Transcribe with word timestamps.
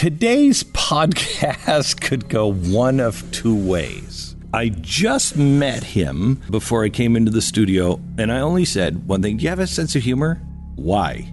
Today's 0.00 0.64
podcast 0.64 2.00
could 2.00 2.30
go 2.30 2.50
one 2.50 3.00
of 3.00 3.30
two 3.32 3.54
ways. 3.54 4.34
I 4.54 4.70
just 4.70 5.36
met 5.36 5.84
him 5.84 6.40
before 6.48 6.84
I 6.84 6.88
came 6.88 7.16
into 7.16 7.30
the 7.30 7.42
studio, 7.42 8.00
and 8.16 8.32
I 8.32 8.40
only 8.40 8.64
said 8.64 9.06
one 9.06 9.20
thing 9.20 9.36
Do 9.36 9.42
you 9.42 9.50
have 9.50 9.58
a 9.58 9.66
sense 9.66 9.94
of 9.96 10.02
humor? 10.02 10.40
Why? 10.76 11.30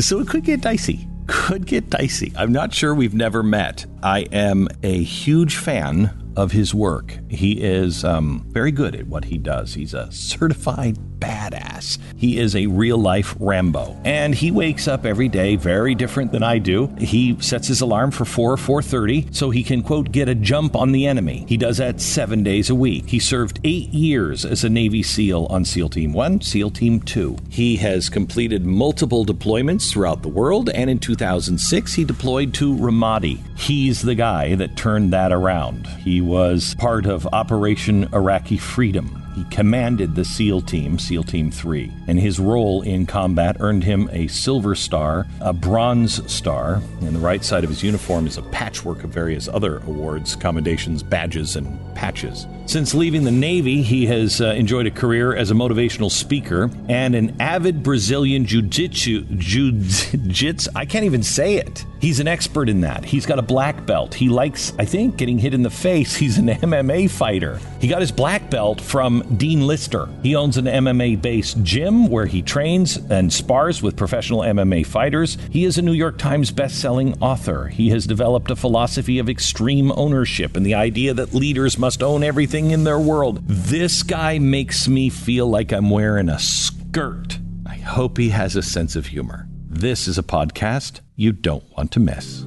So 0.00 0.20
it 0.20 0.28
could 0.28 0.44
get 0.44 0.60
dicey. 0.60 1.08
Could 1.28 1.64
get 1.64 1.88
dicey. 1.88 2.30
I'm 2.36 2.52
not 2.52 2.74
sure 2.74 2.94
we've 2.94 3.14
never 3.14 3.42
met. 3.42 3.86
I 4.02 4.26
am 4.32 4.68
a 4.82 5.02
huge 5.02 5.56
fan 5.56 6.32
of 6.36 6.52
his 6.52 6.74
work. 6.74 7.18
He 7.30 7.52
is 7.52 8.04
um, 8.04 8.44
very 8.48 8.70
good 8.70 8.94
at 8.96 9.06
what 9.06 9.24
he 9.24 9.38
does. 9.38 9.72
He's 9.72 9.94
a 9.94 10.12
certified 10.12 10.98
badass. 11.20 11.98
He 12.16 12.38
is 12.38 12.56
a 12.56 12.66
real 12.66 12.98
life 12.98 13.36
Rambo. 13.38 13.96
And 14.04 14.34
he 14.34 14.50
wakes 14.50 14.88
up 14.88 15.04
every 15.04 15.28
day 15.28 15.56
very 15.56 15.94
different 15.94 16.32
than 16.32 16.42
I 16.42 16.58
do. 16.58 16.88
He 16.98 17.36
sets 17.40 17.68
his 17.68 17.80
alarm 17.80 18.10
for 18.10 18.24
4 18.24 18.56
4:30 18.56 19.34
so 19.34 19.50
he 19.50 19.62
can 19.62 19.82
quote 19.82 20.10
get 20.12 20.28
a 20.28 20.34
jump 20.34 20.74
on 20.74 20.92
the 20.92 21.06
enemy. 21.06 21.44
He 21.48 21.56
does 21.56 21.78
that 21.78 22.00
7 22.00 22.42
days 22.42 22.70
a 22.70 22.74
week. 22.74 23.08
He 23.08 23.18
served 23.18 23.60
8 23.64 23.92
years 23.92 24.44
as 24.44 24.64
a 24.64 24.68
Navy 24.68 25.02
SEAL 25.02 25.46
on 25.50 25.64
SEAL 25.64 25.90
Team 25.90 26.12
1, 26.12 26.40
SEAL 26.40 26.70
Team 26.70 27.00
2. 27.00 27.36
He 27.48 27.76
has 27.76 28.08
completed 28.08 28.64
multiple 28.64 29.24
deployments 29.24 29.90
throughout 29.90 30.22
the 30.22 30.28
world 30.28 30.70
and 30.70 30.90
in 30.90 30.98
2006 30.98 31.94
he 31.94 32.04
deployed 32.04 32.54
to 32.54 32.74
Ramadi. 32.74 33.38
He's 33.56 34.02
the 34.02 34.14
guy 34.14 34.54
that 34.56 34.76
turned 34.76 35.12
that 35.12 35.32
around. 35.32 35.86
He 35.86 36.20
was 36.20 36.74
part 36.78 37.06
of 37.06 37.26
Operation 37.32 38.08
Iraqi 38.12 38.56
Freedom. 38.56 39.22
He 39.40 39.46
commanded 39.46 40.14
the 40.14 40.24
SEAL 40.26 40.60
team, 40.60 40.98
SEAL 40.98 41.22
Team 41.22 41.50
3, 41.50 41.90
and 42.08 42.20
his 42.20 42.38
role 42.38 42.82
in 42.82 43.06
combat 43.06 43.56
earned 43.60 43.84
him 43.84 44.10
a 44.12 44.26
Silver 44.26 44.74
Star, 44.74 45.26
a 45.40 45.54
Bronze 45.54 46.30
Star, 46.30 46.82
and 47.00 47.16
the 47.16 47.20
right 47.20 47.42
side 47.42 47.64
of 47.64 47.70
his 47.70 47.82
uniform 47.82 48.26
is 48.26 48.36
a 48.36 48.42
patchwork 48.42 49.02
of 49.02 49.08
various 49.08 49.48
other 49.48 49.78
awards, 49.78 50.36
commendations, 50.36 51.02
badges, 51.02 51.56
and 51.56 51.78
patches. 51.94 52.46
Since 52.66 52.92
leaving 52.92 53.24
the 53.24 53.30
Navy, 53.30 53.80
he 53.80 54.04
has 54.08 54.42
uh, 54.42 54.48
enjoyed 54.48 54.86
a 54.86 54.90
career 54.90 55.34
as 55.34 55.50
a 55.50 55.54
motivational 55.54 56.10
speaker 56.10 56.70
and 56.90 57.14
an 57.14 57.40
avid 57.40 57.82
Brazilian 57.82 58.44
jiu-jitsu, 58.44 59.22
jiu-jitsu, 59.22 60.70
I 60.76 60.84
can't 60.84 61.06
even 61.06 61.22
say 61.22 61.54
it. 61.54 61.86
He's 62.00 62.18
an 62.18 62.28
expert 62.28 62.70
in 62.70 62.80
that. 62.80 63.04
He's 63.04 63.26
got 63.26 63.38
a 63.38 63.42
black 63.42 63.84
belt. 63.84 64.14
He 64.14 64.30
likes, 64.30 64.72
I 64.78 64.86
think, 64.86 65.18
getting 65.18 65.38
hit 65.38 65.52
in 65.52 65.62
the 65.62 65.68
face. 65.68 66.16
He's 66.16 66.38
an 66.38 66.46
MMA 66.48 67.10
fighter. 67.10 67.60
He 67.78 67.88
got 67.88 68.00
his 68.00 68.10
black 68.10 68.48
belt 68.48 68.80
from 68.80 69.22
Dean 69.36 69.66
Lister. 69.66 70.08
He 70.22 70.34
owns 70.34 70.56
an 70.56 70.64
MMA 70.64 71.20
based 71.20 71.62
gym 71.62 72.06
where 72.08 72.24
he 72.24 72.40
trains 72.40 72.96
and 72.96 73.30
spars 73.30 73.82
with 73.82 73.96
professional 73.96 74.40
MMA 74.40 74.86
fighters. 74.86 75.36
He 75.50 75.66
is 75.66 75.76
a 75.76 75.82
New 75.82 75.92
York 75.92 76.16
Times 76.16 76.50
best-selling 76.50 77.20
author. 77.20 77.66
He 77.66 77.90
has 77.90 78.06
developed 78.06 78.50
a 78.50 78.56
philosophy 78.56 79.18
of 79.18 79.28
extreme 79.28 79.92
ownership 79.92 80.56
and 80.56 80.64
the 80.64 80.74
idea 80.74 81.12
that 81.12 81.34
leaders 81.34 81.76
must 81.76 82.02
own 82.02 82.24
everything 82.24 82.70
in 82.70 82.84
their 82.84 82.98
world. 82.98 83.46
This 83.46 84.02
guy 84.02 84.38
makes 84.38 84.88
me 84.88 85.10
feel 85.10 85.48
like 85.48 85.70
I'm 85.70 85.90
wearing 85.90 86.30
a 86.30 86.38
skirt. 86.38 87.38
I 87.66 87.74
hope 87.76 88.16
he 88.16 88.30
has 88.30 88.56
a 88.56 88.62
sense 88.62 88.96
of 88.96 89.08
humor. 89.08 89.46
This 89.68 90.08
is 90.08 90.16
a 90.16 90.22
podcast 90.22 91.00
you 91.20 91.32
don't 91.32 91.64
want 91.76 91.92
to 91.92 92.00
miss. 92.00 92.44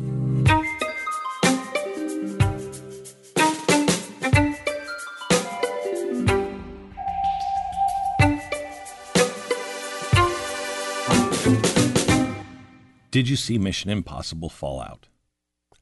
Did 13.11 13.29
you 13.29 13.35
see 13.35 13.59
Mission 13.59 13.91
Impossible 13.91 14.49
Fallout? 14.49 15.05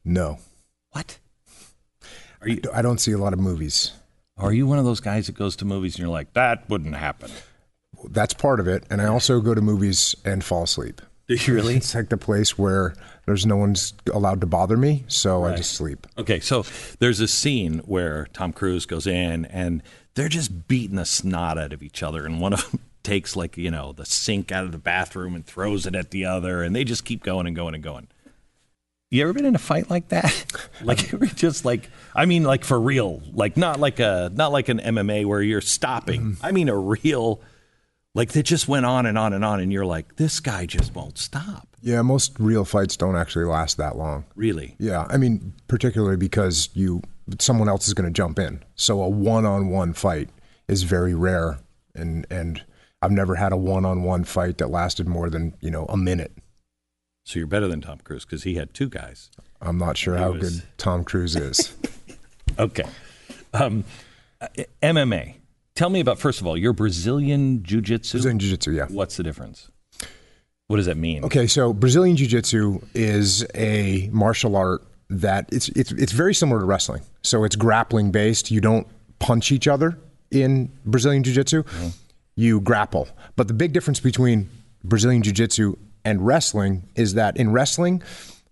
No. 0.04 0.40
What? 0.90 1.18
Are 2.42 2.50
you? 2.50 2.62
I 2.74 2.82
don't 2.82 3.00
see 3.00 3.14
a 3.14 3.18
lot 3.18 3.32
of 3.32 3.40
movies. 3.40 3.94
Are 4.36 4.52
you 4.52 4.68
one 4.68 4.80
of 4.80 4.84
those 4.84 5.00
guys 5.00 5.28
that 5.28 5.38
goes 5.38 5.56
to 5.58 5.66
movies 5.66 5.96
and 5.96 6.02
you're 6.02 6.10
like, 6.10 6.34
that 6.34 6.70
wouldn't 6.70 6.96
happen? 6.96 7.32
That's 8.10 8.34
part 8.34 8.60
of 8.60 8.68
it. 8.68 8.84
And 8.90 9.02
I 9.02 9.06
also 9.06 9.40
go 9.40 9.56
to 9.56 9.62
movies 9.62 10.14
and 10.26 10.44
fall 10.44 10.64
asleep. 10.64 11.02
Do 11.38 11.46
you 11.52 11.56
really? 11.56 11.76
It's 11.78 11.96
like 11.96 12.10
the 12.10 12.18
place 12.18 12.58
where 12.58 12.94
there's 13.26 13.46
no 13.46 13.56
one's 13.56 13.94
allowed 14.12 14.42
to 14.42 14.48
bother 14.48 14.76
me, 14.76 15.06
so 15.08 15.44
Right. 15.44 15.54
I 15.54 15.58
just 15.58 15.74
sleep. 15.74 16.06
Okay, 16.18 16.40
so 16.40 16.66
there's 17.00 17.20
a 17.20 17.28
scene 17.28 17.80
where 17.86 18.28
Tom 18.34 18.52
Cruise 18.52 18.86
goes 18.86 19.08
in 19.08 19.46
and 19.46 19.82
they're 20.16 20.30
just 20.30 20.68
beating 20.68 20.98
the 20.98 21.06
snot 21.06 21.58
out 21.58 21.72
of 21.72 21.82
each 21.82 22.04
other, 22.04 22.26
and 22.26 22.42
one 22.42 22.54
of 22.54 22.70
them 22.70 22.82
takes 23.04 23.36
like 23.36 23.56
you 23.58 23.72
know 23.72 23.94
the 23.94 24.06
sink 24.06 24.52
out 24.52 24.66
of 24.66 24.72
the 24.72 24.78
bathroom 24.78 25.36
and 25.36 25.46
throws 25.46 25.86
it 25.86 25.96
at 25.96 26.12
the 26.12 26.26
other, 26.26 26.64
and 26.64 26.76
they 26.76 26.84
just 26.84 27.06
keep 27.06 27.24
going 27.24 27.48
and 27.48 27.56
going 27.56 27.76
and 27.76 27.84
going. 27.84 28.08
You 29.10 29.24
ever 29.24 29.34
been 29.34 29.46
in 29.46 29.56
a 29.56 29.60
fight 29.60 29.90
like 29.90 30.10
that? 30.10 30.46
like 30.84 31.36
just 31.36 31.64
like 31.64 31.90
I 32.14 32.26
mean 32.26 32.44
like 32.44 32.66
for 32.66 32.80
real, 32.80 33.22
like 33.34 33.56
not 33.56 33.80
like 33.80 34.00
a 34.00 34.30
not 34.34 34.52
like 34.52 34.68
an 34.68 34.80
MMA 34.80 35.26
where 35.26 35.42
you're 35.42 35.62
stopping. 35.62 36.22
Mm-hmm. 36.22 36.46
I 36.46 36.52
mean 36.52 36.68
a 36.68 36.78
real 36.78 37.42
like 38.14 38.32
that 38.34 38.44
just 38.44 38.68
went 38.68 38.86
on 38.86 39.06
and 39.06 39.18
on 39.18 39.34
and 39.34 39.44
on, 39.46 39.60
and 39.60 39.72
you're 39.72 39.86
like 39.86 40.16
this 40.18 40.40
guy 40.40 40.66
just 40.66 40.94
won't 40.96 41.18
stop. 41.18 41.68
Yeah, 41.82 42.02
most 42.02 42.40
real 42.40 42.66
fights 42.66 42.96
don't 42.98 43.16
actually 43.16 43.46
last 43.46 43.78
that 43.78 43.98
long. 43.98 44.26
Really? 44.36 44.76
Yeah, 44.80 45.08
I 45.10 45.18
mean, 45.18 45.54
particularly 45.68 46.18
because 46.18 46.70
you 46.74 47.02
someone 47.40 47.70
else 47.70 47.88
is 47.88 47.94
going 47.94 48.12
to 48.12 48.14
jump 48.16 48.38
in. 48.40 48.64
So 48.76 49.02
a 49.02 49.08
one-on-one 49.10 49.94
fight 49.94 50.30
is 50.68 50.84
very 50.84 51.14
rare, 51.16 51.60
and 51.96 52.28
and 52.30 52.64
I've 53.02 53.12
never 53.12 53.36
had 53.36 53.52
a 53.54 53.58
one-on-one 53.58 54.26
fight 54.26 54.58
that 54.60 54.70
lasted 54.70 55.08
more 55.08 55.30
than 55.30 55.56
you 55.62 55.72
know 55.72 55.86
a 55.86 55.98
minute. 55.98 56.34
So 57.26 57.40
you're 57.40 57.48
better 57.48 57.68
than 57.68 57.82
Tom 57.82 58.00
Cruise 58.04 58.26
because 58.26 58.44
he 58.44 58.56
had 58.56 58.74
two 58.74 58.90
guys. 58.90 59.30
I'm 59.62 59.78
not 59.78 59.96
sure 59.96 60.16
He 60.18 60.22
how 60.24 60.32
was- 60.32 60.60
good 60.60 60.64
Tom 60.78 61.04
Cruise 61.04 61.36
is. 61.36 61.74
Okay. 62.60 62.84
Um, 63.54 63.86
MMA. 64.84 65.36
Tell 65.76 65.90
me 65.90 66.00
about, 66.00 66.20
first 66.20 66.42
of 66.42 66.48
all, 66.48 66.58
your 66.58 66.74
Brazilian 66.74 67.64
Jiu 67.64 67.82
Jitsu. 67.82 68.18
Brazilian 68.18 68.40
Jiu-Jitsu, 68.40 68.72
yeah. 68.72 68.88
What's 68.90 69.18
the 69.18 69.24
difference? 69.24 69.72
What 70.68 70.78
does 70.78 70.86
that 70.86 70.98
mean? 70.98 71.26
Okay, 71.26 71.48
so 71.48 71.74
Brazilian 71.74 72.16
Jiu-Jitsu 72.16 72.82
is 72.94 73.46
a 73.56 74.10
martial 74.12 74.56
art 74.56 74.84
that 75.10 75.50
it's 75.52 75.68
it's 75.70 75.92
it's 75.92 76.14
very 76.14 76.34
similar 76.34 76.62
to 76.62 76.66
wrestling. 76.66 77.02
So 77.24 77.44
it's 77.44 77.56
grappling 77.56 78.12
based. 78.12 78.52
You 78.52 78.62
don't 78.62 78.88
punch 79.20 79.52
each 79.52 79.68
other 79.68 79.98
in 80.32 80.72
Brazilian 80.86 81.24
Jiu-Jitsu. 81.24 81.64
Mm-hmm. 81.64 81.88
You 82.36 82.62
grapple. 82.62 83.10
But 83.36 83.50
the 83.50 83.54
big 83.54 83.74
difference 83.74 84.00
between 84.00 84.50
Brazilian 84.84 85.22
Jiu-Jitsu 85.22 85.76
and 86.06 86.26
wrestling 86.26 86.84
is 86.96 87.16
that 87.16 87.36
in 87.38 87.52
wrestling, 87.52 88.02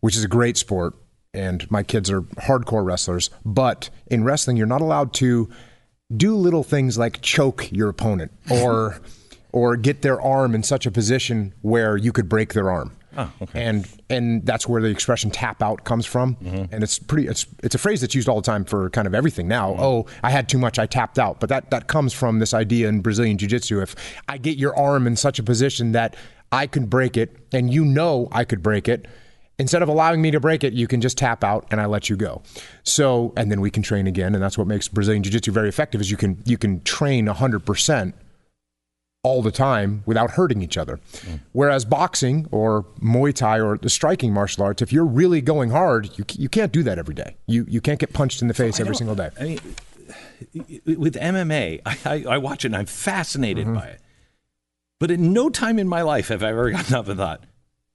which 0.02 0.18
is 0.18 0.24
a 0.24 0.28
great 0.28 0.58
sport, 0.58 0.96
and 1.34 1.70
my 1.72 1.84
kids 1.84 2.12
are 2.12 2.22
hardcore 2.22 2.84
wrestlers, 2.84 3.30
but 3.46 3.90
in 4.08 4.24
wrestling 4.24 4.58
you're 4.58 4.68
not 4.68 4.82
allowed 4.82 5.14
to 5.14 5.50
do 6.16 6.36
little 6.36 6.64
things 6.64 6.98
like 6.98 7.22
choke 7.22 7.72
your 7.72 7.90
opponent 7.90 8.32
or 8.50 9.00
or 9.52 9.76
get 9.76 10.02
their 10.02 10.22
arm 10.22 10.54
in 10.56 10.64
such 10.64 10.86
a 10.86 10.92
position 10.92 11.54
where 11.62 11.98
you 11.98 12.12
could 12.12 12.30
break 12.30 12.54
their 12.54 12.70
arm. 12.70 12.96
Oh, 13.18 13.32
okay. 13.42 13.64
And 13.64 13.88
and 14.10 14.46
that's 14.46 14.68
where 14.68 14.82
the 14.82 14.88
expression 14.90 15.32
tap 15.32 15.62
out 15.62 15.84
comes 15.84 16.06
from. 16.06 16.36
Mm-hmm. 16.36 16.74
And 16.74 16.84
it's 16.84 17.00
pretty 17.00 17.28
it's 17.28 17.46
it's 17.64 17.76
a 17.76 17.80
phrase 17.80 18.02
that's 18.02 18.16
used 18.16 18.30
all 18.30 18.38
the 18.38 18.46
time 18.46 18.66
for 18.66 18.90
kind 18.92 19.08
of 19.08 19.16
everything 19.16 19.48
now. 19.48 19.72
Mm-hmm. 19.72 19.82
Oh, 19.82 20.06
I 20.24 20.30
had 20.30 20.48
too 20.48 20.58
much, 20.60 20.78
I 20.80 20.86
tapped 20.86 21.18
out. 21.18 21.40
But 21.40 21.50
that 21.50 21.72
that 21.72 21.88
comes 21.88 22.14
from 22.14 22.40
this 22.40 22.54
idea 22.54 22.88
in 22.88 23.02
Brazilian 23.02 23.38
jiu-jitsu 23.38 23.82
if 23.82 23.96
I 24.28 24.38
get 24.38 24.58
your 24.58 24.78
arm 24.78 25.08
in 25.08 25.16
such 25.16 25.40
a 25.40 25.44
position 25.44 25.92
that 25.94 26.16
I 26.52 26.68
can 26.68 26.86
break 26.86 27.18
it 27.18 27.36
and 27.52 27.74
you 27.74 27.84
know 27.84 28.28
I 28.32 28.44
could 28.44 28.64
break 28.64 28.88
it, 28.88 29.08
instead 29.60 29.84
of 29.84 29.90
allowing 29.90 30.22
me 30.22 30.32
to 30.32 30.40
break 30.40 30.64
it, 30.64 30.74
you 30.74 30.88
can 30.88 31.02
just 31.02 31.18
tap 31.18 31.44
out 31.44 31.68
and 31.70 31.80
I 31.80 31.86
let 31.86 32.10
you 32.10 32.16
go. 32.16 32.42
So, 32.84 33.34
and 33.38 33.52
then 33.52 33.62
we 33.62 33.70
can 33.70 33.84
train 33.84 34.08
again, 34.08 34.34
and 34.34 34.44
that's 34.44 34.58
what 34.58 34.66
makes 34.66 34.88
Brazilian 34.88 35.22
Jiu-Jitsu 35.22 35.52
very 35.52 35.70
effective. 35.70 36.02
Is 36.02 36.10
you 36.10 36.18
can 36.18 36.42
you 36.46 36.58
can 36.58 36.82
train 36.84 37.28
hundred 37.28 37.66
percent 37.66 38.16
all 39.22 39.42
the 39.42 39.52
time 39.52 40.02
without 40.06 40.32
hurting 40.32 40.62
each 40.62 40.78
other. 40.78 40.98
Whereas 41.52 41.84
boxing 41.84 42.48
or 42.52 42.84
Muay 43.02 43.34
Thai 43.36 43.60
or 43.60 43.78
the 43.78 43.90
striking 43.90 44.32
martial 44.32 44.64
arts, 44.64 44.82
if 44.82 44.94
you're 44.94 45.06
really 45.06 45.42
going 45.42 45.72
hard, 45.72 46.18
you 46.18 46.24
you 46.36 46.48
can't 46.50 46.72
do 46.72 46.82
that 46.84 46.98
every 46.98 47.14
day. 47.16 47.36
You 47.46 47.66
you 47.68 47.82
can't 47.82 48.00
get 48.00 48.14
punched 48.14 48.42
in 48.42 48.48
the 48.48 48.54
face 48.54 48.80
every 48.80 48.96
single 48.96 49.16
day. 49.16 49.30
I 49.40 49.44
mean, 49.44 49.60
with 50.98 51.16
MMA, 51.16 51.82
I, 51.86 51.98
I, 52.06 52.24
I 52.36 52.38
watch 52.38 52.64
it 52.64 52.70
and 52.70 52.78
I'm 52.78 52.86
fascinated 52.86 53.66
Mm-hmm. 53.66 53.76
by 53.76 53.88
it. 53.88 54.02
But 55.00 55.12
at 55.12 55.20
no 55.20 55.50
time 55.50 55.80
in 55.80 55.88
my 55.88 56.02
life 56.02 56.28
have 56.30 56.44
I 56.44 56.50
ever 56.50 56.72
gotten 56.72 56.96
up 56.96 57.08
and 57.08 57.18
thought, 57.18 57.44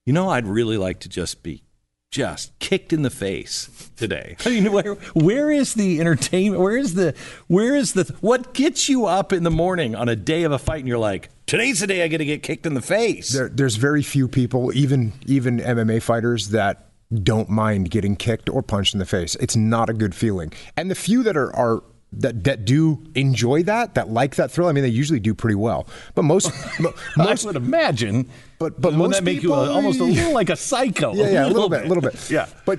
you 0.06 0.12
know, 0.12 0.28
I'd 0.28 0.46
really 0.46 0.76
like 0.76 1.00
to 1.00 1.08
just 1.08 1.42
be 1.42 1.62
just 2.10 2.56
kicked 2.60 2.92
in 2.92 3.02
the 3.02 3.10
face 3.10 3.90
today. 3.96 4.36
I 4.46 4.50
mean, 4.50 4.72
where 4.72 4.94
where 5.14 5.50
is 5.50 5.74
the 5.74 6.00
entertainment? 6.00 6.62
Where 6.62 6.76
is 6.76 6.94
the 6.94 7.14
where 7.48 7.74
is 7.74 7.94
the 7.94 8.04
what 8.20 8.54
gets 8.54 8.88
you 8.88 9.06
up 9.06 9.32
in 9.32 9.42
the 9.42 9.50
morning 9.50 9.96
on 9.96 10.08
a 10.08 10.14
day 10.14 10.44
of 10.44 10.52
a 10.52 10.58
fight 10.58 10.78
and 10.80 10.88
you're 10.88 10.98
like, 10.98 11.30
today's 11.46 11.80
the 11.80 11.86
day 11.86 12.04
I 12.04 12.08
get 12.08 12.18
to 12.18 12.24
get 12.24 12.42
kicked 12.42 12.66
in 12.66 12.74
the 12.74 12.82
face. 12.82 13.32
There, 13.32 13.48
there's 13.48 13.76
very 13.76 14.02
few 14.02 14.28
people, 14.28 14.72
even 14.76 15.12
even 15.26 15.58
MMA 15.58 16.02
fighters, 16.02 16.50
that 16.50 16.90
don't 17.12 17.48
mind 17.48 17.90
getting 17.90 18.14
kicked 18.14 18.48
or 18.48 18.62
punched 18.62 18.94
in 18.94 19.00
the 19.00 19.06
face. 19.06 19.34
It's 19.36 19.56
not 19.56 19.90
a 19.90 19.92
good 19.92 20.14
feeling. 20.14 20.52
And 20.76 20.90
the 20.90 20.94
few 20.94 21.22
that 21.24 21.36
are 21.36 21.54
are 21.56 21.82
that 22.20 22.44
that 22.44 22.64
do 22.64 23.02
enjoy 23.14 23.62
that, 23.64 23.94
that 23.94 24.11
like 24.11 24.37
that 24.37 24.50
thrill. 24.50 24.69
I 24.69 24.72
mean, 24.72 24.82
they 24.82 24.90
usually 24.90 25.20
do 25.20 25.34
pretty 25.34 25.56
well. 25.56 25.87
But 26.14 26.22
most, 26.22 26.50
most 27.16 27.44
I 27.44 27.49
would 27.49 27.56
imagine. 27.56 28.28
But 28.58 28.81
but 28.81 28.94
most 28.94 29.16
that 29.16 29.25
make 29.25 29.40
people, 29.40 29.56
you 29.56 29.70
a, 29.70 29.72
almost 29.72 30.00
a 30.00 30.05
little 30.05 30.32
like 30.32 30.50
a 30.50 30.56
psycho? 30.56 31.14
Yeah, 31.14 31.28
yeah, 31.28 31.46
a 31.46 31.49
little 31.55 31.69
bit, 31.69 31.84
a 31.84 31.88
little 31.88 32.02
bit. 32.02 32.31
Yeah. 32.31 32.46
But 32.64 32.78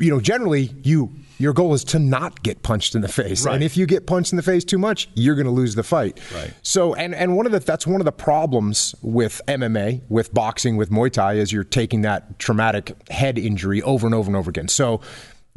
you 0.00 0.10
know, 0.10 0.20
generally, 0.20 0.70
you 0.82 1.12
your 1.38 1.52
goal 1.52 1.74
is 1.74 1.84
to 1.84 1.98
not 1.98 2.42
get 2.42 2.62
punched 2.62 2.94
in 2.94 3.02
the 3.02 3.08
face, 3.08 3.44
Right. 3.44 3.54
and 3.56 3.62
if 3.62 3.76
you 3.76 3.84
get 3.84 4.06
punched 4.06 4.32
in 4.32 4.36
the 4.36 4.42
face 4.42 4.64
too 4.64 4.78
much, 4.78 5.08
you're 5.14 5.34
going 5.34 5.44
to 5.46 5.52
lose 5.52 5.74
the 5.74 5.82
fight. 5.82 6.18
Right. 6.34 6.54
So, 6.62 6.94
and 6.94 7.14
and 7.14 7.36
one 7.36 7.44
of 7.44 7.52
the 7.52 7.58
that's 7.58 7.86
one 7.86 8.00
of 8.00 8.06
the 8.06 8.12
problems 8.12 8.94
with 9.02 9.42
MMA, 9.46 10.02
with 10.08 10.32
boxing, 10.32 10.76
with 10.76 10.90
Muay 10.90 11.12
Thai 11.12 11.34
is 11.34 11.52
you're 11.52 11.64
taking 11.64 12.02
that 12.02 12.38
traumatic 12.38 12.94
head 13.10 13.36
injury 13.38 13.82
over 13.82 14.06
and 14.06 14.14
over 14.14 14.28
and 14.28 14.36
over 14.36 14.48
again. 14.48 14.68
So. 14.68 15.00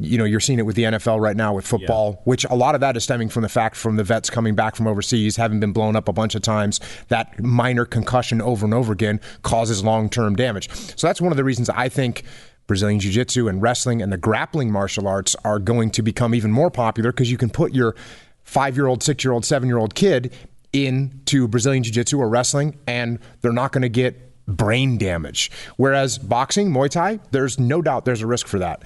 You 0.00 0.18
know, 0.18 0.24
you're 0.24 0.40
seeing 0.40 0.58
it 0.58 0.66
with 0.66 0.76
the 0.76 0.84
NFL 0.84 1.20
right 1.20 1.36
now 1.36 1.52
with 1.54 1.66
football, 1.66 2.22
which 2.24 2.44
a 2.44 2.54
lot 2.54 2.74
of 2.74 2.80
that 2.80 2.96
is 2.96 3.04
stemming 3.04 3.28
from 3.28 3.42
the 3.42 3.48
fact 3.48 3.76
from 3.76 3.96
the 3.96 4.04
vets 4.04 4.30
coming 4.30 4.54
back 4.54 4.74
from 4.74 4.86
overseas, 4.86 5.36
having 5.36 5.60
been 5.60 5.72
blown 5.72 5.94
up 5.94 6.08
a 6.08 6.12
bunch 6.12 6.34
of 6.34 6.42
times. 6.42 6.80
That 7.08 7.42
minor 7.42 7.84
concussion 7.84 8.40
over 8.40 8.64
and 8.64 8.72
over 8.74 8.92
again 8.92 9.20
causes 9.42 9.84
long 9.84 10.08
term 10.08 10.36
damage. 10.36 10.70
So 10.96 11.06
that's 11.06 11.20
one 11.20 11.32
of 11.32 11.36
the 11.36 11.44
reasons 11.44 11.68
I 11.68 11.88
think 11.88 12.24
Brazilian 12.66 13.00
Jiu 13.00 13.10
Jitsu 13.10 13.48
and 13.48 13.60
wrestling 13.60 14.00
and 14.00 14.12
the 14.12 14.16
grappling 14.16 14.70
martial 14.70 15.06
arts 15.06 15.36
are 15.44 15.58
going 15.58 15.90
to 15.90 16.02
become 16.02 16.34
even 16.34 16.50
more 16.50 16.70
popular 16.70 17.12
because 17.12 17.30
you 17.30 17.36
can 17.36 17.50
put 17.50 17.74
your 17.74 17.94
five 18.42 18.76
year 18.76 18.86
old, 18.86 19.02
six 19.02 19.22
year 19.24 19.32
old, 19.32 19.44
seven 19.44 19.68
year 19.68 19.78
old 19.78 19.94
kid 19.94 20.32
into 20.72 21.48
Brazilian 21.48 21.82
Jiu 21.82 21.92
Jitsu 21.92 22.18
or 22.18 22.28
wrestling 22.28 22.78
and 22.86 23.18
they're 23.40 23.52
not 23.52 23.72
going 23.72 23.82
to 23.82 23.88
get 23.88 24.30
brain 24.46 24.98
damage. 24.98 25.50
Whereas 25.76 26.18
boxing, 26.18 26.70
Muay 26.70 26.90
Thai, 26.90 27.20
there's 27.30 27.58
no 27.58 27.82
doubt 27.82 28.04
there's 28.04 28.22
a 28.22 28.26
risk 28.26 28.46
for 28.46 28.58
that. 28.60 28.84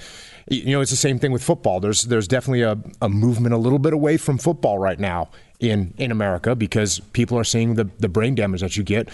You 0.49 0.73
know, 0.73 0.81
it's 0.81 0.91
the 0.91 0.96
same 0.96 1.19
thing 1.19 1.32
with 1.32 1.43
football. 1.43 1.81
There's 1.81 2.02
there's 2.02 2.29
definitely 2.29 2.62
a, 2.62 2.76
a 3.00 3.08
movement 3.08 3.55
a 3.55 3.58
little 3.58 3.79
bit 3.79 3.93
away 3.93 4.17
from 4.19 4.38
football 4.38 4.79
right 4.79 4.99
now 5.00 5.31
in 5.61 5.94
in 5.96 6.11
America 6.11 6.55
because 6.55 7.00
people 7.12 7.38
are 7.38 7.44
seeing 7.44 7.75
the, 7.76 7.88
the 7.99 8.08
brain 8.08 8.35
damage 8.35 8.61
that 8.61 8.76
you 8.76 8.82
get. 8.85 9.08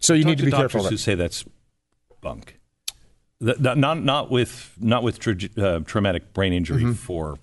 So 0.00 0.14
you 0.14 0.22
Talk 0.22 0.30
need 0.30 0.38
to 0.38 0.44
be 0.44 0.50
doctors 0.50 0.72
careful. 0.72 0.90
who 0.90 0.96
say 0.96 1.14
that's 1.16 1.44
bunk. 2.20 2.58
Not 3.40 4.02
not 4.02 4.30
with 4.30 4.72
not 4.80 5.02
with 5.02 5.18
tra- 5.18 5.36
uh, 5.56 5.80
traumatic 5.80 6.32
brain 6.32 6.52
injury 6.52 6.82
Mm-hmm. 6.82 6.92
for 6.92 7.38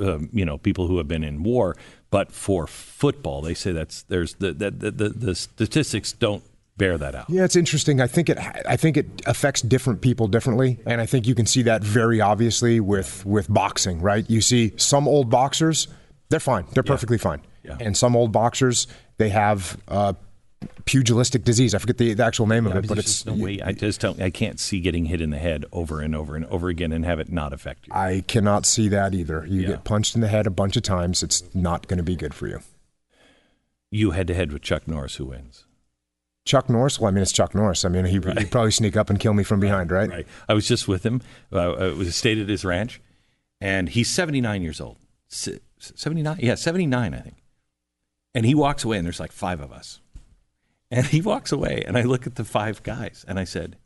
um, 0.00 0.28
you 0.32 0.44
know 0.44 0.58
people 0.58 0.86
who 0.86 0.98
have 0.98 1.06
been 1.08 1.22
in 1.24 1.42
war, 1.42 1.76
but 2.10 2.32
for 2.32 2.66
football, 2.66 3.42
they 3.42 3.54
say 3.54 3.72
that's 3.72 4.02
there's 4.02 4.34
the 4.34 4.52
the, 4.52 4.70
the, 4.70 4.90
the, 4.90 5.08
the 5.10 5.34
statistics 5.34 6.12
don't 6.12 6.42
bear 6.76 6.98
that 6.98 7.14
out. 7.14 7.28
Yeah, 7.30 7.44
it's 7.44 7.56
interesting. 7.56 8.00
I 8.00 8.06
think 8.06 8.28
it 8.28 8.38
I 8.38 8.76
think 8.76 8.96
it 8.96 9.06
affects 9.26 9.62
different 9.62 10.00
people 10.00 10.28
differently, 10.28 10.78
and 10.86 11.00
I 11.00 11.06
think 11.06 11.26
you 11.26 11.34
can 11.34 11.46
see 11.46 11.62
that 11.62 11.82
very 11.82 12.20
obviously 12.20 12.80
with 12.80 13.24
with 13.26 13.52
boxing, 13.52 14.00
right? 14.00 14.28
You 14.28 14.40
see 14.40 14.72
some 14.76 15.08
old 15.08 15.30
boxers, 15.30 15.88
they're 16.28 16.40
fine. 16.40 16.66
They're 16.72 16.82
perfectly 16.82 17.18
fine. 17.18 17.40
Yeah. 17.64 17.76
And 17.80 17.96
some 17.96 18.14
old 18.14 18.30
boxers, 18.32 18.86
they 19.18 19.28
have 19.30 19.76
uh, 19.88 20.12
pugilistic 20.84 21.42
disease. 21.42 21.74
I 21.74 21.78
forget 21.78 21.98
the, 21.98 22.14
the 22.14 22.24
actual 22.24 22.46
name 22.46 22.66
of 22.66 22.76
it, 22.76 22.86
but 22.86 22.96
it's 22.98 23.26
no 23.26 23.34
way. 23.34 23.60
I 23.60 23.72
just 23.72 24.00
don't. 24.00 24.20
I 24.22 24.30
can't 24.30 24.60
see 24.60 24.80
getting 24.80 25.06
hit 25.06 25.20
in 25.20 25.30
the 25.30 25.38
head 25.38 25.64
over 25.72 26.00
and 26.00 26.14
over 26.14 26.36
and 26.36 26.44
over 26.46 26.68
again 26.68 26.92
and 26.92 27.04
have 27.04 27.18
it 27.18 27.30
not 27.32 27.52
affect 27.52 27.88
you. 27.88 27.92
I 27.94 28.22
cannot 28.28 28.66
see 28.66 28.88
that 28.88 29.14
either. 29.14 29.44
You 29.48 29.62
Yeah. 29.62 29.68
get 29.68 29.84
punched 29.84 30.14
in 30.14 30.20
the 30.20 30.28
head 30.28 30.46
a 30.46 30.50
bunch 30.50 30.76
of 30.76 30.82
times, 30.84 31.22
it's 31.24 31.42
not 31.54 31.88
going 31.88 31.98
to 31.98 32.04
be 32.04 32.14
good 32.16 32.34
for 32.34 32.46
you. 32.46 32.60
You 33.90 34.12
head 34.12 34.26
to 34.28 34.34
head 34.34 34.52
with 34.52 34.62
Chuck 34.62 34.86
Norris, 34.86 35.16
who 35.16 35.26
wins? 35.26 35.64
Chuck 36.46 36.70
Norris, 36.70 36.98
well, 36.98 37.08
I 37.08 37.10
mean, 37.10 37.20
it's 37.22 37.32
Chuck 37.32 37.54
Norris. 37.54 37.84
I 37.84 37.88
mean, 37.90 38.06
he, 38.06 38.12
he'd 38.14 38.50
probably 38.50 38.70
sneak 38.70 38.96
up 38.96 39.10
and 39.10 39.20
kill 39.20 39.34
me 39.34 39.42
from 39.42 39.60
behind, 39.60 39.90
right? 39.90 40.08
Right. 40.08 40.26
I 40.48 40.54
was 40.54 40.66
just 40.66 40.88
with 40.88 41.04
him. 41.04 41.20
Uh, 41.52 41.72
I 41.72 41.88
was 41.92 42.16
stayed 42.16 42.38
at 42.38 42.48
his 42.48 42.64
ranch, 42.64 43.00
and 43.60 43.88
he's 43.90 44.10
79 44.10 44.62
years 44.62 44.80
old. 44.80 44.96
79? 45.28 46.38
Yeah, 46.40 46.54
79, 46.54 47.12
I 47.14 47.18
think. 47.18 47.36
And 48.34 48.46
he 48.46 48.54
walks 48.54 48.84
away, 48.84 48.96
and 48.96 49.04
there's 49.04 49.20
like 49.20 49.32
five 49.32 49.60
of 49.60 49.72
us. 49.72 50.00
And 50.90 51.04
he 51.06 51.20
walks 51.20 51.50
away, 51.52 51.82
and 51.86 51.98
I 51.98 52.02
look 52.02 52.26
at 52.26 52.36
the 52.36 52.44
five 52.44 52.82
guys, 52.82 53.24
and 53.26 53.38
I 53.40 53.44
said, 53.44 53.76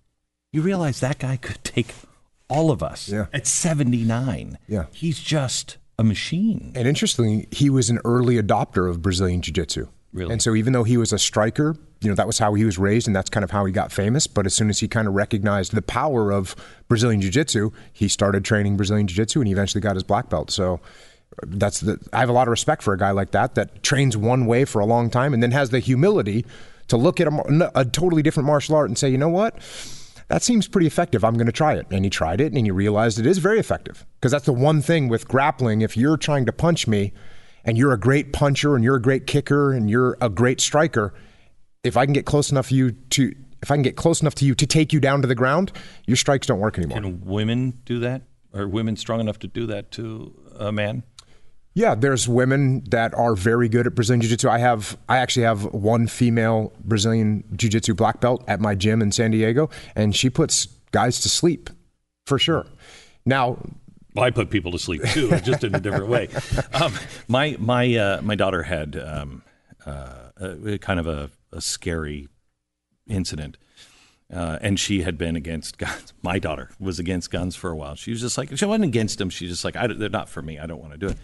You 0.52 0.60
realize 0.62 1.00
that 1.00 1.18
guy 1.18 1.36
could 1.36 1.64
take 1.64 1.94
all 2.48 2.70
of 2.70 2.82
us 2.82 3.08
Yeah. 3.08 3.26
at 3.32 3.46
79. 3.46 4.58
Yeah. 4.68 4.84
He's 4.92 5.18
just 5.20 5.78
a 5.98 6.04
machine. 6.04 6.72
And 6.74 6.86
interestingly, 6.86 7.46
he 7.50 7.70
was 7.70 7.88
an 7.88 8.00
early 8.04 8.36
adopter 8.36 8.88
of 8.90 9.00
Brazilian 9.00 9.40
Jiu 9.40 9.54
Jitsu. 9.54 9.86
Really? 10.12 10.32
And 10.32 10.42
so 10.42 10.54
even 10.54 10.72
though 10.72 10.84
he 10.84 10.96
was 10.96 11.12
a 11.12 11.18
striker, 11.18 11.76
you 12.00 12.08
know, 12.08 12.14
that 12.16 12.26
was 12.26 12.38
how 12.38 12.54
he 12.54 12.64
was 12.64 12.78
raised 12.78 13.06
and 13.06 13.14
that's 13.14 13.30
kind 13.30 13.44
of 13.44 13.50
how 13.50 13.64
he 13.64 13.72
got 13.72 13.92
famous. 13.92 14.26
But 14.26 14.46
as 14.46 14.54
soon 14.54 14.68
as 14.68 14.80
he 14.80 14.88
kind 14.88 15.06
of 15.06 15.14
recognized 15.14 15.72
the 15.72 15.82
power 15.82 16.32
of 16.32 16.56
Brazilian 16.88 17.20
Jiu 17.20 17.30
Jitsu, 17.30 17.70
he 17.92 18.08
started 18.08 18.44
training 18.44 18.76
Brazilian 18.76 19.06
Jiu 19.06 19.16
Jitsu 19.16 19.40
and 19.40 19.46
he 19.46 19.52
eventually 19.52 19.80
got 19.80 19.94
his 19.94 20.02
black 20.02 20.28
belt. 20.28 20.50
So 20.50 20.74
uh, 21.40 21.46
that's 21.46 21.80
the, 21.80 21.98
I 22.12 22.20
have 22.20 22.28
a 22.28 22.32
lot 22.32 22.48
of 22.48 22.50
respect 22.50 22.82
for 22.82 22.92
a 22.92 22.98
guy 22.98 23.12
like 23.12 23.30
that 23.32 23.54
that 23.54 23.82
trains 23.82 24.16
one 24.16 24.46
way 24.46 24.64
for 24.64 24.80
a 24.80 24.86
long 24.86 25.10
time 25.10 25.32
and 25.32 25.42
then 25.42 25.52
has 25.52 25.70
the 25.70 25.78
humility 25.78 26.44
to 26.88 26.96
look 26.96 27.20
at 27.20 27.28
a, 27.28 27.70
a 27.76 27.84
totally 27.84 28.22
different 28.22 28.48
martial 28.48 28.74
art 28.74 28.88
and 28.88 28.98
say, 28.98 29.08
you 29.08 29.18
know 29.18 29.28
what? 29.28 29.60
that 30.30 30.44
seems 30.44 30.68
pretty 30.68 30.86
effective. 30.86 31.24
I'm 31.24 31.34
going 31.34 31.46
to 31.46 31.52
try 31.52 31.74
it. 31.74 31.88
And 31.90 32.04
he 32.04 32.10
tried 32.10 32.40
it 32.40 32.52
and 32.52 32.64
he 32.64 32.70
realized 32.70 33.18
it 33.18 33.26
is 33.26 33.38
very 33.38 33.58
effective. 33.58 34.06
Because 34.14 34.30
that's 34.30 34.46
the 34.46 34.52
one 34.52 34.80
thing 34.80 35.08
with 35.08 35.26
grappling. 35.26 35.82
If 35.82 35.96
you're 35.96 36.16
trying 36.16 36.46
to 36.46 36.52
punch 36.52 36.86
me 36.86 37.12
and 37.64 37.76
you're 37.78 37.92
a 37.92 37.98
great 37.98 38.32
puncher 38.32 38.74
and 38.74 38.84
you're 38.84 38.96
a 38.96 39.02
great 39.02 39.26
kicker 39.26 39.72
and 39.72 39.90
you're 39.90 40.16
a 40.20 40.28
great 40.28 40.60
striker, 40.60 41.14
if 41.84 41.96
I 41.96 42.04
can 42.04 42.12
get 42.12 42.26
close 42.26 42.50
enough 42.50 42.68
to 42.68 42.74
you 42.74 42.92
to 42.92 43.34
if 43.62 43.70
I 43.70 43.74
can 43.74 43.82
get 43.82 43.96
close 43.96 44.22
enough 44.22 44.34
to 44.36 44.44
you 44.44 44.54
to 44.54 44.66
take 44.66 44.92
you 44.92 45.00
down 45.00 45.20
to 45.22 45.28
the 45.28 45.34
ground, 45.34 45.70
your 46.06 46.16
strikes 46.16 46.46
don't 46.46 46.60
work 46.60 46.78
anymore. 46.78 47.00
Can 47.00 47.20
women 47.24 47.78
do 47.84 47.98
that? 48.00 48.22
Are 48.54 48.66
women 48.66 48.96
strong 48.96 49.20
enough 49.20 49.38
to 49.40 49.46
do 49.46 49.66
that 49.66 49.90
to 49.92 50.34
a 50.58 50.72
man? 50.72 51.02
Yeah, 51.74 51.94
there's 51.94 52.28
women 52.28 52.82
that 52.90 53.14
are 53.14 53.34
very 53.36 53.68
good 53.68 53.86
at 53.86 53.94
Brazilian 53.94 54.22
Jiu-Jitsu. 54.22 54.48
I 54.48 54.58
have, 54.58 54.98
I 55.08 55.18
actually 55.18 55.44
have 55.44 55.64
one 55.72 56.08
female 56.08 56.72
Brazilian 56.80 57.44
Jiu-Jitsu 57.54 57.94
black 57.94 58.20
belt 58.20 58.42
at 58.48 58.60
my 58.60 58.74
gym 58.74 59.00
in 59.00 59.12
San 59.12 59.30
Diego, 59.30 59.70
and 59.94 60.16
she 60.16 60.30
puts 60.30 60.66
guys 60.90 61.20
to 61.20 61.28
sleep, 61.28 61.70
for 62.26 62.38
sure. 62.38 62.66
Now, 63.24 63.58
I 64.16 64.30
put 64.30 64.50
people 64.50 64.72
to 64.72 64.78
sleep 64.78 65.02
too, 65.12 65.30
just 65.42 65.64
in 65.64 65.74
a 65.74 65.80
different 65.80 66.08
way. 66.08 66.28
Um, 66.72 66.92
my 67.28 67.56
my 67.58 67.94
uh, 67.94 68.22
my 68.22 68.34
daughter 68.34 68.62
had 68.64 68.96
um, 68.96 69.42
uh, 69.86 70.30
a, 70.36 70.78
kind 70.78 70.98
of 70.98 71.06
a, 71.06 71.30
a 71.52 71.60
scary 71.60 72.28
incident, 73.08 73.56
uh, 74.32 74.58
and 74.60 74.78
she 74.78 75.02
had 75.02 75.16
been 75.18 75.36
against 75.36 75.78
guns. 75.78 76.12
My 76.22 76.38
daughter 76.38 76.70
was 76.78 76.98
against 76.98 77.30
guns 77.30 77.56
for 77.56 77.70
a 77.70 77.76
while. 77.76 77.94
She 77.94 78.10
was 78.10 78.20
just 78.20 78.38
like 78.38 78.56
she 78.56 78.64
wasn't 78.64 78.84
against 78.84 79.18
them. 79.18 79.30
She's 79.30 79.50
just 79.50 79.64
like 79.64 79.74
they're 79.74 80.08
not 80.08 80.28
for 80.28 80.42
me. 80.42 80.58
I 80.58 80.66
don't 80.66 80.80
want 80.80 80.92
to 80.92 80.98
do 80.98 81.08
it. 81.08 81.16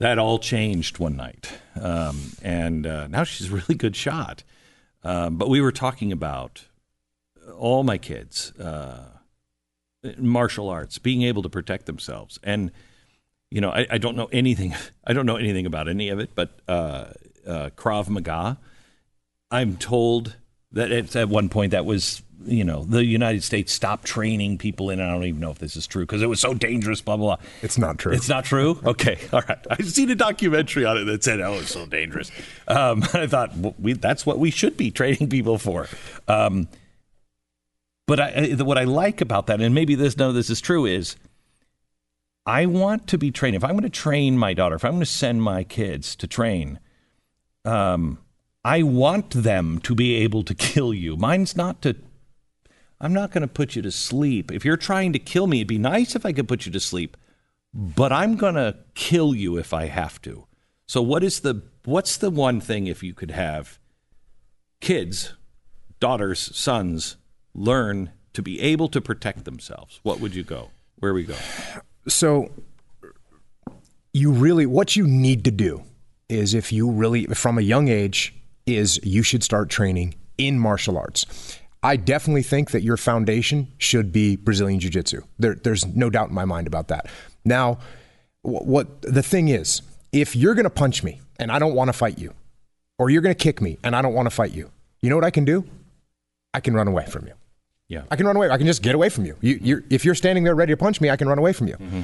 That 0.00 0.18
all 0.18 0.38
changed 0.38 0.98
one 0.98 1.16
night, 1.16 1.52
um, 1.80 2.32
and 2.42 2.86
uh, 2.86 3.06
now 3.06 3.24
she's 3.24 3.50
a 3.50 3.54
really 3.54 3.74
good 3.74 3.94
shot. 3.94 4.42
Um, 5.02 5.36
but 5.36 5.48
we 5.48 5.60
were 5.60 5.72
talking 5.72 6.12
about 6.12 6.64
all 7.56 7.84
my 7.84 7.98
kids. 7.98 8.52
Martial 10.18 10.68
arts, 10.68 10.98
being 10.98 11.22
able 11.22 11.42
to 11.42 11.48
protect 11.48 11.86
themselves. 11.86 12.38
And 12.42 12.70
you 13.50 13.60
know, 13.60 13.70
I, 13.70 13.86
I 13.90 13.98
don't 13.98 14.16
know 14.16 14.28
anything. 14.32 14.74
I 15.04 15.12
don't 15.12 15.26
know 15.26 15.36
anything 15.36 15.66
about 15.66 15.88
any 15.88 16.08
of 16.08 16.18
it, 16.18 16.30
but 16.34 16.58
uh, 16.68 17.06
uh, 17.46 17.70
Krav 17.76 18.08
Maga. 18.08 18.58
I'm 19.50 19.76
told 19.76 20.36
that 20.72 20.90
it's 20.90 21.14
at 21.14 21.28
one 21.28 21.48
point 21.48 21.70
that 21.70 21.84
was 21.84 22.22
you 22.44 22.64
know 22.64 22.84
the 22.84 23.04
United 23.04 23.42
States 23.42 23.72
stopped 23.72 24.04
training 24.04 24.58
people 24.58 24.90
in. 24.90 25.00
I 25.00 25.10
don't 25.10 25.24
even 25.24 25.40
know 25.40 25.50
if 25.50 25.58
this 25.58 25.76
is 25.76 25.86
true 25.86 26.02
because 26.02 26.22
it 26.22 26.26
was 26.26 26.40
so 26.40 26.54
dangerous. 26.54 27.00
Blah 27.00 27.16
blah 27.16 27.36
blah. 27.36 27.46
it's 27.62 27.78
not 27.78 27.98
true. 27.98 28.12
It's 28.12 28.28
not 28.28 28.44
true. 28.44 28.80
Okay, 28.84 29.18
all 29.32 29.42
right. 29.48 29.58
I've 29.70 29.88
seen 29.88 30.10
a 30.10 30.14
documentary 30.14 30.84
on 30.84 30.98
it 30.98 31.04
that 31.04 31.24
said, 31.24 31.40
"Oh, 31.40 31.54
it's 31.54 31.72
so 31.72 31.86
dangerous." 31.86 32.30
Um, 32.68 33.02
I 33.14 33.26
thought 33.26 33.56
well, 33.56 33.74
we, 33.78 33.92
that's 33.94 34.26
what 34.26 34.38
we 34.38 34.50
should 34.50 34.76
be 34.76 34.90
training 34.90 35.28
people 35.28 35.58
for. 35.58 35.88
Um, 36.28 36.68
but 38.06 38.20
I, 38.20 38.48
what 38.62 38.78
I 38.78 38.84
like 38.84 39.20
about 39.20 39.46
that, 39.46 39.60
and 39.60 39.74
maybe 39.74 39.94
this 39.94 40.16
no, 40.16 40.32
this 40.32 40.50
is 40.50 40.60
true, 40.60 40.84
is 40.84 41.16
I 42.46 42.66
want 42.66 43.06
to 43.08 43.18
be 43.18 43.30
trained. 43.30 43.56
If 43.56 43.64
I'm 43.64 43.72
going 43.72 43.82
to 43.82 43.90
train 43.90 44.36
my 44.36 44.52
daughter, 44.52 44.76
if 44.76 44.84
I'm 44.84 44.92
going 44.92 45.00
to 45.00 45.06
send 45.06 45.42
my 45.42 45.64
kids 45.64 46.14
to 46.16 46.26
train, 46.26 46.78
um, 47.64 48.18
I 48.64 48.82
want 48.82 49.30
them 49.30 49.78
to 49.80 49.94
be 49.94 50.16
able 50.16 50.42
to 50.44 50.54
kill 50.54 50.92
you. 50.92 51.16
Mine's 51.16 51.56
not 51.56 51.80
to. 51.82 51.96
I'm 53.00 53.12
not 53.12 53.32
going 53.32 53.42
to 53.42 53.48
put 53.48 53.74
you 53.74 53.82
to 53.82 53.90
sleep. 53.90 54.52
If 54.52 54.64
you're 54.64 54.76
trying 54.76 55.12
to 55.14 55.18
kill 55.18 55.46
me, 55.46 55.58
it'd 55.58 55.68
be 55.68 55.78
nice 55.78 56.14
if 56.14 56.24
I 56.24 56.32
could 56.32 56.48
put 56.48 56.64
you 56.64 56.72
to 56.72 56.80
sleep, 56.80 57.16
but 57.72 58.12
I'm 58.12 58.36
going 58.36 58.54
to 58.54 58.76
kill 58.94 59.34
you 59.34 59.58
if 59.58 59.74
I 59.74 59.86
have 59.86 60.22
to. 60.22 60.46
So 60.86 61.02
what 61.02 61.24
is 61.24 61.40
the 61.40 61.62
what's 61.84 62.16
the 62.16 62.30
one 62.30 62.60
thing 62.60 62.86
if 62.86 63.02
you 63.02 63.14
could 63.14 63.30
have 63.30 63.78
kids, 64.80 65.34
daughters, 66.00 66.54
sons 66.56 67.16
learn 67.54 68.10
to 68.32 68.42
be 68.42 68.60
able 68.60 68.88
to 68.88 69.00
protect 69.00 69.44
themselves? 69.44 70.00
What 70.02 70.20
would 70.20 70.34
you 70.34 70.44
go? 70.44 70.70
Where 70.98 71.14
we 71.14 71.24
go? 71.24 71.36
so 72.06 72.50
you 74.12 74.30
really 74.30 74.66
what 74.66 74.94
you 74.94 75.06
need 75.06 75.44
to 75.44 75.50
do 75.50 75.82
is 76.28 76.52
if 76.54 76.70
you 76.72 76.90
really 76.90 77.24
from 77.26 77.58
a 77.58 77.62
young 77.62 77.88
age 77.88 78.34
is 78.66 79.00
you 79.02 79.22
should 79.22 79.42
start 79.42 79.70
training 79.70 80.14
in 80.36 80.58
martial 80.58 80.98
arts 80.98 81.58
i 81.82 81.96
definitely 81.96 82.42
think 82.42 82.72
that 82.72 82.82
your 82.82 82.98
foundation 82.98 83.66
should 83.78 84.12
be 84.12 84.36
brazilian 84.36 84.78
jiu-jitsu 84.78 85.22
there, 85.38 85.54
there's 85.54 85.86
no 85.96 86.10
doubt 86.10 86.28
in 86.28 86.34
my 86.34 86.44
mind 86.44 86.66
about 86.66 86.88
that 86.88 87.06
now 87.44 87.78
wh- 88.42 88.66
what 88.66 89.00
the 89.00 89.22
thing 89.22 89.48
is 89.48 89.80
if 90.12 90.36
you're 90.36 90.54
going 90.54 90.64
to 90.64 90.70
punch 90.70 91.02
me 91.02 91.20
and 91.40 91.50
I 91.50 91.58
don't 91.58 91.74
want 91.74 91.88
to 91.88 91.92
fight 91.92 92.18
you, 92.18 92.32
or 92.98 93.10
you're 93.10 93.22
going 93.22 93.34
to 93.34 93.42
kick 93.42 93.60
me 93.60 93.78
and 93.82 93.96
I 93.96 94.02
don't 94.02 94.14
want 94.14 94.26
to 94.26 94.30
fight 94.30 94.52
you, 94.52 94.70
you 95.02 95.10
know 95.10 95.16
what 95.16 95.24
I 95.24 95.30
can 95.30 95.44
do? 95.44 95.64
I 96.54 96.60
can 96.60 96.74
run 96.74 96.86
away 96.86 97.04
from 97.06 97.26
you. 97.26 97.32
Yeah. 97.88 98.04
I 98.10 98.16
can 98.16 98.26
run 98.26 98.36
away. 98.36 98.50
I 98.50 98.56
can 98.56 98.66
just 98.66 98.82
get 98.82 98.94
away 98.94 99.08
from 99.08 99.26
you. 99.26 99.36
you 99.40 99.58
you're, 99.62 99.84
if 99.90 100.04
you're 100.04 100.14
standing 100.14 100.44
there 100.44 100.54
ready 100.54 100.72
to 100.72 100.76
punch 100.76 101.00
me, 101.00 101.10
I 101.10 101.16
can 101.16 101.28
run 101.28 101.38
away 101.38 101.52
from 101.52 101.68
you. 101.68 101.74
Mm-hmm. 101.74 102.02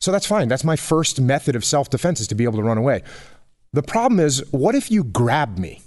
So 0.00 0.10
that's 0.12 0.26
fine. 0.26 0.48
That's 0.48 0.64
my 0.64 0.76
first 0.76 1.20
method 1.20 1.56
of 1.56 1.64
self 1.64 1.90
defense 1.90 2.20
is 2.20 2.28
to 2.28 2.34
be 2.34 2.44
able 2.44 2.58
to 2.58 2.62
run 2.62 2.78
away. 2.78 3.02
The 3.72 3.82
problem 3.82 4.20
is, 4.20 4.44
what 4.50 4.74
if 4.74 4.90
you 4.90 5.04
grab 5.04 5.58
me? 5.58 5.80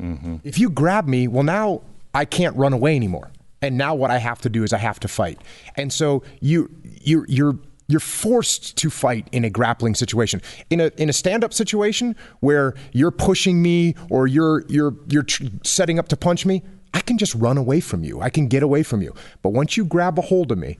Mm-hmm. 0.00 0.36
If 0.44 0.58
you 0.58 0.70
grab 0.70 1.06
me, 1.06 1.28
well, 1.28 1.42
now 1.42 1.82
I 2.12 2.24
can't 2.24 2.56
run 2.56 2.72
away 2.72 2.96
anymore. 2.96 3.30
And 3.62 3.78
now 3.78 3.94
what 3.94 4.10
I 4.10 4.18
have 4.18 4.40
to 4.42 4.48
do 4.48 4.62
is 4.62 4.72
I 4.72 4.78
have 4.78 5.00
to 5.00 5.08
fight. 5.08 5.40
And 5.76 5.92
so 5.92 6.22
you 6.40 6.70
you 6.82 7.24
you're 7.28 7.58
you're 7.88 8.00
forced 8.00 8.76
to 8.78 8.90
fight 8.90 9.28
in 9.32 9.44
a 9.44 9.50
grappling 9.50 9.94
situation. 9.94 10.42
In 10.70 10.80
a 10.80 10.90
in 10.96 11.08
a 11.08 11.12
stand-up 11.12 11.54
situation 11.54 12.16
where 12.40 12.74
you're 12.92 13.10
pushing 13.10 13.62
me 13.62 13.94
or 14.10 14.26
you're 14.26 14.64
you're 14.68 14.94
you're 15.08 15.22
tr- 15.22 15.44
setting 15.62 15.98
up 15.98 16.08
to 16.08 16.16
punch 16.16 16.44
me, 16.44 16.62
I 16.94 17.00
can 17.00 17.18
just 17.18 17.34
run 17.34 17.58
away 17.58 17.80
from 17.80 18.04
you. 18.04 18.20
I 18.20 18.30
can 18.30 18.46
get 18.46 18.62
away 18.62 18.84
from 18.84 19.02
you. 19.02 19.14
But 19.42 19.50
once 19.50 19.76
you 19.76 19.84
grab 19.84 20.18
a 20.18 20.22
hold 20.22 20.52
of 20.52 20.58
me 20.58 20.78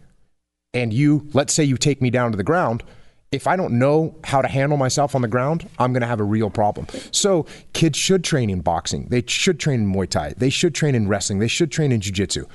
and 0.73 0.93
you 0.93 1.29
let's 1.35 1.53
say 1.53 1.65
you 1.65 1.77
take 1.77 2.01
me 2.01 2.09
down 2.09 2.31
to 2.31 2.37
the 2.37 2.45
ground, 2.45 2.85
if 3.33 3.49
I 3.49 3.57
don't 3.57 3.79
know 3.81 4.15
how 4.23 4.41
to 4.41 4.49
handle 4.49 4.79
myself 4.79 5.17
on 5.17 5.23
the 5.23 5.29
ground, 5.29 5.69
I'm 5.79 5.93
going 5.93 6.03
to 6.03 6.07
have 6.07 6.21
a 6.21 6.25
real 6.25 6.51
problem. 6.51 6.87
So, 7.11 7.47
kids 7.73 7.99
should 7.99 8.23
train 8.23 8.49
in 8.49 8.61
boxing. 8.61 9.09
They 9.11 9.25
should 9.27 9.59
train 9.59 9.81
in 9.81 9.93
Muay 9.93 10.09
Thai. 10.09 10.35
They 10.37 10.51
should 10.51 10.73
train 10.73 10.95
in 10.95 11.09
wrestling. 11.09 11.41
They 11.41 11.49
should 11.49 11.73
train 11.73 11.91
in 11.91 12.01
Jiu 12.01 12.13
Jitsu. 12.13 12.47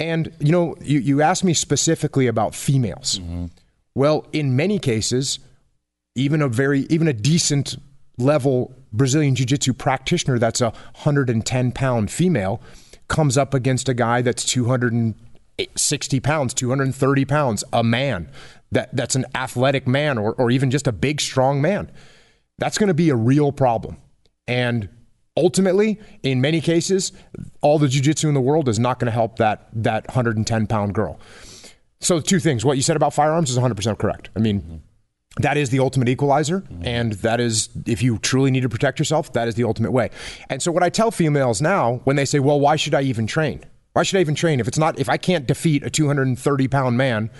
And, 0.00 0.32
you 0.40 0.50
know, 0.50 0.74
you, 0.80 0.98
you 0.98 1.22
asked 1.22 1.44
me 1.44 1.54
specifically 1.54 2.26
about 2.26 2.54
females. 2.54 3.20
Mm-hmm. 3.20 3.46
Well, 3.94 4.26
in 4.32 4.56
many 4.56 4.80
cases, 4.80 5.38
even 6.16 6.42
a 6.42 6.48
very, 6.48 6.80
even 6.90 7.06
a 7.06 7.12
decent 7.12 7.76
level 8.16 8.74
Brazilian 8.92 9.34
Jiu 9.34 9.46
Jitsu 9.46 9.72
practitioner 9.72 10.38
that's 10.38 10.60
a 10.60 10.70
110 10.70 11.72
pound 11.72 12.10
female 12.10 12.60
comes 13.08 13.36
up 13.38 13.54
against 13.54 13.88
a 13.88 13.94
guy 13.94 14.22
that's 14.22 14.44
260 14.44 16.20
pounds, 16.20 16.54
230 16.54 17.24
pounds, 17.24 17.64
a 17.72 17.82
man 17.82 18.30
that, 18.70 18.94
that's 18.94 19.14
an 19.14 19.24
athletic 19.34 19.86
man 19.86 20.18
or, 20.18 20.34
or 20.34 20.50
even 20.50 20.70
just 20.70 20.86
a 20.86 20.92
big, 20.92 21.20
strong 21.20 21.60
man. 21.60 21.90
That's 22.58 22.78
going 22.78 22.88
to 22.88 22.94
be 22.94 23.10
a 23.10 23.16
real 23.16 23.52
problem. 23.52 23.96
And 24.46 24.88
ultimately, 25.36 26.00
in 26.22 26.40
many 26.40 26.60
cases, 26.60 27.12
all 27.60 27.78
the 27.78 27.86
jujitsu 27.86 28.24
in 28.24 28.34
the 28.34 28.40
world 28.40 28.68
is 28.68 28.78
not 28.78 28.98
going 28.98 29.06
to 29.06 29.12
help 29.12 29.36
that, 29.36 29.68
that 29.72 30.06
110 30.08 30.66
pound 30.66 30.94
girl. 30.94 31.18
So, 32.00 32.20
two 32.20 32.38
things. 32.38 32.64
What 32.64 32.76
you 32.76 32.82
said 32.82 32.96
about 32.96 33.12
firearms 33.12 33.50
is 33.50 33.58
100% 33.58 33.98
correct. 33.98 34.30
I 34.36 34.38
mean, 34.38 34.82
that 35.38 35.56
is 35.56 35.70
the 35.70 35.80
ultimate 35.80 36.08
equalizer. 36.08 36.60
Mm-hmm. 36.60 36.86
And 36.86 37.12
that 37.14 37.40
is, 37.40 37.68
if 37.86 38.02
you 38.02 38.18
truly 38.18 38.50
need 38.50 38.62
to 38.62 38.68
protect 38.68 38.98
yourself, 38.98 39.32
that 39.32 39.48
is 39.48 39.54
the 39.54 39.64
ultimate 39.64 39.92
way. 39.92 40.10
And 40.48 40.62
so, 40.62 40.72
what 40.72 40.82
I 40.82 40.90
tell 40.90 41.10
females 41.10 41.60
now 41.62 42.00
when 42.04 42.16
they 42.16 42.24
say, 42.24 42.38
well, 42.38 42.60
why 42.60 42.76
should 42.76 42.94
I 42.94 43.02
even 43.02 43.26
train? 43.26 43.64
Why 43.92 44.02
should 44.02 44.18
I 44.18 44.20
even 44.20 44.34
train 44.34 44.60
if 44.60 44.68
it's 44.68 44.78
not, 44.78 44.98
if 44.98 45.08
I 45.08 45.16
can't 45.16 45.46
defeat 45.46 45.82
a 45.82 45.90
230 45.90 46.68
pound 46.68 46.96
man? 46.96 47.30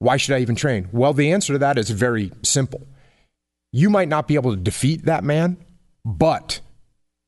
Why 0.00 0.16
should 0.16 0.34
I 0.34 0.40
even 0.40 0.54
train? 0.54 0.88
Well, 0.92 1.12
the 1.12 1.32
answer 1.32 1.54
to 1.54 1.58
that 1.58 1.78
is 1.78 1.90
very 1.90 2.30
simple. 2.42 2.86
You 3.72 3.90
might 3.90 4.08
not 4.08 4.28
be 4.28 4.34
able 4.36 4.52
to 4.52 4.56
defeat 4.56 5.04
that 5.06 5.24
man, 5.24 5.56
but 6.04 6.60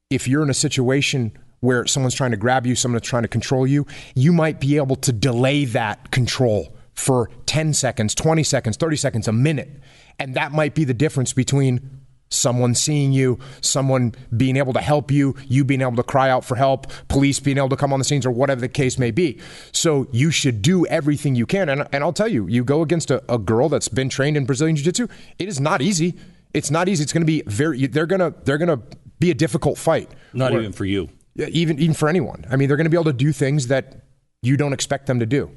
if 0.09 0.29
you're 0.29 0.43
in 0.43 0.51
a 0.51 0.55
situation 0.55 1.37
where 1.61 1.87
someone's 1.87 2.15
trying 2.15 2.31
to 2.31 2.37
grab 2.37 2.67
you, 2.67 2.75
someone's 2.75 3.07
trying 3.07 3.23
to 3.23 3.29
control 3.29 3.67
you, 3.67 3.87
you 4.15 4.33
might 4.33 4.61
be 4.61 4.77
able 4.77 4.97
to 4.97 5.13
delay 5.13 5.65
that 5.67 6.11
control 6.11 6.75
for 6.95 7.31
10 7.47 7.73
seconds, 7.75 8.15
20 8.15 8.43
seconds, 8.43 8.77
30 8.77 8.97
seconds, 8.97 9.29
a 9.29 9.33
minute. 9.33 9.71
And 10.19 10.35
that 10.35 10.53
might 10.53 10.75
be 10.75 10.85
the 10.85 10.95
difference 10.95 11.33
between 11.33 12.01
someone 12.33 12.75
seeing 12.75 13.13
you, 13.13 13.39
someone 13.61 14.15
being 14.37 14.57
able 14.57 14.73
to 14.73 14.81
help 14.81 15.11
you, 15.11 15.35
you 15.49 15.65
being 15.65 15.81
able 15.81 15.97
to 15.97 16.03
cry 16.03 16.31
out 16.31 16.45
for 16.45 16.55
help, 16.55 16.87
police 17.09 17.41
being 17.41 17.59
able 17.59 17.69
to 17.69 17.77
come 17.77 17.93
on 17.93 17.99
the 17.99 18.05
scenes, 18.05 18.25
or 18.25 18.31
whatever 18.31 18.61
the 18.61 18.69
case 18.69 18.99
may 18.99 19.11
be. 19.11 19.41
So 19.73 20.07
you 20.13 20.31
should 20.31 20.63
do 20.63 20.87
everything 20.87 21.35
you 21.35 21.45
can. 21.47 21.69
And, 21.69 21.89
and 21.91 22.05
I'll 22.05 22.13
tell 22.13 22.29
you, 22.29 22.47
you 22.47 22.63
go 22.63 22.83
against 22.83 23.11
a, 23.11 23.21
a 23.33 23.39
girl 23.39 23.69
that's 23.69 23.89
been 23.89 24.09
trained 24.09 24.37
in 24.37 24.45
Brazilian 24.47 24.77
Jiu 24.77 24.85
Jitsu, 24.85 25.09
it 25.39 25.49
is 25.49 25.59
not 25.59 25.83
easy. 25.83 26.15
It's 26.55 26.71
not 26.71 26.89
easy. 26.89 27.03
It's 27.03 27.13
going 27.13 27.23
to 27.23 27.27
be 27.27 27.43
very, 27.47 27.87
they're 27.89 28.07
going 28.07 28.21
to, 28.21 28.33
they're 28.45 28.59
going 28.59 28.81
to 28.81 28.81
be 29.19 29.31
a 29.31 29.35
difficult 29.35 29.77
fight. 29.79 30.11
Not 30.33 30.53
Where- 30.53 30.61
even 30.61 30.73
for 30.73 30.85
you. 30.85 31.09
yeah, 31.35 31.47
even 31.49 31.79
even 31.79 31.95
for 31.95 32.09
anyone. 32.09 32.45
I 32.51 32.57
mean, 32.57 32.69
they're 32.69 32.77
going 32.77 32.87
to 32.87 32.91
be 32.91 32.97
able 32.97 33.05
to 33.05 33.13
do 33.13 33.33
things 33.33 33.67
that 33.69 34.05
you 34.43 34.57
don't 34.57 34.73
expect 34.73 35.07
them 35.07 35.21
to 35.21 35.27
do. 35.27 35.51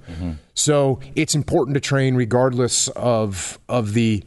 So 0.54 1.00
it's 1.16 1.36
important 1.36 1.76
to 1.76 1.80
train 1.82 2.16
regardless 2.16 2.88
of 2.90 3.60
of 3.70 3.94
the. 3.94 4.24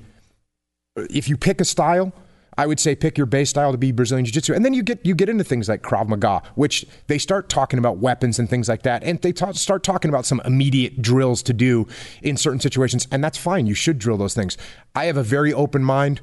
If 0.97 1.29
you 1.29 1.37
pick 1.37 1.61
a 1.61 1.65
style, 1.67 2.13
I 2.57 2.67
would 2.67 2.81
say 2.81 2.95
pick 2.97 3.19
your 3.19 3.27
base 3.27 3.51
style 3.51 3.71
to 3.73 3.77
be 3.79 3.93
Brazilian 3.93 4.25
Jiu 4.25 4.33
Jitsu, 4.33 4.55
and 4.55 4.65
then 4.65 4.73
you 4.73 4.83
get 4.83 5.05
you 5.05 5.15
get 5.15 5.29
into 5.29 5.45
things 5.45 5.69
like 5.69 5.83
Krav 5.83 6.09
Maga, 6.09 6.43
which 6.55 6.87
they 7.07 7.19
start 7.19 7.51
talking 7.51 7.79
about 7.79 7.99
weapons 7.99 8.39
and 8.39 8.49
things 8.49 8.67
like 8.69 8.83
that, 8.83 9.05
and 9.05 9.21
they 9.21 9.33
ta- 9.33 9.53
start 9.53 9.83
talking 9.83 10.09
about 10.09 10.25
some 10.25 10.41
immediate 10.47 11.03
drills 11.03 11.43
to 11.43 11.53
do 11.53 11.87
in 12.23 12.39
certain 12.39 12.61
situations, 12.61 13.07
and 13.11 13.23
that's 13.23 13.37
fine. 13.37 13.67
You 13.67 13.75
should 13.75 13.99
drill 13.99 14.17
those 14.17 14.35
things. 14.35 14.57
I 14.95 15.05
have 15.05 15.19
a 15.19 15.23
very 15.23 15.53
open 15.53 15.85
mind. 15.85 16.23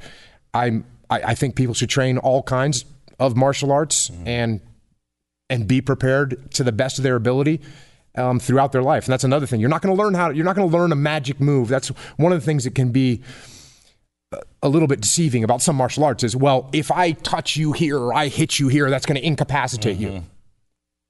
I'm 0.55 0.85
I, 1.07 1.21
I 1.21 1.35
think 1.35 1.55
people 1.55 1.75
should 1.75 1.89
train 1.89 2.17
all 2.17 2.41
kinds 2.41 2.85
of 3.19 3.37
martial 3.37 3.71
arts 3.71 4.09
and 4.25 4.59
and 5.51 5.67
be 5.67 5.81
prepared 5.81 6.51
to 6.55 6.63
the 6.63 6.71
best 6.71 6.97
of 6.97 7.03
their 7.03 7.15
ability 7.15 7.61
um, 8.15 8.39
throughout 8.39 8.71
their 8.71 8.83
life. 8.83 9.05
And 9.05 9.13
that's 9.13 9.23
another 9.23 9.45
thing. 9.45 9.59
You're 9.59 9.69
not 9.69 9.81
going 9.81 9.95
to 9.95 10.01
learn 10.01 10.13
how. 10.13 10.29
You're 10.29 10.45
not 10.45 10.55
going 10.55 10.69
to 10.69 10.77
learn 10.77 10.91
a 10.91 10.95
magic 10.95 11.39
move. 11.39 11.67
That's 11.67 11.89
one 12.17 12.31
of 12.31 12.39
the 12.39 12.45
things 12.45 12.63
that 12.63 12.75
can 12.75 12.91
be 12.91 13.21
a 14.61 14.69
little 14.69 14.87
bit 14.87 15.01
deceiving 15.01 15.43
about 15.43 15.61
some 15.61 15.75
martial 15.75 16.03
arts. 16.03 16.23
Is 16.23 16.35
well, 16.35 16.69
if 16.73 16.91
I 16.91 17.11
touch 17.11 17.55
you 17.55 17.71
here 17.71 17.97
or 17.97 18.13
I 18.13 18.27
hit 18.27 18.59
you 18.59 18.67
here, 18.67 18.89
that's 18.89 19.05
going 19.05 19.19
to 19.19 19.25
incapacitate 19.25 19.97
you. 19.97 20.23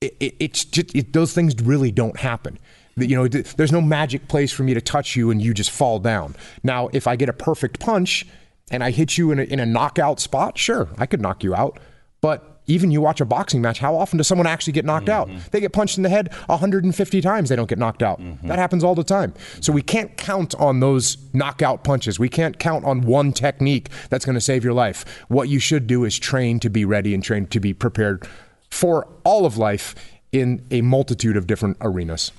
It, 0.01 0.15
it, 0.19 0.35
it's 0.39 0.65
just 0.65 0.95
it, 0.95 1.13
those 1.13 1.33
things 1.33 1.55
really 1.61 1.91
don't 1.91 2.17
happen. 2.17 2.59
You 2.95 3.15
know, 3.15 3.27
there's 3.27 3.71
no 3.71 3.81
magic 3.81 4.27
place 4.27 4.51
for 4.51 4.61
me 4.61 4.75
to 4.75 4.81
touch 4.81 5.15
you 5.15 5.31
and 5.31 5.41
you 5.41 5.53
just 5.53 5.71
fall 5.71 5.97
down. 5.97 6.35
Now, 6.61 6.89
if 6.93 7.07
I 7.07 7.15
get 7.15 7.27
a 7.27 7.33
perfect 7.33 7.79
punch 7.79 8.25
and 8.69 8.83
I 8.83 8.91
hit 8.91 9.17
you 9.17 9.31
in 9.31 9.39
a, 9.39 9.43
in 9.43 9.59
a 9.59 9.65
knockout 9.65 10.19
spot, 10.19 10.59
sure, 10.59 10.89
I 10.97 11.07
could 11.07 11.19
knock 11.19 11.43
you 11.43 11.55
out. 11.55 11.79
But 12.21 12.52
even 12.67 12.91
you 12.91 13.01
watch 13.01 13.21
a 13.21 13.25
boxing 13.25 13.61
match, 13.61 13.79
how 13.79 13.95
often 13.95 14.17
does 14.17 14.27
someone 14.27 14.47
actually 14.47 14.73
get 14.73 14.85
knocked 14.85 15.09
out? 15.09 15.29
They 15.51 15.59
get 15.59 15.73
punched 15.73 15.97
in 15.97 16.03
the 16.03 16.09
head 16.09 16.33
150 16.47 17.21
times, 17.21 17.49
they 17.49 17.55
don't 17.55 17.69
get 17.69 17.77
knocked 17.79 18.03
out. 18.03 18.21
That 18.43 18.59
happens 18.59 18.83
all 18.83 18.95
the 18.95 19.03
time. 19.03 19.33
So 19.61 19.73
we 19.73 19.81
can't 19.81 20.15
count 20.17 20.55
on 20.55 20.79
those 20.79 21.17
knockout 21.33 21.83
punches. 21.83 22.19
We 22.19 22.29
can't 22.29 22.59
count 22.59 22.85
on 22.85 23.01
one 23.01 23.33
technique 23.33 23.89
that's 24.09 24.25
going 24.25 24.35
to 24.35 24.41
save 24.41 24.63
your 24.63 24.73
life. 24.73 25.05
What 25.27 25.49
you 25.49 25.59
should 25.59 25.87
do 25.87 26.03
is 26.05 26.17
train 26.17 26.59
to 26.61 26.69
be 26.69 26.85
ready 26.85 27.13
and 27.13 27.23
train 27.23 27.47
to 27.47 27.59
be 27.59 27.73
prepared 27.73 28.27
for 28.69 29.07
all 29.23 29.45
of 29.45 29.57
life 29.57 29.95
in 30.31 30.65
a 30.71 30.81
multitude 30.81 31.37
of 31.37 31.47
different 31.47 31.77
arenas. 31.81 32.31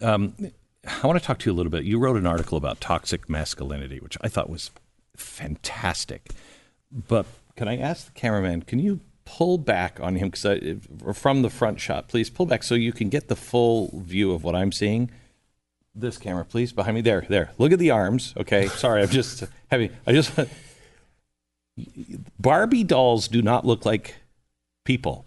Um, 0.00 0.34
I 1.02 1.06
want 1.06 1.18
to 1.18 1.24
talk 1.24 1.38
to 1.40 1.50
you 1.50 1.54
a 1.54 1.56
little 1.56 1.70
bit. 1.70 1.84
You 1.84 1.98
wrote 1.98 2.16
an 2.16 2.26
article 2.26 2.56
about 2.56 2.80
toxic 2.80 3.28
masculinity, 3.28 3.98
which 3.98 4.16
I 4.20 4.28
thought 4.28 4.48
was 4.48 4.70
fantastic. 5.16 6.30
But 6.90 7.26
can 7.56 7.68
I 7.68 7.76
ask 7.76 8.06
the 8.06 8.12
cameraman, 8.12 8.62
can 8.62 8.78
you 8.78 9.00
pull 9.26 9.58
back 9.58 10.00
on 10.00 10.16
him 10.16 10.30
'Cause 10.30 10.46
I- 10.46 10.76
from 11.12 11.42
the 11.42 11.50
front 11.50 11.78
shot, 11.80 12.08
please 12.08 12.30
pull 12.30 12.46
back 12.46 12.62
so 12.62 12.74
you 12.74 12.92
can 12.92 13.10
get 13.10 13.28
the 13.28 13.36
full 13.36 13.90
view 14.02 14.32
of 14.32 14.42
what 14.44 14.54
I'm 14.56 14.72
seeing. 14.72 15.10
This 15.94 16.16
camera, 16.16 16.44
please, 16.44 16.72
behind 16.72 16.94
me. 16.94 17.00
There, 17.02 17.26
there. 17.28 17.50
Look 17.58 17.72
at 17.72 17.78
the 17.78 17.90
arms. 17.90 18.32
Okay, 18.38 18.68
sorry, 18.84 19.02
I'm 19.02 19.08
just 19.10 19.44
having. 19.70 19.90
I 20.06 20.12
just. 20.12 20.32
Barbie 22.40 22.84
dolls 22.84 23.28
do 23.28 23.42
not 23.42 23.66
look 23.66 23.84
like 23.84 24.16
people. 24.84 25.26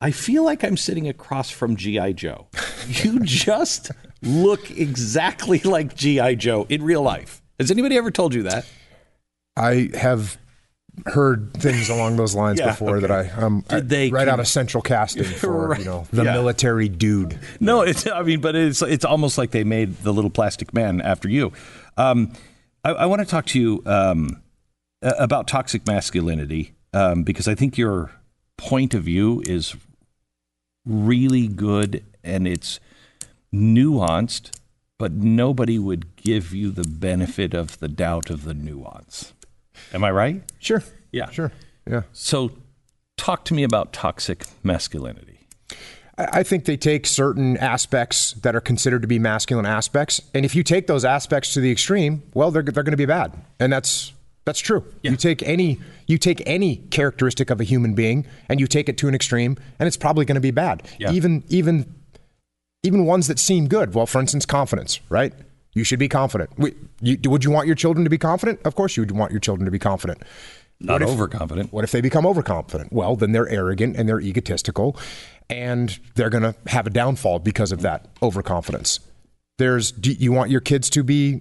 I 0.00 0.10
feel 0.10 0.44
like 0.44 0.64
I'm 0.64 0.76
sitting 0.76 1.08
across 1.08 1.50
from 1.50 1.76
G.I. 1.76 2.12
Joe. 2.12 2.48
You 2.88 3.20
just 3.20 3.92
look 4.22 4.72
exactly 4.72 5.60
like 5.60 5.94
G.I. 5.94 6.34
Joe 6.34 6.66
in 6.68 6.82
real 6.82 7.00
life. 7.02 7.40
Has 7.60 7.70
anybody 7.70 7.96
ever 7.96 8.10
told 8.10 8.34
you 8.34 8.42
that? 8.42 8.66
I 9.56 9.90
have 9.94 10.36
heard 11.06 11.54
things 11.54 11.88
along 11.88 12.16
those 12.16 12.34
lines 12.34 12.58
Yeah, 12.58 12.66
before 12.66 13.00
that 13.00 13.10
I 13.10 13.28
um 13.30 13.64
Did 13.68 13.88
they 13.88 14.10
right 14.10 14.26
con- 14.26 14.34
out 14.34 14.40
of 14.40 14.46
central 14.46 14.82
casting 14.82 15.24
for 15.42 15.68
Right, 15.68 15.78
you 15.78 15.84
know 15.86 16.06
the 16.12 16.24
yeah. 16.24 16.32
military 16.34 16.88
dude. 16.88 17.38
No, 17.60 17.80
it's. 17.82 18.06
I 18.06 18.22
mean, 18.22 18.40
but 18.40 18.54
it's 18.54 18.82
it's 18.82 19.04
almost 19.04 19.38
like 19.38 19.50
they 19.52 19.64
made 19.64 19.96
the 20.02 20.12
little 20.12 20.30
plastic 20.30 20.74
man 20.74 21.00
after 21.00 21.28
you. 21.28 21.52
Um, 21.96 22.32
I, 22.84 22.90
I 22.90 23.06
want 23.06 23.20
to 23.20 23.26
talk 23.26 23.46
to 23.46 23.60
you 23.60 23.82
um, 23.86 24.42
about 25.02 25.46
toxic 25.48 25.86
masculinity 25.86 26.72
um, 26.92 27.22
because 27.22 27.48
I 27.48 27.54
think 27.54 27.78
your 27.78 28.10
point 28.58 28.92
of 28.94 29.04
view 29.04 29.42
is 29.46 29.74
really 30.84 31.46
good 31.48 32.04
and 32.24 32.46
it's 32.46 32.80
nuanced, 33.54 34.50
but 34.98 35.12
nobody 35.12 35.78
would 35.78 36.16
give 36.16 36.52
you 36.54 36.70
the 36.70 36.84
benefit 36.84 37.54
of 37.54 37.78
the 37.80 37.88
doubt 37.88 38.30
of 38.30 38.44
the 38.44 38.54
nuance. 38.54 39.32
Am 39.92 40.04
I 40.04 40.10
right? 40.10 40.42
Sure. 40.58 40.82
Yeah. 41.10 41.30
Sure. 41.30 41.52
Yeah. 41.88 42.02
So, 42.12 42.52
talk 43.16 43.44
to 43.46 43.54
me 43.54 43.62
about 43.62 43.92
toxic 43.92 44.44
masculinity. 44.62 45.40
I 46.18 46.42
think 46.42 46.66
they 46.66 46.76
take 46.76 47.06
certain 47.06 47.56
aspects 47.56 48.32
that 48.34 48.54
are 48.54 48.60
considered 48.60 49.02
to 49.02 49.08
be 49.08 49.18
masculine 49.18 49.66
aspects, 49.66 50.20
and 50.34 50.44
if 50.44 50.54
you 50.54 50.62
take 50.62 50.86
those 50.86 51.04
aspects 51.04 51.54
to 51.54 51.60
the 51.60 51.72
extreme, 51.72 52.22
well, 52.34 52.50
they're 52.50 52.62
they're 52.62 52.82
going 52.82 52.92
to 52.92 52.96
be 52.96 53.06
bad, 53.06 53.32
and 53.58 53.72
that's 53.72 54.12
That's 54.44 54.60
true. 54.60 54.84
You 55.02 55.16
take 55.16 55.42
any 55.42 55.78
you 56.06 56.18
take 56.18 56.42
any 56.46 56.76
characteristic 56.90 57.50
of 57.50 57.60
a 57.60 57.64
human 57.64 57.94
being 57.94 58.26
and 58.48 58.60
you 58.60 58.66
take 58.66 58.88
it 58.88 58.98
to 58.98 59.08
an 59.08 59.14
extreme, 59.14 59.56
and 59.78 59.86
it's 59.86 59.96
probably 59.96 60.24
going 60.24 60.34
to 60.34 60.40
be 60.40 60.50
bad. 60.50 60.82
Yeah. 60.98 61.12
Even 61.12 61.44
even 61.48 61.94
even 62.82 63.06
ones 63.06 63.28
that 63.28 63.38
seem 63.38 63.68
good. 63.68 63.94
Well, 63.94 64.06
for 64.06 64.20
instance, 64.20 64.44
confidence, 64.44 65.00
right? 65.08 65.32
You 65.74 65.84
should 65.84 65.98
be 65.98 66.08
confident. 66.08 66.50
We, 66.58 66.74
you, 67.00 67.18
would 67.30 67.44
you 67.44 67.50
want 67.50 67.66
your 67.66 67.76
children 67.76 68.04
to 68.04 68.10
be 68.10 68.18
confident? 68.18 68.60
Of 68.64 68.74
course, 68.74 68.96
you 68.96 69.02
would 69.02 69.10
want 69.12 69.30
your 69.32 69.40
children 69.40 69.64
to 69.64 69.70
be 69.70 69.78
confident. 69.78 70.22
Not 70.80 70.94
What 70.94 71.02
if- 71.02 71.08
overconfident. 71.08 71.72
What 71.72 71.84
if 71.84 71.92
they 71.92 72.00
become 72.00 72.26
overconfident? 72.26 72.92
Well, 72.92 73.16
then 73.16 73.32
they're 73.32 73.48
arrogant 73.48 73.96
and 73.96 74.08
they're 74.08 74.20
egotistical, 74.20 74.96
and 75.48 75.98
they're 76.14 76.30
going 76.30 76.42
to 76.42 76.54
have 76.66 76.86
a 76.86 76.90
downfall 76.90 77.38
because 77.38 77.72
of 77.72 77.82
that 77.82 78.08
overconfidence. 78.22 79.00
There's 79.58 79.92
do 79.92 80.10
you 80.12 80.32
want 80.32 80.50
your 80.50 80.60
kids 80.60 80.90
to 80.90 81.04
be 81.04 81.40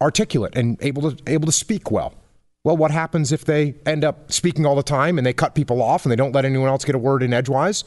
articulate 0.00 0.54
and 0.56 0.76
able 0.82 1.10
to 1.10 1.32
able 1.32 1.46
to 1.46 1.52
speak 1.52 1.90
well. 1.90 2.14
Well, 2.62 2.76
what 2.76 2.90
happens 2.90 3.32
if 3.32 3.44
they 3.44 3.74
end 3.86 4.04
up 4.04 4.30
speaking 4.32 4.66
all 4.66 4.74
the 4.74 4.82
time 4.82 5.18
and 5.18 5.26
they 5.26 5.32
cut 5.32 5.54
people 5.54 5.82
off 5.82 6.04
and 6.04 6.12
they 6.12 6.16
don't 6.16 6.32
let 6.32 6.44
anyone 6.44 6.68
else 6.68 6.84
get 6.84 6.94
a 6.94 6.98
word 6.98 7.22
in 7.22 7.32
edgewise? 7.32 7.84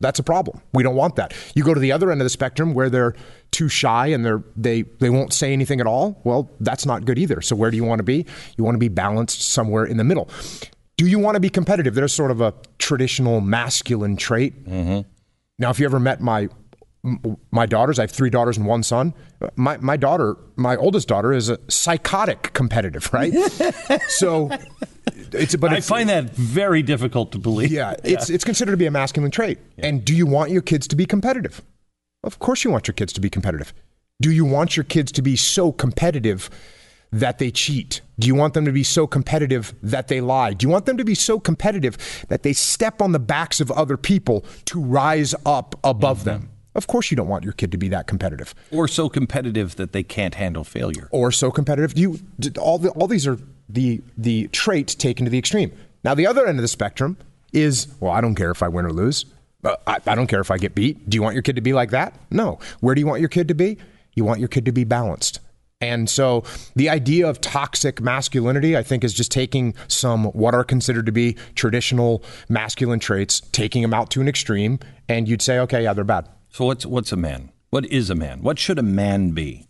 That's 0.00 0.18
a 0.18 0.22
problem. 0.22 0.60
We 0.72 0.82
don't 0.82 0.96
want 0.96 1.16
that. 1.16 1.34
You 1.54 1.62
go 1.62 1.74
to 1.74 1.80
the 1.80 1.92
other 1.92 2.10
end 2.10 2.20
of 2.20 2.24
the 2.24 2.30
spectrum 2.30 2.72
where 2.72 2.88
they're 2.88 3.14
too 3.50 3.68
shy 3.68 4.06
and 4.08 4.24
they're 4.24 4.42
they 4.56 4.82
they 4.82 5.10
won't 5.10 5.32
say 5.32 5.52
anything 5.52 5.80
at 5.80 5.86
all. 5.86 6.20
Well, 6.24 6.50
that's 6.60 6.86
not 6.86 7.04
good 7.04 7.18
either. 7.18 7.40
So 7.42 7.54
where 7.54 7.70
do 7.70 7.76
you 7.76 7.84
want 7.84 7.98
to 7.98 8.04
be? 8.04 8.26
You 8.56 8.64
want 8.64 8.74
to 8.74 8.78
be 8.78 8.88
balanced 8.88 9.42
somewhere 9.42 9.84
in 9.84 9.98
the 9.98 10.04
middle. 10.04 10.28
Do 10.96 11.06
you 11.06 11.18
want 11.18 11.36
to 11.36 11.40
be 11.40 11.50
competitive? 11.50 11.94
There's 11.94 12.12
sort 12.12 12.30
of 12.30 12.40
a 12.40 12.54
traditional 12.78 13.40
masculine 13.40 14.16
trait. 14.16 14.64
Mm-hmm. 14.64 15.08
Now, 15.58 15.70
if 15.70 15.78
you 15.78 15.84
ever 15.84 16.00
met 16.00 16.20
my 16.20 16.48
my 17.50 17.66
daughters, 17.66 17.98
I 17.98 18.02
have 18.02 18.10
three 18.10 18.30
daughters 18.30 18.56
and 18.56 18.66
one 18.66 18.82
son. 18.82 19.14
My 19.56 19.76
my 19.78 19.96
daughter, 19.96 20.36
my 20.56 20.76
oldest 20.76 21.08
daughter, 21.08 21.32
is 21.32 21.48
a 21.48 21.58
psychotic 21.68 22.52
competitive, 22.54 23.12
right? 23.12 23.32
so 24.08 24.50
it's 25.34 25.56
but 25.56 25.72
I 25.72 25.76
it's, 25.76 25.88
find 25.88 26.08
that 26.08 26.30
very 26.30 26.82
difficult 26.82 27.32
to 27.32 27.38
believe. 27.38 27.70
yeah, 27.70 27.94
it's 28.04 28.30
it's 28.30 28.44
considered 28.44 28.72
to 28.72 28.76
be 28.76 28.86
a 28.86 28.90
masculine 28.90 29.30
trait. 29.30 29.58
And 29.78 30.04
do 30.04 30.14
you 30.14 30.26
want 30.26 30.50
your 30.50 30.62
kids 30.62 30.86
to 30.88 30.96
be 30.96 31.06
competitive? 31.06 31.62
Of 32.22 32.38
course, 32.38 32.64
you 32.64 32.70
want 32.70 32.86
your 32.86 32.94
kids 32.94 33.12
to 33.14 33.20
be 33.20 33.30
competitive. 33.30 33.72
Do 34.20 34.30
you 34.30 34.44
want 34.44 34.76
your 34.76 34.84
kids 34.84 35.10
to 35.12 35.22
be 35.22 35.36
so 35.36 35.72
competitive 35.72 36.50
that 37.12 37.38
they 37.38 37.50
cheat? 37.50 38.02
Do 38.18 38.28
you 38.28 38.34
want 38.34 38.54
them 38.54 38.64
to 38.66 38.72
be 38.72 38.82
so 38.82 39.06
competitive 39.06 39.74
that 39.82 40.08
they 40.08 40.20
lie? 40.20 40.52
Do 40.52 40.66
you 40.66 40.70
want 40.70 40.86
them 40.86 40.98
to 40.98 41.04
be 41.04 41.14
so 41.14 41.40
competitive 41.40 42.26
that 42.28 42.42
they 42.42 42.52
step 42.52 43.00
on 43.00 43.12
the 43.12 43.18
backs 43.18 43.60
of 43.60 43.70
other 43.70 43.96
people 43.96 44.44
to 44.66 44.80
rise 44.80 45.34
up 45.46 45.74
above 45.82 46.18
mm-hmm. 46.18 46.28
them? 46.28 46.50
Of 46.74 46.86
course, 46.86 47.10
you 47.10 47.16
don't 47.16 47.28
want 47.28 47.42
your 47.42 47.52
kid 47.52 47.72
to 47.72 47.78
be 47.78 47.88
that 47.88 48.06
competitive 48.06 48.54
Or 48.70 48.86
so 48.86 49.08
competitive 49.08 49.74
that 49.76 49.92
they 49.92 50.04
can't 50.04 50.36
handle 50.36 50.62
failure. 50.62 51.08
or 51.10 51.32
so 51.32 51.50
competitive. 51.50 51.98
You 51.98 52.20
all 52.58 52.78
the, 52.78 52.90
all 52.90 53.08
these 53.08 53.26
are 53.26 53.38
the 53.74 54.02
the 54.16 54.48
traits 54.48 54.94
taken 54.94 55.24
to 55.24 55.30
the 55.30 55.38
extreme. 55.38 55.72
Now 56.04 56.14
the 56.14 56.26
other 56.26 56.46
end 56.46 56.58
of 56.58 56.62
the 56.62 56.68
spectrum 56.68 57.16
is 57.52 57.88
well, 58.00 58.12
I 58.12 58.20
don't 58.20 58.34
care 58.34 58.50
if 58.50 58.62
I 58.62 58.68
win 58.68 58.84
or 58.84 58.92
lose. 58.92 59.24
Uh, 59.62 59.76
I, 59.86 59.98
I 60.06 60.14
don't 60.14 60.26
care 60.26 60.40
if 60.40 60.50
I 60.50 60.56
get 60.56 60.74
beat. 60.74 61.08
Do 61.08 61.16
you 61.16 61.22
want 61.22 61.34
your 61.34 61.42
kid 61.42 61.56
to 61.56 61.62
be 61.62 61.72
like 61.72 61.90
that? 61.90 62.14
No. 62.30 62.58
Where 62.80 62.94
do 62.94 63.00
you 63.00 63.06
want 63.06 63.20
your 63.20 63.28
kid 63.28 63.48
to 63.48 63.54
be? 63.54 63.78
You 64.14 64.24
want 64.24 64.40
your 64.40 64.48
kid 64.48 64.64
to 64.64 64.72
be 64.72 64.84
balanced. 64.84 65.40
And 65.82 66.10
so 66.10 66.44
the 66.76 66.90
idea 66.90 67.28
of 67.28 67.40
toxic 67.40 68.00
masculinity, 68.02 68.76
I 68.76 68.82
think, 68.82 69.02
is 69.02 69.14
just 69.14 69.30
taking 69.30 69.74
some 69.88 70.26
what 70.26 70.54
are 70.54 70.64
considered 70.64 71.06
to 71.06 71.12
be 71.12 71.36
traditional 71.54 72.22
masculine 72.48 73.00
traits, 73.00 73.40
taking 73.52 73.80
them 73.80 73.94
out 73.94 74.10
to 74.10 74.20
an 74.20 74.28
extreme, 74.28 74.78
and 75.08 75.26
you'd 75.26 75.40
say, 75.40 75.58
okay, 75.60 75.84
yeah, 75.84 75.94
they're 75.94 76.04
bad. 76.04 76.28
So 76.50 76.66
what's 76.66 76.84
what's 76.84 77.12
a 77.12 77.16
man? 77.16 77.50
What 77.70 77.86
is 77.86 78.10
a 78.10 78.14
man? 78.14 78.42
What 78.42 78.58
should 78.58 78.78
a 78.78 78.82
man 78.82 79.30
be? 79.30 79.66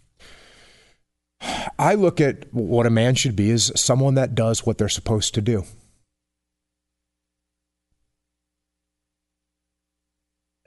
I 1.79 1.95
look 1.95 2.21
at 2.21 2.53
what 2.53 2.87
a 2.87 2.91
man 2.91 3.15
should 3.15 3.35
be 3.37 3.51
as 3.51 3.73
someone 3.81 4.15
that 4.15 4.35
does 4.35 4.67
what 4.67 4.77
they're 4.79 4.89
supposed 4.89 5.33
to 5.35 5.41
do. 5.41 5.65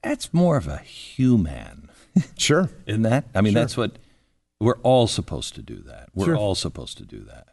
That's 0.01 0.33
more 0.33 0.57
of 0.57 0.67
a 0.67 0.77
human, 0.79 1.89
Sure. 2.37 2.69
isn't 2.85 3.03
that? 3.03 3.25
I 3.33 3.41
mean, 3.41 3.53
that's 3.53 3.77
what 3.77 3.97
we're 4.59 4.77
all 4.79 5.07
supposed 5.07 5.55
to 5.55 5.61
do. 5.61 5.77
That 5.83 6.09
we're 6.13 6.25
Sure. 6.25 6.35
all 6.35 6.55
supposed 6.55 6.97
to 6.97 7.05
do 7.05 7.21
that. 7.23 7.47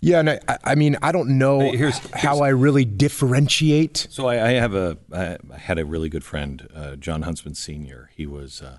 Yeah, 0.00 0.18
and 0.18 0.30
I, 0.30 0.40
I 0.64 0.74
mean, 0.74 0.96
I 1.02 1.12
don't 1.12 1.38
know 1.38 1.60
here's- 1.70 2.00
how 2.14 2.40
I 2.40 2.48
really 2.48 2.84
differentiate. 2.84 4.08
So 4.10 4.26
I, 4.26 4.48
I 4.48 4.50
have 4.52 4.74
a, 4.74 4.98
I 5.12 5.38
had 5.56 5.78
a 5.78 5.84
really 5.84 6.08
good 6.08 6.24
friend, 6.24 6.68
uh, 6.74 6.96
Jon 6.96 7.22
Huntsman 7.22 7.54
Senior. 7.54 8.10
He 8.16 8.26
was 8.26 8.60
uh, 8.60 8.78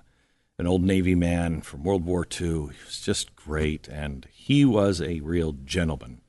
an 0.64 0.68
old 0.68 0.82
Navy 0.82 1.14
man 1.14 1.60
from 1.60 1.82
World 1.82 2.06
War 2.06 2.24
II. 2.24 2.46
He 2.48 2.84
was 2.86 2.98
just 3.02 3.36
great, 3.36 3.86
and 3.86 4.26
he 4.32 4.64
was 4.64 5.02
a 5.02 5.20
real 5.20 5.52
gentleman. 5.52 6.22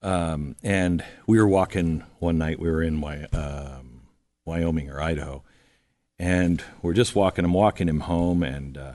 Um, 0.00 0.54
and 0.62 1.04
we 1.26 1.40
were 1.40 1.48
walking 1.48 2.04
one 2.20 2.38
night. 2.38 2.60
We 2.60 2.70
were 2.70 2.84
in 2.84 3.00
Wy- 3.00 3.26
um, 3.32 4.02
Wyoming 4.44 4.90
or 4.90 5.00
Idaho, 5.00 5.42
and 6.20 6.62
we're 6.82 6.92
just 6.92 7.16
walking. 7.16 7.44
I'm 7.44 7.52
walking 7.52 7.88
him 7.88 8.00
home, 8.00 8.44
and 8.44 8.78
uh, 8.78 8.92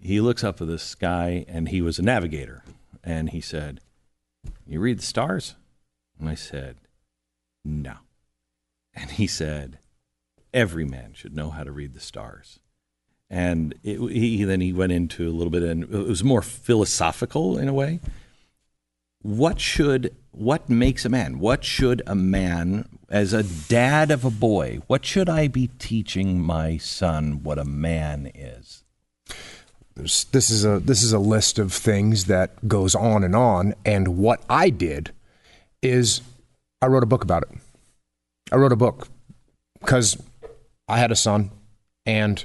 he 0.00 0.20
looks 0.20 0.44
up 0.44 0.60
at 0.60 0.68
the 0.68 0.78
sky, 0.78 1.44
and 1.48 1.68
he 1.68 1.82
was 1.82 1.98
a 1.98 2.02
navigator, 2.02 2.62
and 3.02 3.30
he 3.30 3.40
said, 3.40 3.80
"You 4.64 4.78
read 4.78 5.00
the 5.00 5.04
stars?" 5.04 5.56
And 6.20 6.28
I 6.28 6.36
said, 6.36 6.76
"No." 7.64 7.94
And 8.94 9.10
he 9.10 9.26
said, 9.26 9.78
every 10.54 10.84
man 10.84 11.14
should 11.14 11.34
know 11.34 11.50
how 11.50 11.64
to 11.64 11.72
read 11.72 11.94
the 11.94 12.00
stars. 12.00 12.60
And 13.32 13.74
it, 13.82 13.98
he 14.12 14.44
then 14.44 14.60
he 14.60 14.74
went 14.74 14.92
into 14.92 15.26
a 15.26 15.32
little 15.32 15.50
bit, 15.50 15.62
and 15.62 15.84
it 15.84 16.06
was 16.06 16.22
more 16.22 16.42
philosophical 16.42 17.56
in 17.56 17.66
a 17.66 17.72
way. 17.72 17.98
What 19.22 19.58
should, 19.58 20.14
what 20.32 20.68
makes 20.68 21.06
a 21.06 21.08
man? 21.08 21.38
What 21.38 21.64
should 21.64 22.02
a 22.06 22.14
man, 22.14 22.98
as 23.08 23.32
a 23.32 23.42
dad 23.42 24.10
of 24.10 24.26
a 24.26 24.30
boy, 24.30 24.80
what 24.86 25.06
should 25.06 25.30
I 25.30 25.48
be 25.48 25.68
teaching 25.78 26.42
my 26.42 26.76
son 26.76 27.42
what 27.42 27.58
a 27.58 27.64
man 27.64 28.30
is? 28.34 28.84
There's, 29.94 30.24
this 30.24 30.50
is 30.50 30.66
a 30.66 30.78
this 30.78 31.02
is 31.02 31.14
a 31.14 31.18
list 31.18 31.58
of 31.58 31.72
things 31.72 32.26
that 32.26 32.68
goes 32.68 32.94
on 32.94 33.24
and 33.24 33.34
on. 33.34 33.74
And 33.86 34.18
what 34.18 34.42
I 34.50 34.68
did 34.68 35.10
is 35.80 36.20
I 36.82 36.86
wrote 36.86 37.02
a 37.02 37.06
book 37.06 37.24
about 37.24 37.44
it. 37.44 37.58
I 38.50 38.56
wrote 38.56 38.72
a 38.72 38.76
book 38.76 39.08
because 39.80 40.22
I 40.86 40.98
had 40.98 41.10
a 41.10 41.16
son, 41.16 41.50
and 42.04 42.44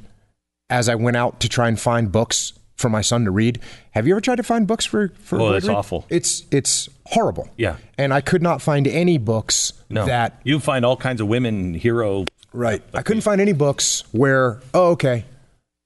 as 0.69 0.89
I 0.89 0.95
went 0.95 1.17
out 1.17 1.39
to 1.41 1.49
try 1.49 1.67
and 1.67 1.79
find 1.79 2.11
books 2.11 2.53
for 2.75 2.89
my 2.89 3.01
son 3.01 3.25
to 3.25 3.31
read, 3.31 3.59
have 3.91 4.05
you 4.05 4.13
ever 4.13 4.21
tried 4.21 4.35
to 4.35 4.43
find 4.43 4.67
books 4.67 4.85
for 4.85 5.09
for? 5.19 5.39
Oh, 5.41 5.51
that's 5.51 5.67
awful. 5.67 6.05
It's 6.09 6.43
it's 6.51 6.89
horrible. 7.07 7.49
Yeah. 7.57 7.77
and 7.97 8.13
I 8.13 8.21
could 8.21 8.41
not 8.41 8.61
find 8.61 8.87
any 8.87 9.17
books 9.17 9.73
No, 9.89 10.05
that 10.05 10.39
you 10.43 10.59
find 10.59 10.85
all 10.85 10.97
kinds 10.97 11.21
of 11.21 11.27
women 11.27 11.73
hero. 11.73 12.25
Right. 12.53 12.81
I 12.93 13.01
couldn't 13.01 13.21
find 13.21 13.39
any 13.39 13.53
books 13.53 14.03
where, 14.11 14.61
oh, 14.73 14.91
okay, 14.91 15.25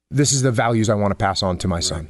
this 0.10 0.32
is 0.34 0.42
the 0.42 0.52
values 0.52 0.90
I 0.90 0.96
want 0.96 1.12
to 1.12 1.16
pass 1.16 1.44
on 1.44 1.58
to 1.60 1.68
my 1.68 1.80
son. 1.80 2.10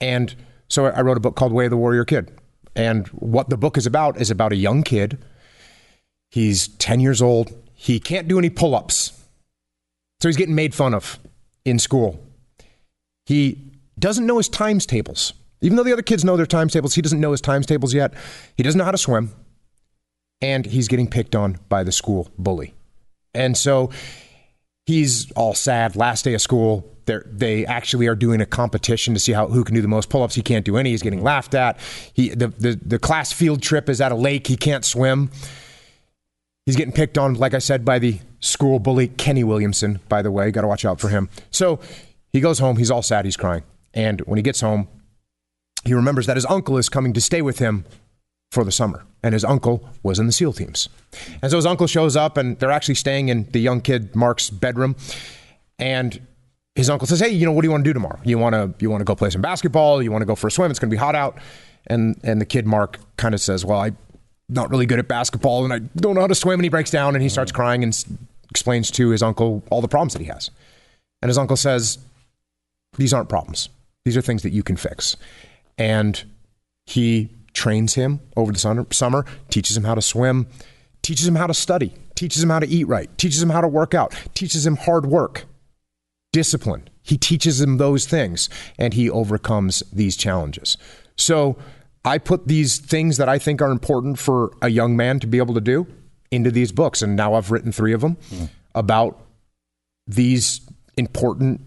And 0.00 0.34
so 0.68 0.86
I 0.86 1.00
wrote 1.02 1.16
a 1.16 1.20
book 1.20 1.36
called 1.36 1.52
Way 1.52 1.64
of 1.66 1.70
the 1.70 1.76
Warrior 1.76 2.04
Kid. 2.04 2.30
And 2.74 3.06
what 3.08 3.48
the 3.48 3.56
book 3.56 3.76
is 3.78 3.86
about 3.86 4.20
is 4.20 4.30
about 4.30 4.52
a 4.52 4.56
young 4.56 4.82
kid. 4.82 5.18
He's 6.30 6.68
10 6.68 7.00
years 7.00 7.22
old. 7.22 7.52
He 7.74 7.98
can't 8.00 8.28
do 8.28 8.38
any 8.38 8.50
pull 8.50 8.74
ups. 8.74 9.12
So 10.20 10.28
he's 10.28 10.36
getting 10.36 10.54
made 10.54 10.74
fun 10.74 10.92
of 10.94 11.18
in 11.66 11.78
school. 11.78 12.18
He 13.26 13.72
doesn't 13.98 14.24
know 14.24 14.38
his 14.38 14.48
times 14.48 14.86
tables. 14.86 15.34
Even 15.60 15.76
though 15.76 15.82
the 15.82 15.92
other 15.92 16.02
kids 16.02 16.24
know 16.24 16.36
their 16.36 16.46
times 16.46 16.72
tables, 16.72 16.94
he 16.94 17.02
doesn't 17.02 17.20
know 17.20 17.32
his 17.32 17.40
times 17.40 17.66
tables 17.66 17.92
yet. 17.92 18.14
He 18.56 18.62
doesn't 18.62 18.78
know 18.78 18.84
how 18.84 18.92
to 18.92 18.98
swim. 18.98 19.32
And 20.40 20.64
he's 20.64 20.86
getting 20.86 21.08
picked 21.08 21.34
on 21.34 21.58
by 21.68 21.82
the 21.82 21.92
school 21.92 22.30
bully. 22.38 22.74
And 23.34 23.56
so 23.56 23.90
he's 24.86 25.30
all 25.32 25.54
sad. 25.54 25.96
Last 25.96 26.24
day 26.24 26.34
of 26.34 26.40
school, 26.40 26.96
they 27.06 27.18
they 27.26 27.66
actually 27.66 28.06
are 28.06 28.14
doing 28.14 28.40
a 28.40 28.46
competition 28.46 29.14
to 29.14 29.20
see 29.20 29.32
how 29.32 29.48
who 29.48 29.64
can 29.64 29.74
do 29.74 29.82
the 29.82 29.88
most 29.88 30.08
pull-ups. 30.08 30.34
He 30.34 30.42
can't 30.42 30.64
do 30.64 30.76
any. 30.76 30.90
He's 30.90 31.02
getting 31.02 31.22
laughed 31.22 31.54
at. 31.54 31.78
He 32.12 32.28
the, 32.28 32.48
the 32.48 32.78
the 32.84 32.98
class 32.98 33.32
field 33.32 33.62
trip 33.62 33.88
is 33.88 34.00
at 34.00 34.12
a 34.12 34.14
lake. 34.14 34.46
He 34.46 34.56
can't 34.56 34.84
swim. 34.84 35.30
He's 36.66 36.76
getting 36.76 36.92
picked 36.92 37.16
on, 37.16 37.34
like 37.34 37.54
I 37.54 37.58
said, 37.58 37.84
by 37.84 38.00
the 38.00 38.18
school 38.40 38.80
bully 38.80 39.08
Kenny 39.08 39.44
Williamson. 39.44 40.00
By 40.08 40.20
the 40.20 40.32
way, 40.32 40.50
got 40.50 40.62
to 40.62 40.66
watch 40.66 40.84
out 40.84 41.00
for 41.00 41.08
him. 41.08 41.28
So 41.50 41.78
he 42.32 42.40
goes 42.40 42.58
home. 42.58 42.76
He's 42.76 42.90
all 42.90 43.02
sad. 43.02 43.24
He's 43.24 43.36
crying. 43.36 43.62
And 43.94 44.20
when 44.22 44.36
he 44.36 44.42
gets 44.42 44.60
home, 44.60 44.88
he 45.84 45.94
remembers 45.94 46.26
that 46.26 46.36
his 46.36 46.44
uncle 46.46 46.76
is 46.76 46.88
coming 46.88 47.12
to 47.12 47.20
stay 47.20 47.40
with 47.40 47.60
him 47.60 47.84
for 48.50 48.64
the 48.64 48.72
summer. 48.72 49.04
And 49.22 49.32
his 49.32 49.44
uncle 49.44 49.88
was 50.02 50.18
in 50.18 50.26
the 50.26 50.32
SEAL 50.32 50.54
teams. 50.54 50.88
And 51.40 51.50
so 51.50 51.56
his 51.56 51.66
uncle 51.66 51.86
shows 51.86 52.16
up, 52.16 52.36
and 52.36 52.58
they're 52.58 52.70
actually 52.70 52.96
staying 52.96 53.28
in 53.28 53.48
the 53.52 53.60
young 53.60 53.80
kid 53.80 54.14
Mark's 54.14 54.50
bedroom. 54.50 54.96
And 55.78 56.20
his 56.74 56.90
uncle 56.90 57.06
says, 57.06 57.20
"Hey, 57.20 57.30
you 57.30 57.46
know, 57.46 57.52
what 57.52 57.62
do 57.62 57.66
you 57.66 57.72
want 57.72 57.84
to 57.84 57.88
do 57.88 57.94
tomorrow? 57.94 58.20
You 58.24 58.38
want 58.38 58.54
to 58.54 58.74
you 58.80 58.90
want 58.90 59.00
to 59.00 59.04
go 59.04 59.14
play 59.14 59.30
some 59.30 59.40
basketball? 59.40 60.02
You 60.02 60.10
want 60.12 60.22
to 60.22 60.26
go 60.26 60.34
for 60.34 60.48
a 60.48 60.50
swim? 60.50 60.70
It's 60.70 60.80
going 60.80 60.90
to 60.90 60.94
be 60.94 60.98
hot 60.98 61.14
out." 61.14 61.38
And 61.86 62.20
and 62.22 62.40
the 62.40 62.44
kid 62.44 62.66
Mark 62.66 62.98
kind 63.16 63.34
of 63.34 63.40
says, 63.40 63.64
"Well, 63.64 63.80
I'm 63.80 63.96
not 64.48 64.70
really 64.70 64.86
good 64.86 64.98
at 64.98 65.08
basketball, 65.08 65.64
and 65.64 65.72
I 65.72 65.78
don't 65.96 66.14
know 66.14 66.20
how 66.20 66.26
to 66.26 66.34
swim." 66.34 66.60
And 66.60 66.64
he 66.64 66.70
breaks 66.70 66.90
down 66.90 67.14
and 67.14 67.22
he 67.22 67.28
starts 67.28 67.52
crying 67.52 67.82
and 67.82 67.96
explains 68.50 68.90
to 68.92 69.10
his 69.10 69.22
uncle 69.22 69.62
all 69.70 69.80
the 69.80 69.88
problems 69.88 70.12
that 70.12 70.22
he 70.22 70.28
has. 70.28 70.50
And 71.22 71.28
his 71.28 71.38
uncle 71.38 71.56
says, 71.56 71.98
"These 72.96 73.12
aren't 73.12 73.28
problems. 73.28 73.68
These 74.04 74.16
are 74.16 74.22
things 74.22 74.42
that 74.42 74.52
you 74.52 74.62
can 74.62 74.76
fix." 74.76 75.16
And 75.78 76.22
he 76.84 77.28
trains 77.52 77.94
him 77.94 78.20
over 78.36 78.52
the 78.52 78.86
summer, 78.92 79.24
teaches 79.48 79.76
him 79.76 79.84
how 79.84 79.94
to 79.94 80.02
swim, 80.02 80.46
teaches 81.02 81.26
him 81.26 81.36
how 81.36 81.46
to 81.46 81.54
study, 81.54 81.94
teaches 82.14 82.42
him 82.42 82.50
how 82.50 82.58
to 82.58 82.68
eat 82.68 82.84
right, 82.84 83.08
teaches 83.18 83.42
him 83.42 83.50
how 83.50 83.60
to 83.60 83.68
work 83.68 83.94
out, 83.94 84.14
teaches 84.34 84.66
him 84.66 84.76
hard 84.76 85.06
work, 85.06 85.46
discipline. 86.32 86.88
He 87.02 87.16
teaches 87.16 87.60
him 87.60 87.78
those 87.78 88.04
things 88.04 88.48
and 88.78 88.94
he 88.94 89.08
overcomes 89.08 89.82
these 89.92 90.16
challenges. 90.16 90.76
So 91.16 91.56
I 92.06 92.18
put 92.18 92.46
these 92.46 92.78
things 92.78 93.16
that 93.16 93.28
I 93.28 93.38
think 93.38 93.60
are 93.60 93.72
important 93.72 94.18
for 94.18 94.52
a 94.62 94.68
young 94.68 94.96
man 94.96 95.18
to 95.20 95.26
be 95.26 95.38
able 95.38 95.54
to 95.54 95.60
do 95.60 95.88
into 96.30 96.52
these 96.52 96.70
books. 96.70 97.02
And 97.02 97.16
now 97.16 97.34
I've 97.34 97.50
written 97.50 97.72
three 97.72 97.92
of 97.92 98.00
them 98.00 98.16
mm. 98.30 98.48
about 98.76 99.20
these 100.06 100.60
important 100.96 101.60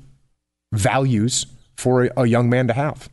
values 0.71 1.45
for 1.75 2.05
a, 2.05 2.11
a 2.21 2.25
young 2.25 2.49
man 2.49 2.67
to 2.67 2.73
have. 2.73 3.09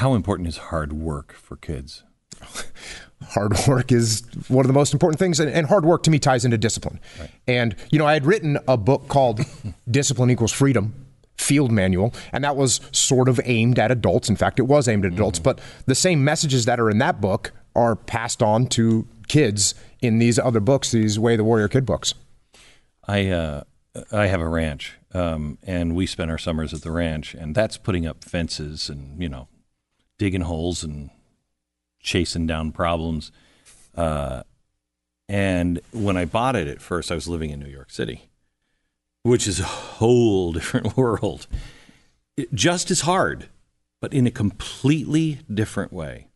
How 0.00 0.14
important 0.14 0.48
is 0.48 0.56
hard 0.56 0.94
work 0.94 1.34
for 1.34 1.56
kids? 1.56 2.04
hard 3.22 3.52
work 3.68 3.92
is 3.92 4.22
one 4.48 4.64
of 4.64 4.66
the 4.66 4.72
most 4.72 4.94
important 4.94 5.18
things, 5.18 5.38
and, 5.38 5.50
and 5.50 5.66
hard 5.66 5.84
work 5.84 6.04
to 6.04 6.10
me 6.10 6.18
ties 6.18 6.42
into 6.42 6.56
discipline. 6.56 6.98
Right. 7.18 7.30
And 7.46 7.76
you 7.90 7.98
know, 7.98 8.06
I 8.06 8.14
had 8.14 8.24
written 8.24 8.56
a 8.66 8.78
book 8.78 9.08
called 9.08 9.42
"Discipline 9.90 10.30
Equals 10.30 10.52
Freedom." 10.52 10.94
Field 11.36 11.70
manual, 11.70 12.14
and 12.32 12.44
that 12.44 12.56
was 12.56 12.80
sort 12.92 13.28
of 13.28 13.40
aimed 13.44 13.78
at 13.78 13.90
adults. 13.90 14.30
In 14.30 14.36
fact, 14.36 14.58
it 14.58 14.62
was 14.62 14.88
aimed 14.88 15.04
at 15.04 15.12
adults, 15.12 15.38
mm. 15.38 15.42
but 15.42 15.60
the 15.84 15.94
same 15.94 16.24
messages 16.24 16.64
that 16.64 16.80
are 16.80 16.88
in 16.90 16.98
that 16.98 17.20
book 17.20 17.52
are 17.74 17.96
passed 17.96 18.42
on 18.42 18.66
to 18.68 19.06
kids 19.28 19.74
in 20.00 20.18
these 20.18 20.38
other 20.38 20.60
books, 20.60 20.92
these 20.92 21.18
Way 21.18 21.36
the 21.36 21.44
Warrior 21.44 21.68
Kid 21.68 21.84
books. 21.84 22.14
I 23.06 23.28
uh, 23.28 23.64
I 24.10 24.28
have 24.28 24.40
a 24.40 24.48
ranch, 24.48 24.94
um, 25.12 25.58
and 25.62 25.94
we 25.94 26.06
spend 26.06 26.30
our 26.30 26.38
summers 26.38 26.72
at 26.72 26.80
the 26.80 26.90
ranch, 26.90 27.34
and 27.34 27.54
that's 27.54 27.76
putting 27.76 28.06
up 28.06 28.24
fences 28.24 28.88
and 28.88 29.20
you 29.20 29.28
know 29.28 29.48
digging 30.20 30.42
holes 30.42 30.84
and 30.84 31.08
chasing 31.98 32.46
down 32.46 32.72
problems. 32.72 33.32
Uh, 33.94 34.42
and 35.30 35.80
when 35.92 36.18
I 36.18 36.26
bought 36.26 36.56
it 36.56 36.68
at 36.68 36.82
first, 36.82 37.10
I 37.10 37.14
was 37.14 37.26
living 37.26 37.48
in 37.48 37.58
New 37.58 37.70
York 37.70 37.90
City, 37.90 38.28
which 39.22 39.48
is 39.48 39.60
a 39.60 39.64
whole 39.64 40.52
different 40.58 40.94
world. 40.94 41.46
It, 42.36 42.52
just 42.52 42.90
as 42.90 43.00
hard, 43.00 43.48
but 44.02 44.12
in 44.12 44.26
a 44.26 44.30
completely 44.30 45.38
different 45.52 45.90
way. 45.90 46.26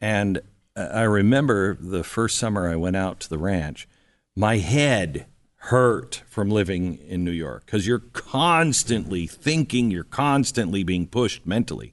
And 0.00 0.40
I 0.76 1.02
remember 1.02 1.74
the 1.74 2.04
first 2.04 2.38
summer 2.38 2.70
I 2.70 2.76
went 2.76 2.94
out 2.94 3.18
to 3.20 3.28
the 3.28 3.38
ranch, 3.38 3.88
my 4.36 4.58
head 4.58 5.26
hurt 5.56 6.22
from 6.28 6.48
living 6.48 6.96
in 7.08 7.24
New 7.24 7.32
York 7.32 7.66
because 7.66 7.88
you're 7.88 7.98
constantly 8.12 9.26
thinking, 9.26 9.90
you're 9.90 10.04
constantly 10.04 10.84
being 10.84 11.08
pushed 11.08 11.44
mentally. 11.44 11.92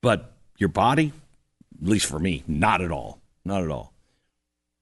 But 0.00 0.35
your 0.58 0.68
body, 0.68 1.12
at 1.80 1.88
least 1.88 2.06
for 2.06 2.18
me, 2.18 2.42
not 2.46 2.80
at 2.80 2.90
all. 2.90 3.20
Not 3.44 3.62
at 3.62 3.70
all. 3.70 3.92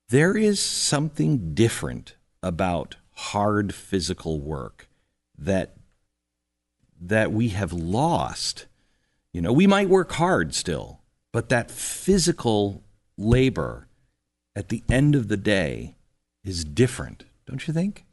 There 0.09 0.37
is 0.37 0.61
something 0.61 1.55
different 1.55 2.15
about 2.43 2.97
hard 3.13 3.75
physical 3.75 4.41
work 4.41 4.89
that 5.39 5.77
that 7.01 7.33
we 7.33 7.49
have 7.49 7.73
lost. 7.73 8.67
You 9.33 9.41
know, 9.43 9.53
we 9.53 9.67
might 9.67 9.89
work 9.89 10.13
hard 10.13 10.55
still, 10.55 11.01
but 11.33 11.49
that 11.49 11.71
physical 11.71 12.83
labor 13.19 13.89
at 14.57 14.69
the 14.69 14.83
end 14.89 15.15
of 15.15 15.29
the 15.29 15.37
day 15.37 15.97
is 16.45 16.65
different, 16.65 17.25
don't 17.47 17.67
you 17.67 17.75
think? 17.75 18.05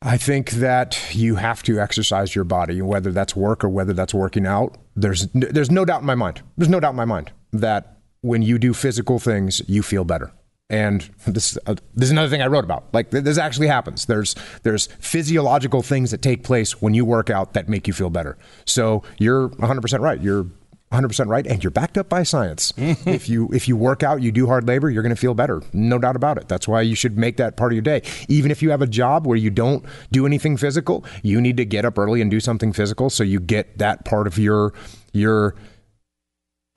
I 0.00 0.16
think 0.16 0.52
that 0.52 1.14
you 1.14 1.36
have 1.36 1.62
to 1.64 1.80
exercise 1.80 2.34
your 2.34 2.44
body, 2.44 2.80
whether 2.80 3.10
that's 3.10 3.34
work 3.34 3.64
or 3.64 3.68
whether 3.68 3.92
that's 3.92 4.14
working 4.14 4.46
out. 4.46 4.78
There's 4.94 5.26
there's 5.32 5.70
no 5.70 5.84
doubt 5.84 6.00
in 6.00 6.06
my 6.06 6.14
mind. 6.14 6.42
There's 6.56 6.68
no 6.68 6.78
doubt 6.78 6.90
in 6.90 6.96
my 6.96 7.04
mind 7.04 7.32
that 7.52 7.98
when 8.20 8.42
you 8.42 8.58
do 8.58 8.74
physical 8.74 9.18
things, 9.18 9.60
you 9.68 9.82
feel 9.82 10.04
better. 10.04 10.32
And 10.70 11.08
this 11.26 11.58
uh, 11.66 11.76
this 11.94 12.06
is 12.06 12.10
another 12.10 12.28
thing 12.28 12.42
I 12.42 12.46
wrote 12.46 12.64
about. 12.64 12.84
Like 12.92 13.10
this 13.10 13.38
actually 13.38 13.68
happens. 13.68 14.06
There's 14.06 14.36
there's 14.62 14.86
physiological 15.00 15.82
things 15.82 16.10
that 16.12 16.22
take 16.22 16.44
place 16.44 16.80
when 16.80 16.94
you 16.94 17.04
work 17.04 17.30
out 17.30 17.54
that 17.54 17.68
make 17.68 17.88
you 17.88 17.94
feel 17.94 18.10
better. 18.10 18.36
So 18.66 19.02
you're 19.18 19.48
100% 19.48 20.00
right. 20.00 20.20
You're 20.20 20.46
100% 20.92 21.26
right 21.28 21.46
and 21.46 21.62
you're 21.62 21.70
backed 21.70 21.98
up 21.98 22.08
by 22.08 22.22
science. 22.22 22.72
if 22.76 23.28
you 23.28 23.48
if 23.52 23.68
you 23.68 23.76
work 23.76 24.02
out, 24.02 24.22
you 24.22 24.32
do 24.32 24.46
hard 24.46 24.66
labor, 24.66 24.88
you're 24.88 25.02
going 25.02 25.14
to 25.14 25.20
feel 25.20 25.34
better. 25.34 25.62
No 25.72 25.98
doubt 25.98 26.16
about 26.16 26.38
it. 26.38 26.48
That's 26.48 26.66
why 26.66 26.80
you 26.80 26.94
should 26.94 27.18
make 27.18 27.36
that 27.36 27.56
part 27.56 27.72
of 27.72 27.74
your 27.74 27.82
day. 27.82 28.02
Even 28.28 28.50
if 28.50 28.62
you 28.62 28.70
have 28.70 28.80
a 28.80 28.86
job 28.86 29.26
where 29.26 29.36
you 29.36 29.50
don't 29.50 29.84
do 30.10 30.24
anything 30.24 30.56
physical, 30.56 31.04
you 31.22 31.40
need 31.40 31.58
to 31.58 31.64
get 31.66 31.84
up 31.84 31.98
early 31.98 32.22
and 32.22 32.30
do 32.30 32.40
something 32.40 32.72
physical 32.72 33.10
so 33.10 33.22
you 33.22 33.38
get 33.38 33.76
that 33.78 34.04
part 34.06 34.26
of 34.26 34.38
your 34.38 34.72
your 35.12 35.54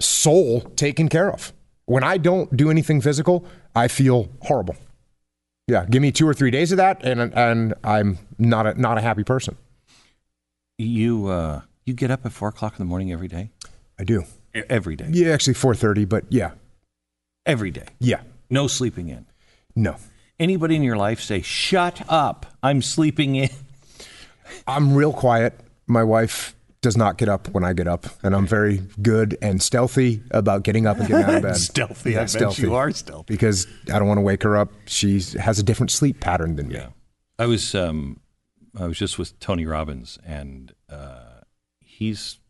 soul 0.01 0.61
taken 0.75 1.07
care 1.07 1.31
of. 1.31 1.53
When 1.85 2.03
I 2.03 2.17
don't 2.17 2.55
do 2.55 2.69
anything 2.69 2.99
physical, 3.01 3.45
I 3.75 3.87
feel 3.87 4.29
horrible. 4.41 4.75
Yeah, 5.67 5.85
give 5.85 6.01
me 6.01 6.11
2 6.11 6.27
or 6.27 6.33
3 6.33 6.51
days 6.51 6.73
of 6.73 6.77
that 6.77 7.01
and 7.05 7.33
and 7.33 7.73
I'm 7.83 8.17
not 8.37 8.67
a 8.67 8.79
not 8.79 8.97
a 8.97 9.01
happy 9.01 9.23
person. 9.23 9.55
You 10.77 11.27
uh 11.27 11.61
you 11.85 11.93
get 11.93 12.11
up 12.11 12.25
at 12.25 12.31
four 12.31 12.49
o'clock 12.49 12.73
in 12.73 12.85
the 12.85 12.89
morning 12.89 13.11
every 13.11 13.27
day? 13.27 13.49
I 14.01 14.03
do. 14.03 14.25
Every 14.67 14.95
day. 14.95 15.05
Yeah, 15.11 15.31
actually 15.31 15.53
4:30, 15.53 16.09
but 16.09 16.25
yeah. 16.29 16.51
Every 17.45 17.69
day. 17.69 17.85
Yeah. 17.99 18.21
No 18.49 18.65
sleeping 18.65 19.09
in. 19.09 19.27
No. 19.75 19.95
Anybody 20.39 20.75
in 20.75 20.81
your 20.81 20.97
life 20.97 21.21
say, 21.21 21.43
"Shut 21.43 22.01
up. 22.09 22.47
I'm 22.63 22.81
sleeping 22.81 23.35
in." 23.35 23.49
I'm 24.67 24.95
real 24.95 25.13
quiet. 25.13 25.59
My 25.85 26.03
wife 26.03 26.55
does 26.81 26.97
not 26.97 27.17
get 27.17 27.29
up 27.29 27.47
when 27.49 27.63
I 27.63 27.73
get 27.73 27.87
up, 27.87 28.07
and 28.23 28.35
I'm 28.35 28.47
very 28.47 28.79
good 29.03 29.37
and 29.39 29.61
stealthy 29.61 30.23
about 30.31 30.63
getting 30.63 30.87
up 30.87 30.97
and 30.97 31.07
getting 31.07 31.23
out 31.23 31.35
of 31.35 31.43
bed. 31.43 31.57
stealthy, 31.57 32.13
yeah, 32.13 32.23
I 32.23 32.25
stealthy. 32.25 32.63
you 32.63 32.73
are 32.73 32.89
stealthy 32.89 33.31
because 33.31 33.67
I 33.93 33.99
don't 33.99 34.07
want 34.07 34.17
to 34.17 34.23
wake 34.23 34.41
her 34.41 34.57
up. 34.57 34.71
She 34.87 35.21
has 35.39 35.59
a 35.59 35.63
different 35.63 35.91
sleep 35.91 36.19
pattern 36.19 36.55
than 36.55 36.71
yeah. 36.71 36.87
me. 36.87 36.93
I 37.37 37.45
was 37.45 37.75
um, 37.75 38.19
I 38.75 38.87
was 38.87 38.97
just 38.97 39.19
with 39.19 39.39
Tony 39.39 39.67
Robbins, 39.67 40.17
and 40.25 40.73
uh, 40.89 41.41
he's 41.79 42.40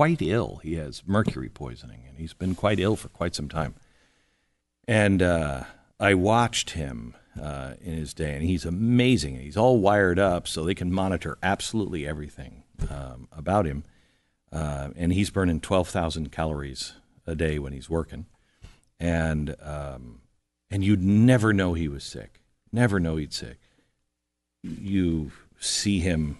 quite 0.00 0.22
ill. 0.22 0.60
He 0.62 0.76
has 0.76 1.02
mercury 1.06 1.50
poisoning, 1.50 2.04
and 2.08 2.16
he's 2.16 2.32
been 2.32 2.54
quite 2.54 2.80
ill 2.80 2.96
for 2.96 3.10
quite 3.10 3.34
some 3.34 3.50
time. 3.50 3.74
And 4.88 5.20
uh, 5.20 5.64
I 6.00 6.14
watched 6.14 6.70
him 6.70 7.14
uh, 7.38 7.74
in 7.82 7.98
his 7.98 8.14
day, 8.14 8.32
and 8.32 8.42
he's 8.42 8.64
amazing. 8.64 9.38
He's 9.38 9.58
all 9.58 9.78
wired 9.78 10.18
up 10.18 10.48
so 10.48 10.64
they 10.64 10.74
can 10.74 10.90
monitor 10.90 11.36
absolutely 11.42 12.06
everything 12.06 12.62
um, 12.88 13.28
about 13.30 13.66
him. 13.66 13.84
Uh, 14.50 14.88
and 14.96 15.12
he's 15.12 15.28
burning 15.28 15.60
12,000 15.60 16.32
calories 16.32 16.94
a 17.26 17.34
day 17.34 17.58
when 17.58 17.74
he's 17.74 17.90
working. 17.90 18.24
And, 18.98 19.54
um, 19.60 20.22
and 20.70 20.82
you'd 20.82 21.02
never 21.02 21.52
know 21.52 21.74
he 21.74 21.88
was 21.88 22.04
sick, 22.04 22.40
never 22.72 23.00
know 23.00 23.16
he'd 23.16 23.34
sick. 23.34 23.58
You 24.62 25.30
see 25.58 26.00
him 26.00 26.38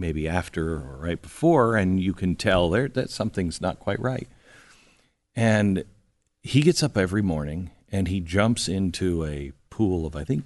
maybe 0.00 0.26
after 0.26 0.74
or 0.74 0.98
right 1.00 1.20
before, 1.20 1.76
and 1.76 2.00
you 2.00 2.12
can 2.12 2.34
tell 2.34 2.70
there 2.70 2.88
that 2.88 3.10
something's 3.10 3.60
not 3.60 3.78
quite 3.78 4.00
right. 4.00 4.28
And 5.36 5.84
he 6.42 6.62
gets 6.62 6.82
up 6.82 6.96
every 6.96 7.22
morning 7.22 7.70
and 7.92 8.08
he 8.08 8.20
jumps 8.20 8.68
into 8.68 9.24
a 9.24 9.52
pool 9.68 10.06
of 10.06 10.16
I 10.16 10.24
think 10.24 10.44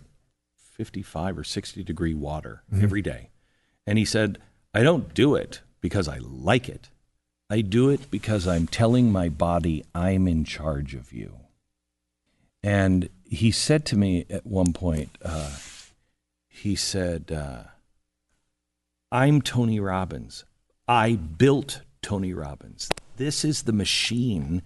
55 0.56 1.38
or 1.38 1.44
60 1.44 1.84
degree 1.84 2.14
water 2.14 2.62
mm-hmm. 2.72 2.82
every 2.82 3.02
day. 3.02 3.30
And 3.86 3.98
he 3.98 4.04
said, 4.04 4.38
I 4.72 4.82
don't 4.82 5.14
do 5.14 5.34
it 5.34 5.60
because 5.80 6.08
I 6.08 6.18
like 6.18 6.68
it. 6.68 6.88
I 7.48 7.60
do 7.60 7.90
it 7.90 8.10
because 8.10 8.48
I'm 8.48 8.66
telling 8.66 9.12
my 9.12 9.28
body 9.28 9.84
I'm 9.94 10.26
in 10.26 10.44
charge 10.44 10.94
of 10.94 11.12
you. 11.12 11.36
And 12.62 13.10
he 13.24 13.50
said 13.50 13.84
to 13.86 13.96
me 13.96 14.24
at 14.30 14.46
one 14.46 14.72
point, 14.72 15.16
uh, 15.22 15.54
he 16.48 16.74
said, 16.74 17.30
uh, 17.30 17.64
I'm 19.14 19.42
Tony 19.42 19.78
Robbins. 19.78 20.44
I 20.88 21.14
built 21.14 21.82
Tony 22.02 22.34
Robbins. 22.34 22.88
This 23.14 23.44
is 23.44 23.62
the 23.62 23.72
machine 23.72 24.60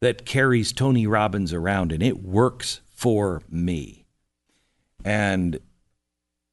that 0.00 0.26
carries 0.26 0.74
Tony 0.74 1.06
Robbins 1.06 1.54
around, 1.54 1.90
and 1.90 2.02
it 2.02 2.22
works 2.22 2.82
for 2.94 3.40
me. 3.48 4.04
And 5.06 5.58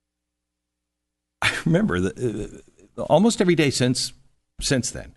I 1.41 1.51
remember 1.65 1.99
that 1.99 2.61
uh, 2.97 3.01
almost 3.01 3.41
every 3.41 3.55
day 3.55 3.69
since 3.69 4.13
since 4.61 4.89
then, 4.89 5.15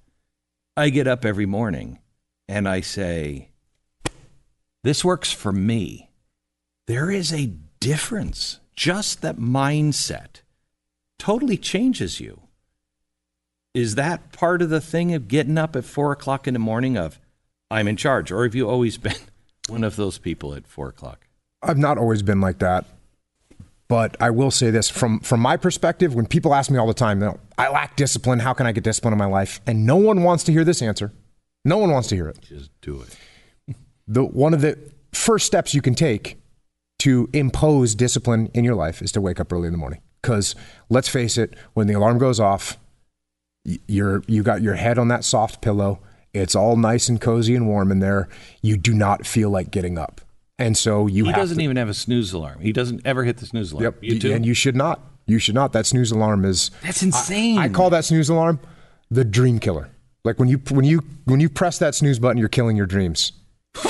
I 0.77 0.91
get 0.91 1.07
up 1.07 1.25
every 1.25 1.47
morning 1.47 2.01
and 2.49 2.69
I 2.69 2.81
say, 2.81 3.51
"This 4.83 5.05
works 5.05 5.31
for 5.31 5.53
me." 5.53 6.11
There 6.89 7.13
is 7.13 7.33
a 7.33 7.53
difference. 7.79 8.59
Just 8.75 9.23
that 9.23 9.37
mindset 9.37 10.41
totally 11.25 11.57
changes 11.57 12.21
you. 12.21 12.39
Is 13.73 13.95
that 13.95 14.31
part 14.33 14.61
of 14.61 14.69
the 14.69 14.81
thing 14.81 15.15
of 15.15 15.27
getting 15.27 15.57
up 15.57 15.75
at 15.75 15.85
four 15.85 16.13
o'clock 16.13 16.47
in 16.47 16.53
the 16.53 16.61
morning 16.61 16.99
of 16.99 17.19
I'm 17.71 17.89
in 17.89 17.97
charge, 17.97 18.31
or 18.31 18.45
have 18.45 18.55
you 18.55 18.69
always 18.69 18.99
been 19.07 19.17
one 19.69 19.85
of 19.85 19.97
those 19.97 20.19
people 20.19 20.55
at 20.55 20.67
four 20.67 20.89
o'clock? 20.89 21.27
I've 21.63 21.79
not 21.79 21.97
always 21.97 22.23
been 22.23 22.43
like 22.43 22.59
that. 22.59 22.85
But 23.89 24.17
I 24.21 24.31
will 24.31 24.51
say 24.51 24.71
this 24.71 24.91
from 24.91 25.21
from 25.21 25.41
my 25.41 25.57
perspective, 25.57 26.15
when 26.15 26.27
people 26.27 26.55
ask 26.55 26.71
me 26.71 26.79
all 26.79 26.87
the 26.87 26.95
time, 26.95 27.21
you 27.21 27.27
know, 27.27 27.41
I 27.57 27.71
lack 27.71 27.97
discipline. 27.97 28.39
How 28.39 28.53
can 28.53 28.67
I 28.67 28.73
get 28.73 28.85
discipline 28.85 29.13
in 29.13 29.19
my 29.19 29.27
life? 29.27 29.61
And 29.67 29.87
no 29.87 29.97
one 29.97 30.23
wants 30.23 30.45
to 30.45 30.53
hear 30.53 30.65
this 30.65 30.83
answer. 30.83 31.13
No 31.65 31.79
one 31.79 31.91
wants 31.91 32.09
to 32.09 32.17
hear 32.17 32.29
it. 32.29 32.41
Just 32.43 32.71
do 32.83 33.03
it. 33.03 33.77
The 34.07 34.25
one 34.25 34.53
of 34.53 34.61
the 34.61 34.79
first 35.13 35.47
steps 35.47 35.75
you 35.75 35.81
can 35.83 35.95
take 35.95 36.39
to 37.01 37.29
impose 37.33 37.95
discipline 37.95 38.51
in 38.53 38.65
your 38.65 38.75
life 38.75 39.01
is 39.01 39.13
to 39.13 39.21
wake 39.21 39.41
up 39.41 39.53
early 39.53 39.67
in 39.67 39.73
the 39.73 39.79
morning. 39.79 40.01
Because 40.25 40.55
let's 40.89 41.07
face 41.09 41.37
it, 41.37 41.55
when 41.75 41.87
the 41.87 41.93
alarm 41.93 42.17
goes 42.17 42.41
off, 42.41 42.79
you're 43.87 44.23
you 44.27 44.43
got 44.43 44.63
your 44.63 44.75
head 44.75 44.99
on 44.99 45.09
that 45.09 45.23
soft 45.23 45.61
pillow. 45.61 46.01
It's 46.33 46.55
all 46.55 46.77
nice 46.77 47.11
and 47.11 47.21
cozy 47.21 47.55
and 47.55 47.69
warm 47.69 47.93
in 47.93 47.99
there. 47.99 48.31
You 48.63 48.79
do 48.79 48.95
not 48.95 49.27
feel 49.27 49.51
like 49.51 49.71
getting 49.71 49.99
up. 49.99 50.23
And 50.59 50.79
so 50.79 51.07
you 51.07 51.27
He 51.27 51.33
doesn't 51.33 51.59
to, 51.59 51.63
even 51.63 51.77
have 51.77 51.91
a 51.91 51.95
snooze 51.95 52.33
alarm. 52.33 52.61
He 52.61 52.73
doesn't 52.73 53.03
ever 53.05 53.25
hit 53.25 53.37
the 53.37 53.47
snooze 53.47 53.73
alarm. 53.73 53.85
Yep. 53.85 53.97
You 54.01 54.19
too? 54.19 54.33
And 54.33 54.47
you 54.47 54.55
should 54.55 54.77
not. 54.77 55.01
You 55.27 55.39
should 55.39 55.55
not. 55.55 55.73
That 55.75 55.85
snooze 55.85 56.11
alarm 56.11 56.47
is 56.47 56.71
That's 56.83 57.03
insane. 57.03 57.59
I 57.59 57.69
call 57.69 57.91
that 57.91 58.07
snooze 58.07 58.31
alarm 58.31 58.61
the 59.11 59.27
dream 59.27 59.59
killer. 59.59 59.91
Like 60.25 60.39
when 60.39 60.49
you 60.49 60.57
when 60.71 60.87
you 60.87 61.03
when 61.27 61.41
you 61.41 61.51
press 61.51 61.79
that 61.81 61.95
snooze 61.95 62.19
button, 62.19 62.39
you're 62.39 62.49
killing 62.49 62.79
your 62.79 62.87
dreams. 62.87 63.33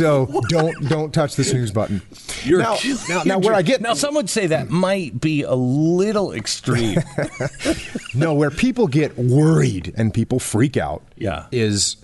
so 0.00 0.40
don't 0.48 0.88
don't 0.88 1.12
touch 1.12 1.36
the 1.36 1.44
snooze 1.44 1.70
button. 1.70 2.02
You're 2.42 2.60
now, 2.62 2.76
killing 2.76 3.02
now, 3.08 3.22
now 3.24 3.38
where 3.38 3.54
I 3.54 3.62
get 3.62 3.80
now, 3.80 3.94
some 3.94 4.14
would 4.14 4.30
say 4.30 4.46
that 4.48 4.70
might 4.70 5.20
be 5.20 5.42
a 5.42 5.54
little 5.54 6.32
extreme. 6.32 6.98
no 8.14 8.34
where 8.34 8.50
people 8.50 8.86
get 8.86 9.16
worried 9.18 9.92
and 9.96 10.12
people 10.12 10.38
freak 10.38 10.76
out. 10.76 11.02
Yeah. 11.16 11.46
is 11.52 11.96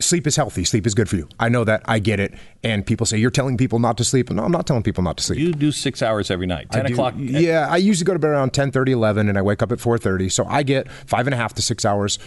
sleep 0.00 0.26
is 0.26 0.36
healthy. 0.36 0.64
Sleep 0.64 0.86
is 0.86 0.94
good 0.94 1.08
for 1.08 1.16
you. 1.16 1.28
I 1.40 1.48
know 1.48 1.64
that. 1.64 1.82
I 1.86 1.98
get 1.98 2.20
it. 2.20 2.34
And 2.62 2.86
people 2.86 3.04
say 3.04 3.18
you're 3.18 3.30
telling 3.30 3.56
people 3.56 3.78
not 3.80 3.98
to 3.98 4.04
sleep. 4.04 4.30
No, 4.30 4.44
I'm 4.44 4.52
not 4.52 4.66
telling 4.66 4.82
people 4.84 5.02
not 5.02 5.16
to 5.16 5.24
sleep. 5.24 5.40
you 5.40 5.52
do 5.52 5.72
six 5.72 6.02
hours 6.02 6.30
every 6.30 6.46
night. 6.46 6.70
Ten 6.70 6.84
I 6.86 6.88
do- 6.88 6.94
o'clock. 6.94 7.14
Yeah, 7.16 7.66
I 7.68 7.78
usually 7.78 8.04
go 8.04 8.12
to 8.12 8.18
bed 8.18 8.30
around 8.30 8.52
10, 8.52 8.70
11, 8.74 9.28
and 9.28 9.36
I 9.36 9.42
wake 9.42 9.62
up 9.62 9.72
at 9.72 9.78
4.30. 9.78 10.30
So 10.30 10.44
I 10.46 10.62
get 10.62 10.88
five 11.06 11.26
and 11.26 11.34
a 11.34 11.36
half 11.36 11.54
to 11.54 11.62
six 11.62 11.84
hours 11.84 12.18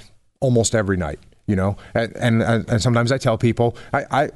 almost 0.42 0.76
every 0.76 0.98
night, 0.98 1.20
you 1.48 1.56
know? 1.56 1.78
And, 1.94 2.16
and, 2.18 2.42
and 2.44 2.82
sometimes 2.82 3.12
I 3.12 3.18
tell 3.18 3.38
people, 3.38 3.78
I, 3.94 4.06
I, 4.12 4.30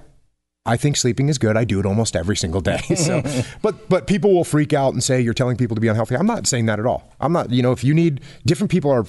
I 0.66 0.78
think 0.78 0.98
sleeping 0.98 1.30
is 1.30 1.38
good. 1.38 1.56
I 1.58 1.64
do 1.64 1.80
it 1.80 1.86
almost 1.86 2.16
every 2.16 2.36
single 2.36 2.62
day. 2.62 2.82
So, 2.96 3.22
but 3.62 3.88
but 3.90 4.08
people 4.08 4.34
will 4.34 4.44
freak 4.44 4.74
out 4.74 4.94
and 4.94 5.04
say 5.04 5.22
you're 5.22 5.34
telling 5.34 5.58
people 5.58 5.76
to 5.76 5.82
be 5.82 5.88
unhealthy. 5.88 6.16
I'm 6.16 6.26
not 6.26 6.48
saying 6.48 6.66
that 6.68 6.80
at 6.80 6.86
all. 6.86 7.14
I'm 7.20 7.34
not. 7.34 7.52
You 7.52 7.62
know, 7.62 7.72
if 7.72 7.84
you 7.84 7.94
need 7.94 8.22
different 8.46 8.72
people 8.72 8.90
are 8.92 9.06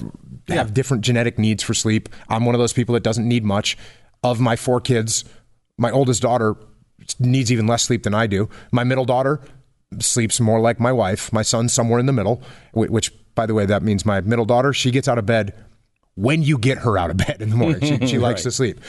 have 0.48 0.74
different 0.74 1.04
genetic 1.04 1.38
needs 1.38 1.62
for 1.62 1.74
sleep. 1.74 2.08
I'm 2.28 2.44
one 2.44 2.54
of 2.54 2.58
those 2.58 2.72
people 2.72 2.92
that 2.94 3.02
doesn't 3.02 3.26
need 3.26 3.44
much. 3.44 3.76
Of 4.22 4.40
my 4.40 4.56
four 4.56 4.80
kids, 4.80 5.24
my 5.78 5.90
oldest 5.90 6.22
daughter 6.22 6.56
needs 7.20 7.52
even 7.52 7.66
less 7.66 7.84
sleep 7.84 8.02
than 8.02 8.14
I 8.14 8.26
do. 8.26 8.48
My 8.72 8.82
middle 8.82 9.04
daughter 9.04 9.40
sleeps 10.00 10.40
more 10.40 10.58
like 10.58 10.80
my 10.80 10.92
wife. 10.92 11.32
My 11.32 11.42
son's 11.42 11.72
somewhere 11.72 12.00
in 12.00 12.06
the 12.06 12.12
middle, 12.12 12.42
which, 12.72 13.12
by 13.34 13.46
the 13.46 13.54
way, 13.54 13.66
that 13.66 13.82
means 13.82 14.04
my 14.04 14.20
middle 14.20 14.44
daughter, 14.44 14.72
she 14.72 14.90
gets 14.90 15.06
out 15.06 15.18
of 15.18 15.26
bed 15.26 15.54
when 16.14 16.42
you 16.42 16.58
get 16.58 16.78
her 16.78 16.98
out 16.98 17.10
of 17.10 17.16
bed 17.26 17.36
in 17.40 17.50
the 17.50 17.56
morning. 17.56 18.00
She, 18.00 18.06
she 18.06 18.18
likes 18.18 18.42
to 18.42 18.50
sleep. 18.50 18.80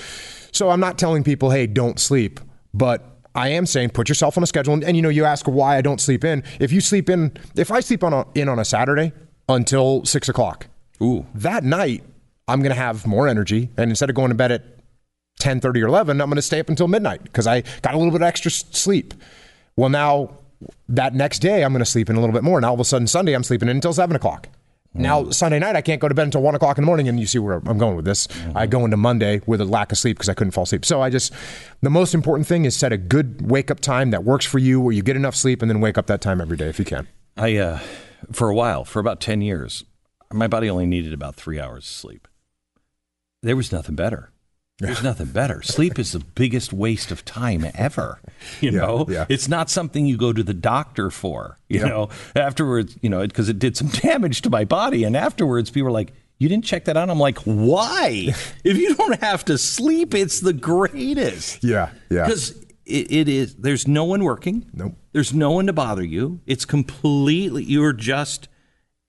So 0.51 0.69
I'm 0.69 0.79
not 0.79 0.97
telling 0.97 1.23
people, 1.23 1.51
hey, 1.51 1.67
don't 1.67 1.99
sleep, 1.99 2.39
but 2.77 3.17
I 3.35 3.49
am 3.49 3.65
saying 3.65 3.89
put 3.89 4.09
yourself 4.09 4.37
on 4.37 4.43
a 4.43 4.47
schedule. 4.47 4.73
And, 4.73 4.83
and, 4.83 4.95
you 4.95 5.03
know, 5.03 5.09
you 5.09 5.25
ask 5.25 5.45
why 5.47 5.77
I 5.77 5.81
don't 5.81 6.01
sleep 6.01 6.23
in. 6.23 6.43
If 6.59 6.71
you 6.71 6.81
sleep 6.81 7.09
in, 7.09 7.37
if 7.55 7.71
I 7.71 7.79
sleep 7.79 8.03
on 8.03 8.13
a, 8.13 8.25
in 8.35 8.49
on 8.49 8.59
a 8.59 8.65
Saturday 8.65 9.13
until 9.47 10.05
six 10.05 10.29
o'clock, 10.29 10.67
Ooh. 11.01 11.25
that 11.35 11.63
night 11.63 12.03
I'm 12.47 12.61
going 12.61 12.73
to 12.73 12.81
have 12.81 13.05
more 13.05 13.27
energy. 13.27 13.69
And 13.77 13.89
instead 13.89 14.09
of 14.09 14.15
going 14.15 14.29
to 14.29 14.35
bed 14.35 14.51
at 14.51 14.63
10, 15.39 15.59
30 15.59 15.83
or 15.83 15.87
11, 15.87 16.19
I'm 16.19 16.29
going 16.29 16.37
to 16.37 16.41
stay 16.41 16.59
up 16.59 16.69
until 16.69 16.87
midnight 16.87 17.23
because 17.23 17.45
I 17.45 17.61
got 17.81 17.93
a 17.93 17.97
little 17.97 18.11
bit 18.11 18.21
of 18.21 18.27
extra 18.27 18.49
sleep. 18.49 19.13
Well, 19.75 19.89
now 19.89 20.31
that 20.89 21.13
next 21.13 21.39
day 21.39 21.63
I'm 21.63 21.71
going 21.71 21.79
to 21.79 21.85
sleep 21.85 22.09
in 22.09 22.15
a 22.15 22.19
little 22.19 22.33
bit 22.33 22.43
more. 22.43 22.59
Now 22.59 22.69
all 22.69 22.73
of 22.73 22.79
a 22.79 22.85
sudden 22.85 23.07
Sunday 23.07 23.33
I'm 23.33 23.43
sleeping 23.43 23.69
in 23.69 23.77
until 23.77 23.93
seven 23.93 24.15
o'clock. 24.15 24.49
Now 24.97 25.29
Sunday 25.29 25.59
night 25.59 25.75
I 25.75 25.81
can't 25.81 26.01
go 26.01 26.07
to 26.07 26.15
bed 26.15 26.23
until 26.23 26.41
one 26.41 26.55
o'clock 26.55 26.77
in 26.77 26.83
the 26.83 26.85
morning, 26.85 27.07
and 27.07 27.19
you 27.19 27.27
see 27.27 27.39
where 27.39 27.61
I'm 27.65 27.77
going 27.77 27.95
with 27.95 28.05
this. 28.05 28.27
I 28.55 28.65
go 28.67 28.83
into 28.83 28.97
Monday 28.97 29.41
with 29.45 29.61
a 29.61 29.65
lack 29.65 29.91
of 29.91 29.97
sleep 29.97 30.17
because 30.17 30.29
I 30.29 30.33
couldn't 30.33 30.51
fall 30.51 30.63
asleep. 30.63 30.85
So 30.85 31.01
I 31.01 31.09
just 31.09 31.33
the 31.81 31.89
most 31.89 32.13
important 32.13 32.47
thing 32.47 32.65
is 32.65 32.75
set 32.75 32.91
a 32.91 32.97
good 32.97 33.49
wake 33.49 33.69
up 33.71 33.79
time 33.79 34.11
that 34.11 34.23
works 34.23 34.45
for 34.45 34.59
you, 34.59 34.81
where 34.81 34.93
you 34.93 35.03
get 35.03 35.15
enough 35.15 35.35
sleep, 35.35 35.61
and 35.61 35.69
then 35.69 35.81
wake 35.81 35.97
up 35.97 36.07
that 36.07 36.21
time 36.21 36.41
every 36.41 36.57
day 36.57 36.67
if 36.67 36.79
you 36.79 36.85
can. 36.85 37.07
I 37.35 37.57
uh, 37.57 37.79
for 38.31 38.49
a 38.49 38.55
while, 38.55 38.83
for 38.83 38.99
about 38.99 39.21
ten 39.21 39.41
years, 39.41 39.83
my 40.33 40.47
body 40.47 40.69
only 40.69 40.85
needed 40.85 41.13
about 41.13 41.35
three 41.35 41.59
hours 41.59 41.83
of 41.83 41.89
sleep. 41.91 42.27
There 43.43 43.55
was 43.55 43.71
nothing 43.71 43.95
better. 43.95 44.31
There's 44.79 45.01
nothing 45.01 45.27
better. 45.27 45.61
Sleep 45.63 45.97
is 45.97 46.11
the 46.11 46.19
biggest 46.19 46.71
waste 46.71 47.11
of 47.11 47.25
time 47.25 47.65
ever. 47.73 48.19
You 48.61 48.71
Yeah, 48.71 48.77
know, 48.79 49.05
yeah. 49.09 49.25
it's 49.29 49.47
not 49.47 49.69
something 49.69 50.05
you 50.05 50.15
go 50.17 50.31
to 50.31 50.43
the 50.43 50.53
doctor 50.53 51.09
for. 51.09 51.57
You 51.69 51.79
know, 51.85 52.09
afterwards, 52.35 52.95
you 53.01 53.09
know, 53.09 53.25
because 53.25 53.49
it 53.49 53.57
did 53.59 53.75
some 53.75 53.87
damage 54.03 54.41
to 54.43 54.49
my 54.51 54.63
body, 54.65 55.03
and 55.03 55.17
afterwards, 55.17 55.69
people 55.71 55.85
were 55.85 55.91
like, 55.91 56.13
"You 56.37 56.47
didn't 56.47 56.63
check 56.65 56.85
that 56.85 56.95
out." 56.95 57.09
I'm 57.09 57.19
like, 57.19 57.39
"Why? 57.39 58.27
if 58.63 58.77
you 58.77 58.93
don't 58.95 59.19
have 59.21 59.43
to 59.45 59.57
sleep, 59.57 60.13
it's 60.13 60.39
the 60.41 60.53
greatest." 60.53 61.63
Yeah, 61.63 61.89
yeah. 62.11 62.25
Because 62.25 62.51
it, 62.85 63.11
it 63.11 63.27
is. 63.27 63.55
There's 63.55 63.87
no 63.87 64.03
one 64.05 64.23
working. 64.23 64.65
Nope. 64.73 64.93
There's 65.11 65.33
no 65.33 65.51
one 65.51 65.65
to 65.67 65.73
bother 65.73 66.03
you. 66.03 66.39
It's 66.45 66.63
completely. 66.65 67.63
You're 67.63 67.93
just 67.93 68.47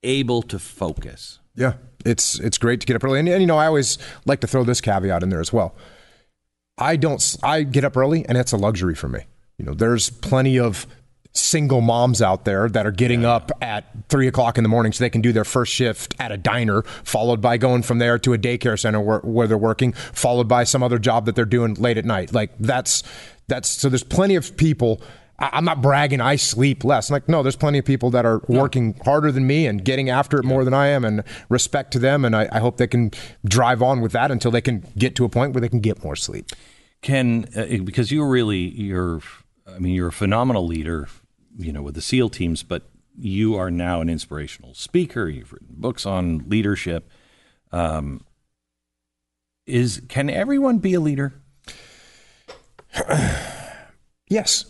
able 0.03 0.43
to 0.43 0.59
focus. 0.59 1.39
Yeah, 1.59 1.73
it's 2.05 2.39
it's 2.39 2.57
great 2.57 2.81
to 2.81 2.87
get 2.87 2.95
up 2.95 3.03
early, 3.03 3.19
and, 3.19 3.29
and 3.29 3.41
you 3.41 3.47
know 3.47 3.59
I 3.59 3.67
always 3.67 3.99
like 4.27 4.41
to 4.41 4.47
throw 4.47 4.63
this 4.63 4.81
caveat 4.81 5.25
in 5.25 5.29
there 5.29 5.41
as 5.41 5.53
well. 5.53 5.75
I 6.79 6.95
don't. 6.95 7.37
I 7.43 7.65
get 7.65 7.85
up 7.85 7.97
early, 7.97 8.25
and 8.27 8.39
it's 8.39 8.53
a 8.53 8.57
luxury 8.57 8.95
for 8.95 9.09
me. 9.09 9.21
You 9.59 9.65
know, 9.65 9.75
there's 9.75 10.09
plenty 10.09 10.61
of 10.61 10.87
single 11.33 11.81
moms 11.81 12.23
out 12.23 12.45
there 12.45 12.69
that 12.69 12.87
are 12.87 12.93
getting 12.93 13.25
up 13.25 13.51
at 13.61 13.85
three 14.09 14.29
o'clock 14.29 14.57
in 14.57 14.63
the 14.63 14.69
morning 14.69 14.93
so 14.93 15.03
they 15.03 15.11
can 15.11 15.21
do 15.21 15.33
their 15.33 15.45
first 15.45 15.73
shift 15.73 16.15
at 16.21 16.31
a 16.31 16.37
diner, 16.37 16.83
followed 17.03 17.41
by 17.41 17.57
going 17.57 17.83
from 17.83 17.99
there 17.99 18.19
to 18.21 18.33
a 18.33 18.39
daycare 18.39 18.79
center 18.79 19.01
where, 19.01 19.19
where 19.21 19.49
they're 19.49 19.59
working, 19.59 19.93
followed 19.93 20.47
by 20.47 20.63
some 20.63 20.83
other 20.85 20.99
job 20.99 21.27
that 21.27 21.35
they're 21.35 21.45
doing 21.45 21.75
late 21.75 21.99
at 21.99 22.05
night. 22.05 22.33
Like 22.33 22.53
that's 22.61 23.03
that's 23.49 23.69
so. 23.69 23.89
There's 23.89 24.05
plenty 24.05 24.37
of 24.37 24.57
people. 24.57 25.03
I'm 25.39 25.65
not 25.65 25.81
bragging. 25.81 26.21
I 26.21 26.37
sleep 26.37 26.83
less. 26.83 27.11
like, 27.11 27.29
no, 27.29 27.43
there's 27.43 27.57
plenty 27.57 27.79
of 27.79 27.85
people 27.85 28.11
that 28.11 28.27
are 28.27 28.43
working 28.49 28.99
harder 29.05 29.31
than 29.31 29.47
me 29.47 29.67
and 29.67 29.85
getting 29.85 30.11
after 30.11 30.39
it 30.39 30.45
more 30.45 30.65
than 30.65 30.75
I 30.75 30.89
am, 30.89 31.05
and 31.05 31.23
respect 31.49 31.93
to 31.93 32.01
them. 32.01 32.25
And 32.25 32.35
I, 32.35 32.49
I 32.51 32.59
hope 32.59 32.77
they 32.77 32.89
can 32.89 33.13
drive 33.45 33.81
on 33.81 34.01
with 34.01 34.13
that 34.13 34.33
until 34.33 34.51
they 34.51 34.61
can 34.61 34.85
get 34.99 35.15
to 35.17 35.25
a 35.25 35.29
point 35.29 35.55
where 35.55 35.61
they 35.61 35.69
can 35.69 35.81
get 35.81 36.03
more 36.03 36.17
sleep. 36.17 36.51
Can 37.03 37.47
uh, 37.57 37.85
because 37.85 38.11
you're 38.11 38.29
really 38.29 38.59
you're. 38.59 39.21
I 39.67 39.79
mean, 39.79 39.95
you're 39.95 40.09
a 40.09 40.13
phenomenal 40.13 40.67
leader. 40.67 41.09
You 41.57 41.73
know, 41.73 41.83
with 41.83 41.95
the 41.95 42.01
SEAL 42.01 42.31
teams, 42.31 42.63
but 42.63 42.89
you 43.17 43.57
are 43.57 43.71
now 43.71 44.01
an 44.01 44.09
inspirational 44.09 44.75
speaker. 44.75 45.29
You've 45.29 45.53
written 45.53 45.69
books 45.71 46.07
on 46.07 46.49
leadership. 46.49 47.11
Um, 47.73 48.25
is 49.67 50.03
can 50.09 50.31
everyone 50.31 50.79
be 50.79 50.95
a 50.95 51.01
leader? 51.01 51.35
Yes. 54.31 54.67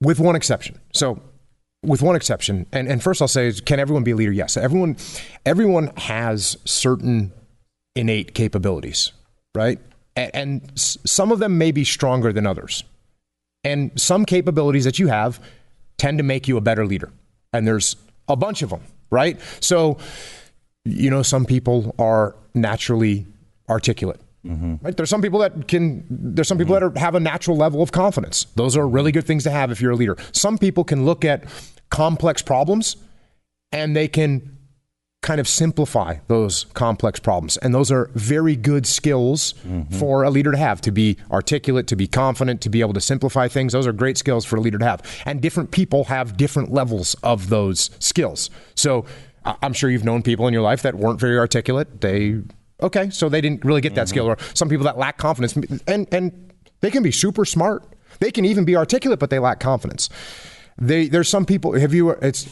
With 0.00 0.20
one 0.20 0.36
exception. 0.36 0.80
So, 0.92 1.22
with 1.82 2.02
one 2.02 2.16
exception, 2.16 2.66
and, 2.72 2.88
and 2.88 3.02
first 3.02 3.22
I'll 3.22 3.28
say, 3.28 3.52
can 3.52 3.78
everyone 3.78 4.02
be 4.02 4.10
a 4.10 4.16
leader? 4.16 4.32
Yes. 4.32 4.56
Everyone, 4.56 4.96
everyone 5.44 5.92
has 5.96 6.58
certain 6.64 7.32
innate 7.94 8.34
capabilities, 8.34 9.12
right? 9.54 9.78
And, 10.16 10.30
and 10.34 10.72
some 10.74 11.32
of 11.32 11.38
them 11.38 11.58
may 11.58 11.72
be 11.72 11.84
stronger 11.84 12.32
than 12.32 12.46
others. 12.46 12.84
And 13.64 13.90
some 14.00 14.24
capabilities 14.24 14.84
that 14.84 14.98
you 14.98 15.08
have 15.08 15.40
tend 15.96 16.18
to 16.18 16.24
make 16.24 16.46
you 16.48 16.56
a 16.56 16.60
better 16.60 16.86
leader. 16.86 17.10
And 17.52 17.66
there's 17.66 17.96
a 18.28 18.36
bunch 18.36 18.62
of 18.62 18.70
them, 18.70 18.82
right? 19.10 19.40
So, 19.60 19.98
you 20.84 21.10
know, 21.10 21.22
some 21.22 21.44
people 21.44 21.94
are 21.98 22.36
naturally 22.54 23.26
articulate. 23.68 24.20
Mm-hmm. 24.46 24.74
Right? 24.80 24.96
There's 24.96 25.10
some 25.10 25.22
people 25.22 25.40
that 25.40 25.68
can. 25.68 26.04
There's 26.08 26.48
some 26.48 26.58
people 26.58 26.74
mm-hmm. 26.74 26.94
that 26.94 26.98
are, 26.98 27.04
have 27.04 27.14
a 27.14 27.20
natural 27.20 27.56
level 27.56 27.82
of 27.82 27.92
confidence. 27.92 28.44
Those 28.54 28.76
are 28.76 28.86
really 28.86 29.12
good 29.12 29.26
things 29.26 29.44
to 29.44 29.50
have 29.50 29.70
if 29.70 29.80
you're 29.80 29.92
a 29.92 29.96
leader. 29.96 30.16
Some 30.32 30.58
people 30.58 30.84
can 30.84 31.04
look 31.04 31.24
at 31.24 31.44
complex 31.90 32.42
problems 32.42 32.96
and 33.72 33.96
they 33.96 34.08
can 34.08 34.56
kind 35.22 35.40
of 35.40 35.48
simplify 35.48 36.16
those 36.28 36.64
complex 36.74 37.18
problems. 37.18 37.56
And 37.56 37.74
those 37.74 37.90
are 37.90 38.10
very 38.14 38.54
good 38.54 38.86
skills 38.86 39.54
mm-hmm. 39.66 39.92
for 39.98 40.22
a 40.22 40.30
leader 40.30 40.52
to 40.52 40.58
have 40.58 40.80
to 40.82 40.92
be 40.92 41.16
articulate, 41.32 41.88
to 41.88 41.96
be 41.96 42.06
confident, 42.06 42.60
to 42.60 42.70
be 42.70 42.80
able 42.80 42.92
to 42.92 43.00
simplify 43.00 43.48
things. 43.48 43.72
Those 43.72 43.88
are 43.88 43.92
great 43.92 44.18
skills 44.18 44.44
for 44.44 44.56
a 44.56 44.60
leader 44.60 44.78
to 44.78 44.84
have. 44.84 45.02
And 45.24 45.40
different 45.40 45.72
people 45.72 46.04
have 46.04 46.36
different 46.36 46.72
levels 46.72 47.14
of 47.24 47.48
those 47.48 47.90
skills. 47.98 48.50
So 48.76 49.04
I'm 49.44 49.72
sure 49.72 49.90
you've 49.90 50.04
known 50.04 50.22
people 50.22 50.46
in 50.46 50.54
your 50.54 50.62
life 50.62 50.82
that 50.82 50.94
weren't 50.94 51.18
very 51.18 51.38
articulate. 51.38 52.00
They, 52.02 52.42
okay, 52.82 53.10
so 53.10 53.28
they 53.28 53.40
didn't 53.40 53.64
really 53.64 53.80
get 53.80 53.94
that 53.94 54.02
mm-hmm. 54.02 54.08
skill. 54.08 54.26
Or 54.26 54.36
some 54.54 54.68
people 54.68 54.84
that 54.84 54.98
lack 54.98 55.18
confidence. 55.18 55.56
And, 55.86 56.06
and 56.12 56.52
they 56.80 56.90
can 56.90 57.02
be 57.02 57.12
super 57.12 57.44
smart. 57.44 57.84
They 58.20 58.30
can 58.30 58.44
even 58.44 58.64
be 58.64 58.76
articulate, 58.76 59.18
but 59.18 59.30
they 59.30 59.38
lack 59.38 59.60
confidence. 59.60 60.08
They, 60.78 61.08
there's 61.08 61.28
some 61.28 61.46
people, 61.46 61.72
have 61.72 61.94
you, 61.94 62.10
it's, 62.10 62.48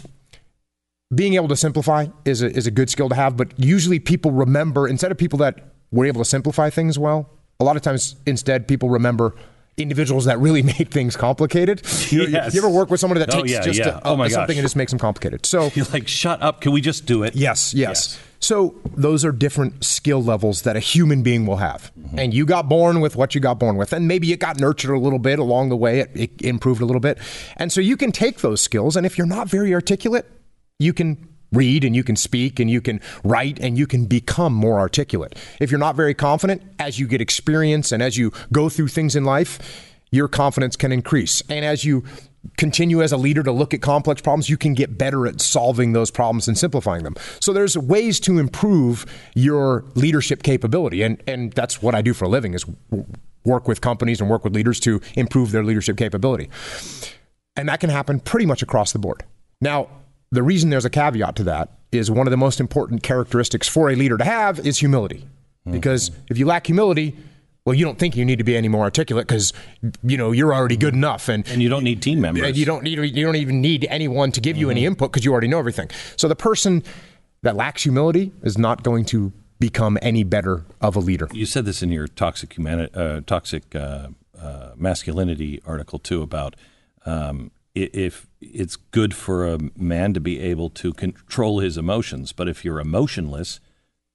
being 1.14 1.34
able 1.34 1.48
to 1.48 1.56
simplify 1.56 2.06
is 2.24 2.42
a, 2.42 2.50
is 2.50 2.66
a 2.66 2.70
good 2.70 2.90
skill 2.90 3.08
to 3.08 3.14
have, 3.14 3.36
but 3.36 3.52
usually 3.58 3.98
people 3.98 4.30
remember, 4.32 4.88
instead 4.88 5.12
of 5.12 5.18
people 5.18 5.38
that 5.38 5.60
were 5.90 6.06
able 6.06 6.20
to 6.20 6.24
simplify 6.24 6.70
things 6.70 6.98
well, 6.98 7.30
a 7.60 7.64
lot 7.64 7.76
of 7.76 7.82
times 7.82 8.16
instead 8.26 8.66
people 8.66 8.88
remember 8.88 9.34
individuals 9.76 10.24
that 10.24 10.38
really 10.38 10.62
made 10.78 10.90
things 10.90 11.16
complicated. 11.16 11.82
You, 12.10 12.26
Yes. 12.26 12.54
you 12.54 12.60
ever 12.60 12.68
work 12.68 12.90
with 12.90 13.00
somebody 13.00 13.20
that 13.20 13.34
Oh, 13.34 13.40
takes 13.40 13.52
yeah, 13.52 13.60
just 13.60 13.78
yeah. 13.78 13.98
a, 13.98 14.00
Oh, 14.04 14.16
my 14.16 14.26
a- 14.26 14.30
something 14.30 14.54
gosh. 14.54 14.58
and 14.58 14.64
just 14.64 14.76
makes 14.76 14.90
them 14.92 14.98
complicated? 14.98 15.46
So 15.46 15.70
You're 15.74 15.86
like, 15.92 16.08
shut 16.08 16.42
up. 16.42 16.60
Can 16.60 16.72
we 16.72 16.80
just 16.80 17.06
do 17.06 17.22
it? 17.22 17.36
Yes, 17.36 17.74
yes, 17.74 18.18
So 18.44 18.74
those 18.94 19.24
are 19.24 19.32
different 19.32 19.84
skill 19.84 20.22
levels 20.22 20.62
that 20.62 20.76
a 20.76 20.80
human 20.80 21.22
being 21.22 21.46
will 21.46 21.56
have. 21.56 21.90
Mm-hmm. 21.98 22.18
And 22.18 22.34
you 22.34 22.44
got 22.44 22.68
born 22.68 23.00
with 23.00 23.16
what 23.16 23.34
you 23.34 23.40
got 23.40 23.58
born 23.58 23.76
with. 23.76 23.94
And 23.94 24.06
maybe 24.06 24.30
it 24.34 24.38
got 24.38 24.60
nurtured 24.60 24.90
a 24.90 24.98
little 24.98 25.18
bit 25.18 25.38
along 25.38 25.70
the 25.70 25.76
way, 25.76 26.00
it, 26.00 26.10
it 26.14 26.42
improved 26.42 26.82
a 26.82 26.84
little 26.84 27.00
bit. 27.00 27.18
And 27.56 27.72
so 27.72 27.80
you 27.80 27.96
can 27.96 28.12
take 28.12 28.38
those 28.40 28.60
skills, 28.60 28.96
and 28.96 29.06
if 29.06 29.16
you're 29.16 29.26
not 29.26 29.48
very 29.48 29.72
articulate, 29.72 30.26
you 30.78 30.92
can 30.92 31.26
read 31.52 31.84
and 31.84 31.96
you 31.96 32.04
can 32.04 32.16
speak 32.16 32.60
and 32.60 32.70
you 32.70 32.82
can 32.82 33.00
write 33.22 33.58
and 33.60 33.78
you 33.78 33.86
can 33.86 34.04
become 34.04 34.52
more 34.52 34.78
articulate. 34.78 35.38
If 35.58 35.70
you're 35.70 35.80
not 35.80 35.96
very 35.96 36.12
confident, 36.12 36.62
as 36.78 36.98
you 36.98 37.06
get 37.06 37.22
experience 37.22 37.92
and 37.92 38.02
as 38.02 38.18
you 38.18 38.30
go 38.52 38.68
through 38.68 38.88
things 38.88 39.16
in 39.16 39.24
life, 39.24 39.58
your 40.10 40.28
confidence 40.28 40.76
can 40.76 40.92
increase. 40.92 41.42
And 41.48 41.64
as 41.64 41.84
you 41.84 42.04
continue 42.56 43.02
as 43.02 43.12
a 43.12 43.16
leader 43.16 43.42
to 43.42 43.52
look 43.52 43.74
at 43.74 43.80
complex 43.80 44.20
problems, 44.20 44.48
you 44.48 44.56
can 44.56 44.74
get 44.74 44.96
better 44.98 45.26
at 45.26 45.40
solving 45.40 45.92
those 45.92 46.10
problems 46.10 46.48
and 46.48 46.56
simplifying 46.56 47.04
them. 47.04 47.14
So 47.40 47.52
there's 47.52 47.76
ways 47.76 48.20
to 48.20 48.38
improve 48.38 49.06
your 49.34 49.84
leadership 49.94 50.42
capability. 50.42 51.02
And, 51.02 51.22
and 51.26 51.52
that's 51.52 51.82
what 51.82 51.94
I 51.94 52.02
do 52.02 52.14
for 52.14 52.24
a 52.24 52.28
living 52.28 52.54
is 52.54 52.64
work 53.44 53.68
with 53.68 53.80
companies 53.80 54.20
and 54.20 54.30
work 54.30 54.44
with 54.44 54.54
leaders 54.54 54.80
to 54.80 55.00
improve 55.14 55.52
their 55.52 55.64
leadership 55.64 55.96
capability. 55.96 56.48
And 57.56 57.68
that 57.68 57.80
can 57.80 57.90
happen 57.90 58.20
pretty 58.20 58.46
much 58.46 58.62
across 58.62 58.92
the 58.92 58.98
board. 58.98 59.24
Now, 59.60 59.88
the 60.30 60.42
reason 60.42 60.70
there's 60.70 60.84
a 60.84 60.90
caveat 60.90 61.36
to 61.36 61.44
that 61.44 61.70
is 61.92 62.10
one 62.10 62.26
of 62.26 62.32
the 62.32 62.36
most 62.36 62.58
important 62.58 63.02
characteristics 63.02 63.68
for 63.68 63.90
a 63.90 63.94
leader 63.94 64.16
to 64.16 64.24
have 64.24 64.66
is 64.66 64.78
humility. 64.78 65.18
Mm-hmm. 65.18 65.72
Because 65.72 66.10
if 66.28 66.38
you 66.38 66.46
lack 66.46 66.66
humility, 66.66 67.16
well, 67.64 67.74
you 67.74 67.84
don't 67.84 67.98
think 67.98 68.14
you 68.14 68.24
need 68.24 68.38
to 68.38 68.44
be 68.44 68.56
any 68.56 68.68
more 68.68 68.82
articulate 68.82 69.26
because 69.26 69.52
you 70.02 70.16
know 70.18 70.32
you're 70.32 70.54
already 70.54 70.76
good 70.76 70.94
enough, 70.94 71.28
and 71.28 71.48
And 71.48 71.62
you 71.62 71.68
don't 71.70 71.84
need 71.84 72.02
team 72.02 72.20
members. 72.20 72.58
you 72.58 72.66
don't 72.66 72.82
need 72.82 72.98
you 73.16 73.24
don't 73.24 73.36
even 73.36 73.60
need 73.60 73.86
anyone 73.88 74.32
to 74.32 74.40
give 74.40 74.56
you 74.56 74.70
any 74.70 74.84
input 74.84 75.10
because 75.10 75.24
you 75.24 75.32
already 75.32 75.48
know 75.48 75.58
everything. 75.58 75.90
So 76.16 76.28
the 76.28 76.36
person 76.36 76.82
that 77.42 77.56
lacks 77.56 77.82
humility 77.82 78.32
is 78.42 78.58
not 78.58 78.82
going 78.82 79.06
to 79.06 79.32
become 79.60 79.98
any 80.02 80.24
better 80.24 80.64
of 80.82 80.94
a 80.96 81.00
leader. 81.00 81.28
You 81.32 81.46
said 81.46 81.64
this 81.64 81.82
in 81.82 81.90
your 81.90 82.06
toxic 82.06 82.50
humani- 82.54 82.90
uh, 82.92 83.22
toxic 83.26 83.74
uh, 83.74 84.08
uh, 84.38 84.72
masculinity 84.76 85.62
article 85.64 85.98
too 85.98 86.20
about 86.20 86.56
um, 87.06 87.50
if 87.74 88.26
it's 88.42 88.76
good 88.76 89.14
for 89.14 89.48
a 89.48 89.58
man 89.76 90.12
to 90.12 90.20
be 90.20 90.38
able 90.38 90.68
to 90.70 90.92
control 90.92 91.60
his 91.60 91.76
emotions, 91.78 92.32
but 92.32 92.46
if 92.48 92.64
you're 92.64 92.78
emotionless, 92.78 93.58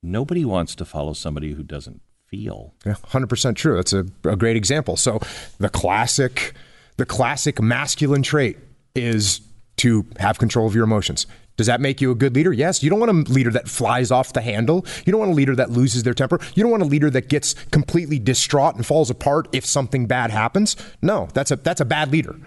nobody 0.03 0.45
wants 0.45 0.75
to 0.75 0.85
follow 0.85 1.13
somebody 1.13 1.53
who 1.53 1.63
doesn't 1.63 2.01
feel. 2.29 2.73
Yeah, 2.85 2.95
hundred 3.05 3.27
percent 3.27 3.57
true. 3.57 3.75
That's 3.75 3.93
a, 3.93 4.05
a 4.23 4.35
great 4.35 4.55
example. 4.55 4.97
So 4.97 5.19
the 5.59 5.69
classic, 5.69 6.53
the 6.97 7.05
classic 7.05 7.61
masculine 7.61 8.23
trait 8.23 8.57
is 8.95 9.41
to 9.77 10.05
have 10.19 10.39
control 10.39 10.67
of 10.67 10.75
your 10.75 10.83
emotions. 10.83 11.25
Does 11.55 11.67
that 11.67 11.81
make 11.81 11.99
you 11.99 12.11
a 12.11 12.15
good 12.15 12.35
leader? 12.35 12.53
Yes. 12.53 12.81
You 12.81 12.89
don't 12.89 13.01
want 13.01 13.11
a 13.11 13.31
leader 13.33 13.51
that 13.51 13.67
flies 13.67 14.11
off 14.11 14.31
the 14.31 14.41
handle. 14.41 14.85
You 15.05 15.11
don't 15.11 15.19
want 15.19 15.31
a 15.31 15.35
leader 15.35 15.55
that 15.57 15.69
loses 15.69 16.03
their 16.03 16.13
temper. 16.13 16.39
You 16.55 16.63
don't 16.63 16.71
want 16.71 16.83
a 16.83 16.85
leader 16.85 17.09
that 17.09 17.27
gets 17.27 17.53
completely 17.71 18.17
distraught 18.17 18.75
and 18.75 18.85
falls 18.85 19.09
apart 19.09 19.49
if 19.51 19.65
something 19.65 20.05
bad 20.05 20.31
happens. 20.31 20.77
No, 21.01 21.27
that's 21.33 21.51
a 21.51 21.57
that's 21.57 21.81
a 21.81 21.85
bad 21.85 22.11
leader. 22.13 22.37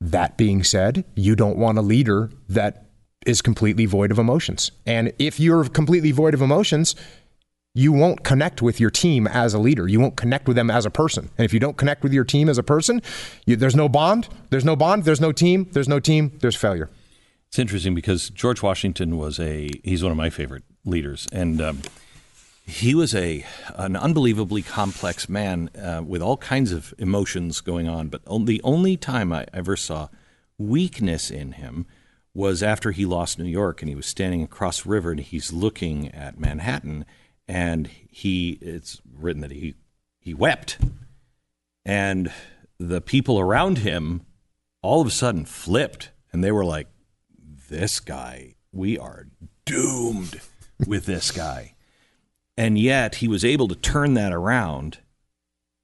That 0.00 0.36
being 0.36 0.62
said, 0.62 1.04
you 1.16 1.34
don't 1.34 1.58
want 1.58 1.78
a 1.78 1.82
leader 1.82 2.30
that 2.48 2.86
is 3.26 3.42
completely 3.42 3.86
void 3.86 4.12
of 4.12 4.18
emotions. 4.20 4.70
And 4.86 5.12
if 5.18 5.40
you're 5.40 5.64
completely 5.64 6.12
void 6.12 6.34
of 6.34 6.40
emotions, 6.40 6.94
you 7.78 7.92
won't 7.92 8.24
connect 8.24 8.60
with 8.60 8.80
your 8.80 8.90
team 8.90 9.28
as 9.28 9.54
a 9.54 9.58
leader. 9.58 9.86
You 9.86 10.00
won't 10.00 10.16
connect 10.16 10.48
with 10.48 10.56
them 10.56 10.68
as 10.68 10.84
a 10.84 10.90
person. 10.90 11.30
And 11.38 11.44
if 11.44 11.52
you 11.52 11.60
don't 11.60 11.76
connect 11.76 12.02
with 12.02 12.12
your 12.12 12.24
team 12.24 12.48
as 12.48 12.58
a 12.58 12.62
person, 12.64 13.00
you, 13.46 13.54
there's 13.54 13.76
no 13.76 13.88
bond. 13.88 14.28
There's 14.50 14.64
no 14.64 14.74
bond. 14.74 15.04
There's 15.04 15.20
no 15.20 15.30
team. 15.30 15.68
There's 15.70 15.88
no 15.88 16.00
team. 16.00 16.36
There's 16.40 16.56
failure. 16.56 16.90
It's 17.46 17.58
interesting 17.58 17.94
because 17.94 18.30
George 18.30 18.62
Washington 18.62 19.16
was 19.16 19.38
a 19.38 19.70
he's 19.84 20.02
one 20.02 20.10
of 20.10 20.18
my 20.18 20.28
favorite 20.28 20.64
leaders, 20.84 21.28
and 21.32 21.60
um, 21.60 21.82
he 22.66 22.96
was 22.96 23.14
a 23.14 23.46
an 23.76 23.94
unbelievably 23.94 24.62
complex 24.62 25.28
man 25.28 25.70
uh, 25.80 26.02
with 26.04 26.20
all 26.20 26.36
kinds 26.36 26.72
of 26.72 26.92
emotions 26.98 27.60
going 27.60 27.88
on. 27.88 28.08
But 28.08 28.22
the 28.44 28.60
only 28.64 28.96
time 28.96 29.32
I 29.32 29.46
ever 29.54 29.76
saw 29.76 30.08
weakness 30.58 31.30
in 31.30 31.52
him 31.52 31.86
was 32.34 32.60
after 32.60 32.90
he 32.90 33.06
lost 33.06 33.38
New 33.38 33.44
York, 33.44 33.82
and 33.82 33.88
he 33.88 33.94
was 33.94 34.06
standing 34.06 34.42
across 34.42 34.82
the 34.82 34.90
river, 34.90 35.12
and 35.12 35.20
he's 35.20 35.52
looking 35.52 36.08
at 36.08 36.38
Manhattan, 36.38 37.06
and 37.48 37.88
he 38.10 38.58
it's 38.60 39.00
written 39.18 39.40
that 39.40 39.50
he 39.50 39.74
he 40.20 40.34
wept, 40.34 40.78
and 41.84 42.30
the 42.78 43.00
people 43.00 43.40
around 43.40 43.78
him 43.78 44.22
all 44.82 45.00
of 45.00 45.06
a 45.06 45.10
sudden 45.10 45.44
flipped, 45.44 46.10
and 46.32 46.44
they 46.44 46.52
were 46.52 46.64
like 46.64 46.86
this 47.68 48.00
guy, 48.00 48.54
we 48.72 48.98
are 48.98 49.26
doomed 49.64 50.40
with 50.86 51.06
this 51.06 51.30
guy. 51.30 51.74
And 52.56 52.78
yet 52.78 53.16
he 53.16 53.28
was 53.28 53.44
able 53.44 53.68
to 53.68 53.74
turn 53.74 54.14
that 54.14 54.32
around 54.32 54.98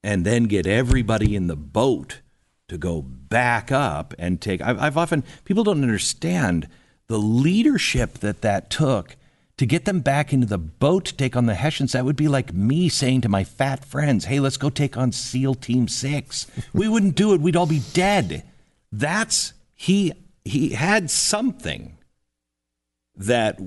and 0.03 0.24
then 0.24 0.44
get 0.44 0.66
everybody 0.66 1.37
in 1.37 1.46
the 1.46 1.57
boat 1.57 2.20
to 2.68 2.79
go 2.79 3.03
back 3.03 3.70
up 3.70 4.14
and 4.18 4.40
take. 4.40 4.61
I've, 4.61 4.79
I've 4.79 4.96
often, 4.96 5.24
people 5.44 5.64
don't 5.64 5.83
understand 5.83 6.68
the 7.07 7.18
leadership 7.18 8.14
that 8.14 8.40
that 8.42 8.70
took 8.70 9.16
to 9.56 9.66
get 9.66 9.84
them 9.84 10.00
back 10.00 10.32
into 10.32 10.46
the 10.46 10.58
boat 10.58 11.04
to 11.06 11.16
take 11.16 11.36
on 11.36 11.46
the 11.46 11.54
Hessians. 11.54 11.92
That 11.92 12.04
would 12.04 12.16
be 12.16 12.28
like 12.28 12.52
me 12.52 12.88
saying 12.88 13.20
to 13.22 13.28
my 13.28 13.44
fat 13.44 13.84
friends, 13.84 14.24
hey, 14.24 14.40
let's 14.40 14.56
go 14.56 14.70
take 14.70 14.96
on 14.96 15.12
SEAL 15.12 15.54
Team 15.56 15.88
Six. 15.88 16.46
we 16.72 16.88
wouldn't 16.88 17.14
do 17.14 17.32
it, 17.34 17.40
we'd 17.40 17.56
all 17.56 17.66
be 17.66 17.82
dead. 17.92 18.44
That's, 18.90 19.52
he 19.74 20.12
he 20.44 20.70
had 20.70 21.10
something 21.10 21.96
that 23.16 23.58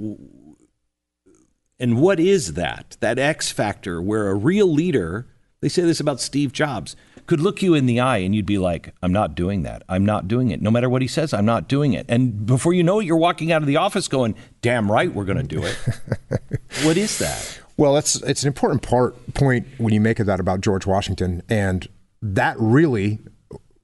and 1.80 2.02
what 2.02 2.20
is 2.20 2.54
that 2.54 2.98
that 3.00 3.18
x 3.18 3.52
factor 3.52 4.02
where 4.02 4.30
a 4.30 4.36
real 4.36 4.72
leader 4.72 5.28
they 5.62 5.70
say 5.70 5.82
this 5.82 6.00
about 6.00 6.20
steve 6.20 6.52
jobs 6.52 6.96
could 7.28 7.40
look 7.40 7.62
you 7.62 7.76
in 7.76 7.86
the 7.86 8.00
eye 8.00 8.18
and 8.18 8.34
you'd 8.34 8.46
be 8.46 8.58
like 8.58 8.94
i'm 9.04 9.12
not 9.12 9.36
doing 9.36 9.64
that. 9.64 9.84
I'm 9.88 10.06
not 10.06 10.28
doing 10.28 10.50
it. 10.52 10.62
No 10.62 10.72
matter 10.72 10.90
what 10.90 11.02
he 11.02 11.08
says 11.08 11.34
i'm 11.34 11.46
not 11.46 11.68
doing 11.68 11.94
it. 11.94 12.06
And 12.10 12.46
before 12.46 12.74
you 12.74 12.84
know 12.84 13.00
it 13.00 13.06
you're 13.06 13.18
walking 13.18 13.52
out 13.52 13.62
of 13.62 13.68
the 13.68 13.78
office 13.78 14.08
going 14.08 14.36
damn 14.62 14.92
right 14.92 15.14
we're 15.14 15.26
going 15.26 15.38
to 15.38 15.44
do 15.44 15.64
it. 15.64 15.78
What 16.84 16.98
is 16.98 17.18
that? 17.20 17.60
Well, 17.78 17.98
it's 17.98 18.16
it's 18.24 18.44
an 18.44 18.48
important 18.48 18.82
part 18.82 19.34
point 19.34 19.68
when 19.78 19.94
you 19.94 20.02
make 20.02 20.20
of 20.20 20.26
that 20.28 20.40
about 20.40 20.62
George 20.62 20.86
Washington, 20.86 21.44
and 21.50 21.88
that 22.22 22.56
really 22.60 23.20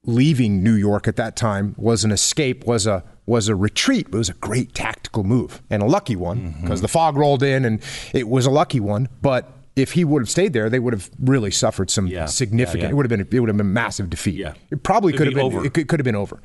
leaving 0.05 0.63
New 0.63 0.73
York 0.73 1.07
at 1.07 1.15
that 1.15 1.35
time 1.35 1.75
was 1.77 2.03
an 2.03 2.11
escape, 2.11 2.65
was 2.65 2.85
a 2.87 3.03
was 3.25 3.47
a 3.47 3.55
retreat. 3.55 4.09
but 4.09 4.17
It 4.17 4.19
was 4.19 4.29
a 4.29 4.33
great 4.33 4.73
tactical 4.73 5.23
move 5.23 5.61
and 5.69 5.81
a 5.81 5.85
lucky 5.85 6.15
one 6.15 6.39
mm-hmm. 6.39 6.61
because 6.61 6.81
the 6.81 6.87
fog 6.87 7.15
rolled 7.15 7.43
in, 7.43 7.65
and 7.65 7.81
it 8.13 8.27
was 8.27 8.45
a 8.45 8.51
lucky 8.51 8.79
one. 8.79 9.09
But 9.21 9.49
if 9.75 9.93
he 9.93 10.03
would 10.05 10.21
have 10.21 10.29
stayed 10.29 10.53
there, 10.53 10.69
they 10.69 10.79
would 10.79 10.93
have 10.93 11.09
really 11.19 11.49
suffered 11.51 11.89
some 11.89 12.05
Yeah. 12.07 12.25
significant. 12.25 12.81
Yeah, 12.83 12.87
yeah. 12.87 12.91
It 12.91 12.95
would 12.95 13.05
have 13.05 13.09
been 13.09 13.21
it 13.21 13.39
would 13.39 13.49
have 13.49 13.57
been 13.57 13.65
a 13.65 13.69
massive 13.69 14.09
defeat. 14.09 14.35
Yeah. 14.35 14.53
It 14.71 14.83
probably 14.83 15.11
Could 15.13 15.19
could 15.19 15.27
have 15.27 15.35
been 15.35 15.43
over. 15.45 15.65
It 15.65 15.73
could, 15.73 15.87
could 15.87 15.99
have 15.99 16.05
been 16.05 16.15
over. 16.15 16.39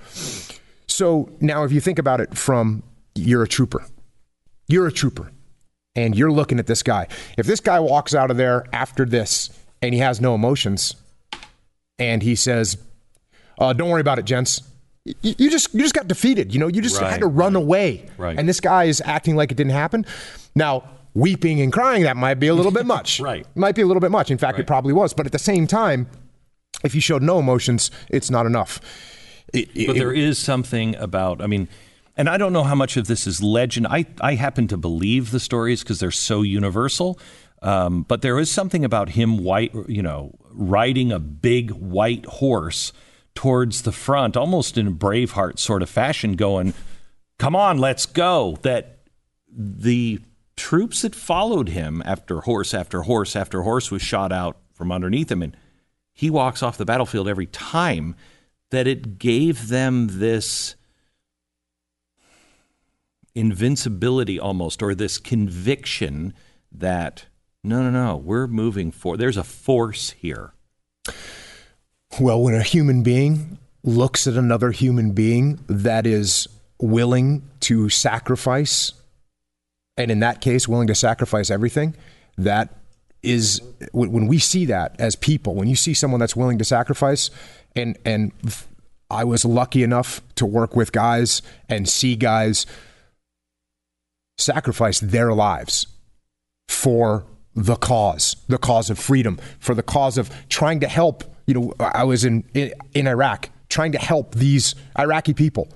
So 0.87 1.31
now, 1.41 1.64
if 1.64 1.73
you 1.73 1.81
think 1.81 1.99
about 1.99 2.21
it 2.21 2.37
from 2.37 2.83
you're 3.14 3.43
a 3.43 3.49
trooper, 3.49 3.85
you're 4.69 4.87
a 4.87 4.93
trooper, 4.93 5.31
and 5.95 6.17
you're 6.17 6.33
looking 6.33 6.59
at 6.59 6.67
this 6.67 6.83
guy. 6.83 7.07
If 7.37 7.47
this 7.47 7.61
guy 7.61 7.79
walks 7.81 8.14
out 8.14 8.31
of 8.31 8.37
there 8.37 8.64
after 8.73 9.05
this 9.05 9.51
and 9.83 9.93
he 9.95 10.01
has 10.01 10.21
no 10.21 10.35
emotions, 10.35 10.95
and 11.99 12.23
he 12.23 12.35
says, 12.35 12.79
uh, 13.59 13.73
"Don't 13.75 13.91
worry 13.91 14.01
about 14.01 14.19
it, 14.19 14.25
gents," 14.25 14.62
you, 15.05 15.35
you 15.38 15.51
just 15.51 15.75
you 15.75 15.81
just 15.83 15.95
got 15.95 16.09
defeated. 16.09 16.53
You 16.55 16.61
know, 16.61 16.69
you 16.69 16.81
just 16.81 17.01
Right, 17.01 17.11
had 17.12 17.21
to 17.21 17.27
run 17.27 17.55
away. 17.57 18.09
right. 18.17 18.38
And 18.38 18.49
this 18.49 18.61
guy 18.61 18.85
is 18.85 19.03
acting 19.05 19.37
like 19.37 19.51
it 19.53 19.57
didn't 19.57 19.73
happen. 19.73 20.07
Now. 20.55 20.85
Weeping 21.14 21.61
and 21.61 21.73
crying, 21.73 22.03
that 22.05 22.16
might 22.16 22.35
be 22.35 22.47
a 22.49 22.55
little 22.55 22.73
bit 22.73 22.87
much. 22.97 23.21
Right. 23.21 23.47
Might 23.57 23.75
be 23.75 23.83
a 23.83 23.87
little 23.87 24.01
bit 24.01 24.11
much. 24.11 24.31
In 24.31 24.38
fact, 24.38 24.59
it 24.59 24.66
probably 24.66 24.92
was. 24.92 25.12
But 25.14 25.27
at 25.27 25.33
the 25.33 25.39
same 25.39 25.66
time, 25.66 26.09
if 26.85 26.95
you 26.95 27.01
showed 27.01 27.22
no 27.22 27.39
emotions, 27.39 27.91
it's 28.09 28.30
not 28.30 28.47
enough. 28.47 28.80
It- 29.53 29.68
But 29.74 29.97
it- 29.97 29.99
there 29.99 30.12
is 30.12 30.39
something 30.39 30.95
about, 30.97 31.41
I 31.43 31.47
mean, 31.47 31.68
and 32.16 32.28
I 32.28 32.37
don't 32.37 32.53
know 32.53 32.64
how 32.64 32.74
much 32.74 32.97
of 32.97 33.07
this 33.07 33.26
is 33.26 33.43
legend. 33.43 33.87
I, 33.89 34.05
I 34.20 34.35
happen 34.35 34.66
to 34.68 34.76
believe 34.76 35.30
the 35.30 35.41
stories 35.41 35.83
because 35.83 36.01
they're 36.01 36.11
so 36.11 36.43
universal. 36.43 37.18
Um, 37.62 38.03
but 38.03 38.22
there 38.22 38.39
is 38.39 38.51
something 38.51 38.85
about 38.85 39.11
him 39.11 39.39
white, 39.39 39.72
you 39.89 40.03
know, 40.03 40.35
riding 40.51 41.11
a 41.11 41.18
big 41.18 41.70
white 41.72 42.24
horse 42.26 42.93
towards 43.35 43.83
the 43.83 43.93
front, 43.93 44.37
almost 44.37 44.76
in 44.78 44.87
a 44.89 44.91
Braveheart 44.93 45.59
sort 45.59 45.83
of 45.83 45.89
fashion, 45.91 46.35
going, 46.35 46.74
"Come 47.39 47.55
on, 47.57 47.78
let's 47.78 48.05
go." 48.07 48.59
That 48.62 48.99
the 49.57 50.20
troops 50.59 51.03
that 51.03 51.15
followed 51.15 51.71
him 51.71 52.03
after 52.05 52.41
horse 52.43 52.75
after 52.75 53.03
horse 53.03 53.35
after 53.35 53.63
horse 53.63 53.91
was 53.91 54.03
shot 54.03 54.33
out 54.33 54.59
from 54.75 54.93
underneath 54.93 55.31
him, 55.31 55.43
and 55.43 55.57
he 56.13 56.29
walks 56.29 56.63
off 56.63 56.77
the 56.77 56.85
battlefield 56.85 57.29
every 57.29 57.47
time 57.47 58.15
that 58.71 58.87
it 58.87 59.19
gave 59.19 59.69
them 59.69 60.09
this 60.19 60.75
invincibility 63.35 64.39
almost, 64.39 64.83
or 64.83 64.95
this 64.95 65.17
conviction 65.17 66.35
that 66.73 67.27
no, 67.63 67.83
no, 67.83 67.91
no, 67.91 68.17
we're 68.17 68.47
moving 68.47 68.91
forward. 68.91 69.21
There's 69.21 69.37
a 69.37 69.45
force 69.45 70.11
here. 70.11 70.53
Well, 72.21 72.43
when 72.43 72.55
a 72.55 72.63
human 72.63 73.03
being 73.03 73.59
looks 73.85 74.27
at 74.27 74.35
another 74.35 74.71
human 74.71 75.13
being 75.13 75.61
that 75.69 76.07
is 76.07 76.49
willing 76.81 77.49
to 77.61 77.89
sacrifice, 77.89 78.93
and 79.99 80.11
in 80.11 80.20
that 80.20 80.40
case, 80.40 80.66
willing 80.68 80.86
to 80.86 80.94
sacrifice 80.94 81.51
everything, 81.51 81.94
that 82.38 82.74
is 83.22 83.61
when 83.92 84.28
we 84.28 84.38
see 84.38 84.64
that 84.66 84.94
as 85.01 85.16
people, 85.16 85.57
when 85.57 85.66
you 85.66 85.74
see 85.74 85.92
someone 85.92 86.20
that's 86.20 86.36
willing 86.36 86.57
to 86.59 86.64
sacrifice, 86.64 87.30
and 87.74 87.99
and 88.05 88.32
I 89.11 89.24
was 89.24 89.44
lucky 89.44 89.82
enough 89.82 90.22
to 90.36 90.46
work 90.46 90.76
with 90.76 90.92
guys 90.92 91.42
and 91.68 91.88
see 91.88 92.14
guys 92.14 92.64
sacrifice 94.38 95.01
their 95.01 95.34
lives 95.34 95.88
for 96.68 97.26
the 97.57 97.74
cause, 97.74 98.36
the 98.46 98.59
cause 98.59 98.90
of 98.90 99.01
freedom, 99.01 99.38
for 99.59 99.74
the 99.74 99.82
cause 99.82 100.16
of 100.16 100.30
trying 100.49 100.78
to 100.80 100.88
help. 100.88 101.24
You 101.46 101.55
know, 101.55 101.74
I 101.80 102.05
was 102.05 102.24
in 102.24 102.44
in, 102.55 102.72
in 102.94 103.09
Iraq 103.09 103.51
trying 103.68 103.92
to 103.92 103.99
help 103.99 104.36
these 104.36 104.76
Iraqi 104.96 105.34
people 105.34 105.68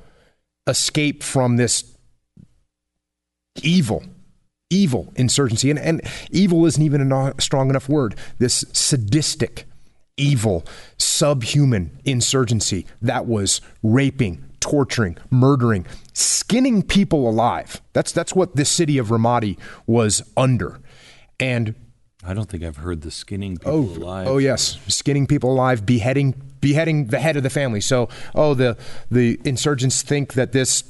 escape 0.68 1.24
from 1.24 1.56
this 1.56 1.92
evil, 3.62 4.04
evil 4.72 5.12
insurgency, 5.16 5.70
and 5.70 5.78
and 5.78 6.00
evil 6.30 6.64
isn't 6.66 6.82
even 6.82 7.12
a 7.12 7.34
strong 7.38 7.70
enough 7.70 7.88
word. 7.88 8.16
This 8.38 8.64
sadistic, 8.72 9.66
evil, 10.16 10.64
subhuman 10.98 11.98
insurgency 12.04 12.86
that 13.00 13.26
was 13.26 13.60
raping, 13.82 14.44
torturing, 14.60 15.18
murdering, 15.30 15.86
skinning 16.14 16.82
people 16.82 17.28
alive. 17.28 17.82
That's 17.92 18.12
that's 18.12 18.34
what 18.34 18.56
the 18.56 18.64
city 18.64 18.98
of 18.98 19.08
Ramadi 19.08 19.58
was 19.86 20.22
under. 20.36 20.80
And 21.38 21.74
I 22.24 22.34
don't 22.34 22.48
think 22.48 22.62
I've 22.62 22.76
heard 22.76 23.02
the 23.02 23.10
skinning 23.10 23.58
oh, 23.64 23.82
people 23.82 24.04
oh, 24.04 24.06
alive. 24.06 24.26
Oh 24.28 24.38
yes, 24.38 24.78
skinning 24.88 25.26
people 25.26 25.52
alive, 25.52 25.84
beheading 25.84 26.40
beheading 26.60 27.08
the 27.08 27.18
head 27.18 27.36
of 27.36 27.42
the 27.42 27.50
family. 27.50 27.80
So, 27.80 28.08
oh 28.34 28.54
the 28.54 28.76
the 29.10 29.40
insurgents 29.44 30.02
think 30.02 30.34
that 30.34 30.52
this 30.52 30.84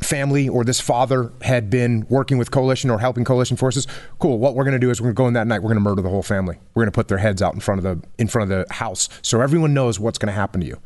family 0.00 0.48
or 0.48 0.64
this 0.64 0.80
father 0.80 1.32
had 1.42 1.70
been 1.70 2.06
working 2.08 2.38
with 2.38 2.50
coalition 2.50 2.90
or 2.90 2.98
helping 2.98 3.24
coalition 3.24 3.56
forces. 3.56 3.86
Cool. 4.18 4.38
What 4.38 4.54
we're 4.54 4.64
going 4.64 4.72
to 4.72 4.78
do 4.78 4.90
is 4.90 5.00
we're 5.00 5.12
going 5.12 5.14
to 5.14 5.18
go 5.18 5.28
in 5.28 5.34
that 5.34 5.46
night. 5.46 5.60
We're 5.60 5.68
going 5.68 5.76
to 5.76 5.80
murder 5.82 6.02
the 6.02 6.08
whole 6.08 6.22
family. 6.22 6.58
We're 6.74 6.82
going 6.82 6.92
to 6.92 6.96
put 6.96 7.08
their 7.08 7.18
heads 7.18 7.42
out 7.42 7.54
in 7.54 7.60
front 7.60 7.84
of 7.84 7.84
the 7.84 8.06
in 8.18 8.28
front 8.28 8.50
of 8.50 8.68
the 8.68 8.74
house 8.74 9.08
so 9.22 9.40
everyone 9.40 9.74
knows 9.74 10.00
what's 10.00 10.18
going 10.18 10.28
to 10.28 10.32
happen 10.32 10.60
to 10.62 10.66
you. 10.66 10.80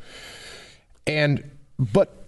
And 1.07 1.51
but 1.79 2.25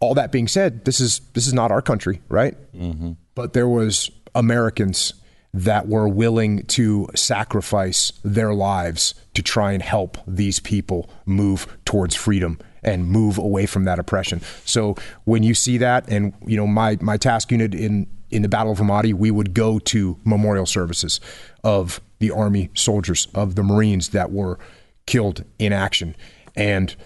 all 0.00 0.14
that 0.14 0.32
being 0.32 0.48
said, 0.48 0.84
this 0.84 1.00
is 1.00 1.20
this 1.34 1.46
is 1.46 1.54
not 1.54 1.70
our 1.70 1.82
country, 1.82 2.20
right? 2.28 2.56
Mm-hmm. 2.74 3.12
But 3.34 3.52
there 3.52 3.68
was 3.68 4.10
Americans 4.34 5.14
that 5.54 5.88
were 5.88 6.08
willing 6.08 6.64
to 6.66 7.08
sacrifice 7.14 8.12
their 8.22 8.52
lives 8.52 9.14
to 9.34 9.42
try 9.42 9.72
and 9.72 9.82
help 9.82 10.18
these 10.26 10.60
people 10.60 11.08
move 11.24 11.66
towards 11.84 12.14
freedom 12.14 12.58
and 12.88 13.06
move 13.06 13.38
away 13.38 13.66
from 13.66 13.84
that 13.84 13.98
oppression. 13.98 14.40
So 14.64 14.96
when 15.24 15.42
you 15.42 15.54
see 15.54 15.78
that, 15.78 16.08
and 16.08 16.32
you 16.46 16.56
know, 16.56 16.66
my 16.66 16.98
my 17.00 17.16
task 17.16 17.52
unit 17.52 17.74
in 17.74 18.06
in 18.30 18.42
the 18.42 18.48
Battle 18.48 18.72
of 18.72 18.78
Ramadi, 18.78 19.14
we 19.14 19.30
would 19.30 19.54
go 19.54 19.78
to 19.78 20.18
memorial 20.24 20.66
services 20.66 21.20
of 21.62 22.00
the 22.18 22.30
Army 22.30 22.70
soldiers, 22.74 23.28
of 23.34 23.54
the 23.54 23.62
Marines 23.62 24.10
that 24.10 24.32
were 24.32 24.58
killed 25.06 25.44
in 25.58 25.72
action, 25.72 26.16
and 26.56 26.96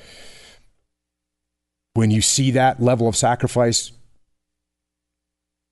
when 1.94 2.10
you 2.10 2.22
see 2.22 2.50
that 2.52 2.80
level 2.80 3.06
of 3.06 3.16
sacrifice, 3.16 3.92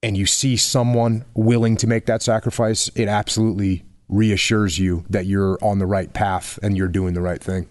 and 0.03 0.17
you 0.17 0.25
see 0.25 0.57
someone 0.57 1.25
willing 1.33 1.77
to 1.77 1.87
make 1.87 2.05
that 2.07 2.21
sacrifice, 2.21 2.89
it 2.95 3.07
absolutely 3.07 3.85
reassures 4.09 4.77
you 4.77 5.05
that 5.09 5.25
you're 5.25 5.57
on 5.61 5.79
the 5.79 5.85
right 5.85 6.11
path 6.13 6.59
and 6.61 6.75
you're 6.75 6.87
doing 6.87 7.13
the 7.13 7.21
right 7.21 7.41
thing. 7.41 7.67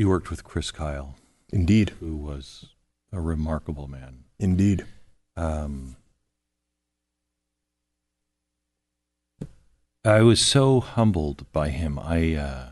You 0.00 0.08
worked 0.08 0.30
with 0.30 0.44
Chris 0.44 0.70
Kyle. 0.70 1.16
Indeed. 1.52 1.90
Who 2.00 2.16
was 2.16 2.70
a 3.12 3.20
remarkable 3.20 3.86
man. 3.86 4.24
Indeed. 4.38 4.86
Um, 5.36 5.96
I 10.02 10.22
was 10.22 10.40
so 10.40 10.80
humbled 10.80 11.44
by 11.52 11.68
him. 11.68 11.98
I, 11.98 12.34
uh, 12.34 12.68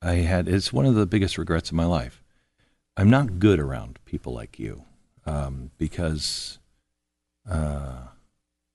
I 0.00 0.14
had, 0.14 0.48
it's 0.48 0.72
one 0.72 0.86
of 0.86 0.94
the 0.94 1.04
biggest 1.04 1.36
regrets 1.36 1.68
of 1.68 1.74
my 1.74 1.84
life. 1.84 2.24
I'm 2.96 3.10
not 3.10 3.38
good 3.38 3.60
around 3.60 3.98
people 4.06 4.32
like 4.32 4.58
you 4.58 4.84
um, 5.26 5.72
because 5.76 6.58
uh, 7.46 7.98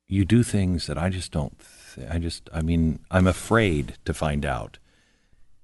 you 0.08 0.24
do 0.24 0.44
things 0.44 0.86
that 0.86 1.00
I 1.00 1.10
just 1.10 1.32
don't. 1.32 1.60
Th- 1.96 2.08
I 2.08 2.20
just. 2.20 2.48
I 2.54 2.62
mean, 2.62 3.00
I'm 3.10 3.26
afraid 3.26 3.98
to 4.06 4.14
find 4.14 4.46
out. 4.46 4.78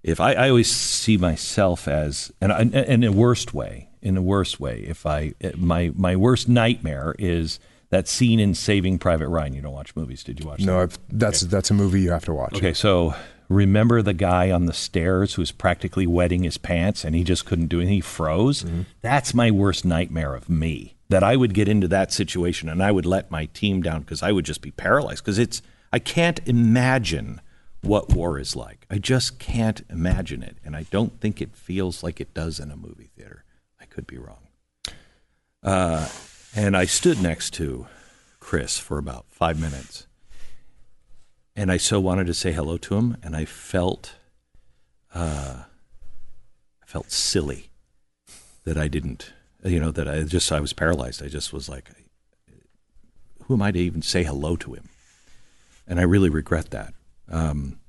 If 0.07 0.21
I, 0.21 0.33
I 0.33 0.49
always 0.49 0.73
see 0.73 1.17
myself 1.17 1.87
as, 1.87 2.31
and 2.39 2.51
in, 2.51 2.73
in 2.73 3.03
a 3.03 3.11
worst 3.11 3.53
way, 3.53 3.89
in 4.01 4.15
a 4.15 4.21
worst 4.21 4.59
way, 4.59 4.79
if 4.87 5.05
I 5.05 5.33
my 5.57 5.91
my 5.95 6.15
worst 6.15 6.47
nightmare 6.47 7.13
is 7.19 7.59
that 7.89 8.07
scene 8.07 8.39
in 8.39 8.53
Saving 8.53 8.99
Private 8.99 9.27
Ryan. 9.27 9.53
You 9.53 9.61
don't 9.61 9.73
watch 9.73 9.95
movies, 9.95 10.23
did 10.23 10.39
you 10.39 10.47
watch? 10.47 10.59
No, 10.59 10.85
that? 10.85 10.97
that's 11.09 11.43
okay. 11.43 11.49
that's 11.49 11.71
a 11.71 11.73
movie 11.73 12.01
you 12.01 12.11
have 12.11 12.25
to 12.25 12.33
watch. 12.33 12.55
Okay, 12.55 12.73
so 12.73 13.15
remember 13.49 14.01
the 14.01 14.13
guy 14.13 14.51
on 14.51 14.65
the 14.65 14.73
stairs 14.73 15.33
who 15.33 15.41
was 15.41 15.51
practically 15.51 16.07
wetting 16.07 16.43
his 16.43 16.57
pants 16.57 17.03
and 17.05 17.15
he 17.15 17.23
just 17.23 17.45
couldn't 17.45 17.67
do 17.67 17.79
anything. 17.79 17.95
He 17.95 18.01
froze. 18.01 18.63
Mm-hmm. 18.63 18.81
That's 19.01 19.33
my 19.33 19.51
worst 19.51 19.85
nightmare 19.85 20.35
of 20.35 20.49
me 20.49 20.95
that 21.09 21.23
I 21.23 21.35
would 21.35 21.53
get 21.53 21.67
into 21.67 21.87
that 21.87 22.11
situation 22.11 22.67
and 22.67 22.83
I 22.83 22.91
would 22.91 23.05
let 23.05 23.31
my 23.31 23.45
team 23.47 23.81
down 23.81 24.01
because 24.01 24.21
I 24.21 24.31
would 24.31 24.45
just 24.45 24.61
be 24.61 24.71
paralyzed 24.71 25.23
because 25.23 25.39
it's 25.39 25.61
I 25.93 25.99
can't 25.99 26.41
imagine 26.45 27.39
what 27.81 28.13
war 28.13 28.39
is 28.39 28.55
like. 28.55 28.85
I 28.89 28.97
just 28.97 29.39
can't 29.39 29.83
imagine 29.89 30.43
it, 30.43 30.57
and 30.63 30.75
I 30.75 30.83
don't 30.89 31.19
think 31.19 31.41
it 31.41 31.55
feels 31.55 32.03
like 32.03 32.19
it 32.19 32.33
does 32.33 32.59
in 32.59 32.71
a 32.71 32.75
movie 32.75 33.09
theater. 33.15 33.43
I 33.79 33.85
could 33.85 34.07
be 34.07 34.17
wrong. 34.17 34.47
Uh, 35.63 36.07
and 36.55 36.75
I 36.75 36.85
stood 36.85 37.21
next 37.21 37.53
to 37.55 37.87
Chris 38.39 38.77
for 38.77 38.97
about 38.97 39.25
five 39.29 39.59
minutes, 39.59 40.07
and 41.55 41.71
I 41.71 41.77
so 41.77 41.99
wanted 41.99 42.27
to 42.27 42.33
say 42.33 42.51
hello 42.51 42.77
to 42.77 42.95
him, 42.95 43.17
and 43.23 43.35
I 43.35 43.45
felt, 43.45 44.15
uh, 45.13 45.63
I 46.81 46.85
felt 46.85 47.11
silly 47.11 47.69
that 48.63 48.77
I 48.77 48.87
didn't 48.87 49.33
you 49.63 49.79
know, 49.79 49.91
that 49.91 50.07
I 50.07 50.23
just, 50.23 50.51
I 50.51 50.59
was 50.59 50.73
paralyzed. 50.73 51.23
I 51.23 51.27
just 51.27 51.51
was 51.51 51.67
like, 51.67 51.89
who 53.43 53.55
am 53.55 53.61
I 53.61 53.71
to 53.71 53.79
even 53.79 54.01
say 54.01 54.23
hello 54.23 54.55
to 54.57 54.73
him? 54.73 54.89
And 55.87 55.99
I 55.99 56.03
really 56.03 56.29
regret 56.29 56.71
that. 56.71 56.93
Um, 57.29 57.79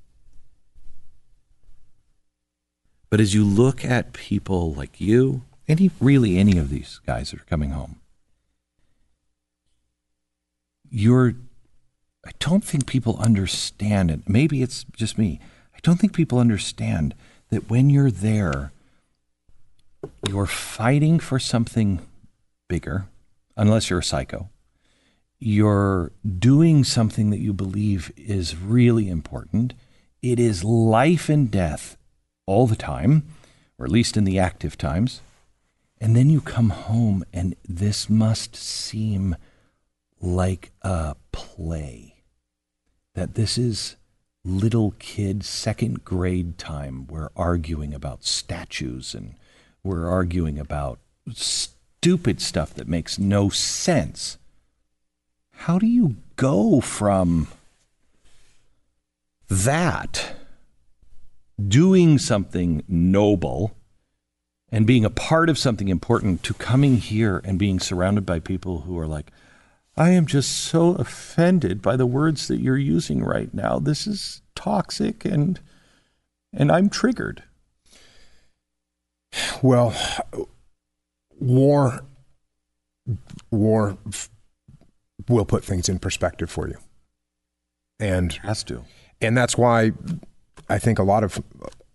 but 3.11 3.21
as 3.21 3.35
you 3.35 3.45
look 3.45 3.85
at 3.85 4.13
people 4.13 4.75
like 4.75 5.01
you, 5.01 5.43
any 5.67 5.91
really 6.01 6.39
any 6.39 6.59
of 6.59 6.71
these 6.71 7.01
guys 7.07 7.31
that 7.31 7.41
are 7.41 7.45
coming 7.45 7.71
home, 7.71 8.01
you're 10.91 11.35
I 12.27 12.31
don't 12.39 12.65
think 12.65 12.87
people 12.87 13.17
understand 13.19 14.11
it. 14.11 14.29
Maybe 14.29 14.63
it's 14.63 14.85
just 14.95 15.17
me. 15.17 15.41
I 15.75 15.79
don't 15.83 15.99
think 15.99 16.13
people 16.13 16.39
understand 16.39 17.15
that 17.51 17.71
when 17.71 17.89
you're 17.89 18.11
there, 18.11 18.73
you're 20.29 20.47
fighting 20.47 21.19
for 21.19 21.39
something 21.39 22.01
bigger, 22.69 23.07
unless 23.57 23.89
you're 23.89 24.01
a 24.01 24.05
psycho. 24.05 24.51
You're 25.39 26.13
doing 26.39 26.85
something 26.85 27.31
that 27.31 27.39
you 27.39 27.53
believe 27.53 28.13
is 28.17 28.57
really 28.57 29.09
important. 29.09 29.75
It 30.21 30.41
is 30.41 30.65
life 30.65 31.29
and 31.29 31.51
death 31.51 31.97
all 32.47 32.67
the 32.67 32.77
time, 32.77 33.25
or 33.79 33.87
at 33.87 33.93
least 33.93 34.17
in 34.17 34.25
the 34.25 34.39
active 34.39 34.77
times. 34.77 35.21
And 36.01 36.17
then 36.17 36.31
you 36.31 36.41
come 36.41 36.71
home, 36.71 37.25
and 37.33 37.55
this 37.69 38.09
must 38.09 38.57
seem 38.57 39.37
like 40.21 40.73
a 40.83 41.17
play. 41.33 42.15
That 43.15 43.35
this 43.35 43.59
is 43.59 43.97
little 44.45 44.93
kid 44.99 45.45
second 45.45 46.05
grade 46.05 46.59
time. 46.59 47.07
We're 47.07 47.31
arguing 47.37 47.95
about 47.95 48.25
statues 48.25 49.15
and 49.15 49.35
we're 49.83 50.09
arguing 50.09 50.59
about 50.59 50.99
stupid 51.35 52.41
stuff 52.41 52.75
that 52.75 52.89
makes 52.89 53.19
no 53.19 53.49
sense. 53.49 54.39
How 55.63 55.79
do 55.79 55.87
you 55.87 56.17
go 56.37 56.81
from 56.81 57.49
that, 59.49 60.37
doing 61.61 62.17
something 62.17 62.85
noble, 62.87 63.77
and 64.71 64.87
being 64.87 65.05
a 65.05 65.11
part 65.11 65.51
of 65.51 65.59
something 65.59 65.89
important, 65.89 66.45
to 66.45 66.55
coming 66.55 66.99
here 66.99 67.43
and 67.45 67.59
being 67.59 67.81
surrounded 67.81 68.25
by 68.25 68.39
people 68.39 68.83
who 68.83 68.97
are 68.99 69.07
like, 69.09 69.33
I 69.97 70.11
am 70.11 70.27
just 70.27 70.53
so 70.53 70.95
offended 70.95 71.83
by 71.83 71.97
the 71.97 72.07
words 72.07 72.47
that 72.47 72.61
you're 72.61 72.79
using 72.79 73.25
right 73.25 73.53
now. 73.53 73.81
This 73.81 74.07
is 74.07 74.43
toxic 74.55 75.25
and 75.25 75.59
and 76.53 76.71
I'm 76.71 76.89
triggered. 76.89 77.43
Well, 79.61 79.93
war 81.41 82.05
war 83.51 83.99
will 85.29 85.45
put 85.45 85.65
things 85.65 85.89
in 85.89 85.99
perspective 85.99 86.51
for 86.51 86.69
you. 86.69 86.77
And 88.01 88.33
Has 88.45 88.63
to. 88.65 88.85
and 89.21 89.37
that's 89.37 89.57
why 89.59 89.93
I 90.69 90.79
think 90.79 90.99
a 90.99 91.03
lot 91.03 91.25
of 91.25 91.43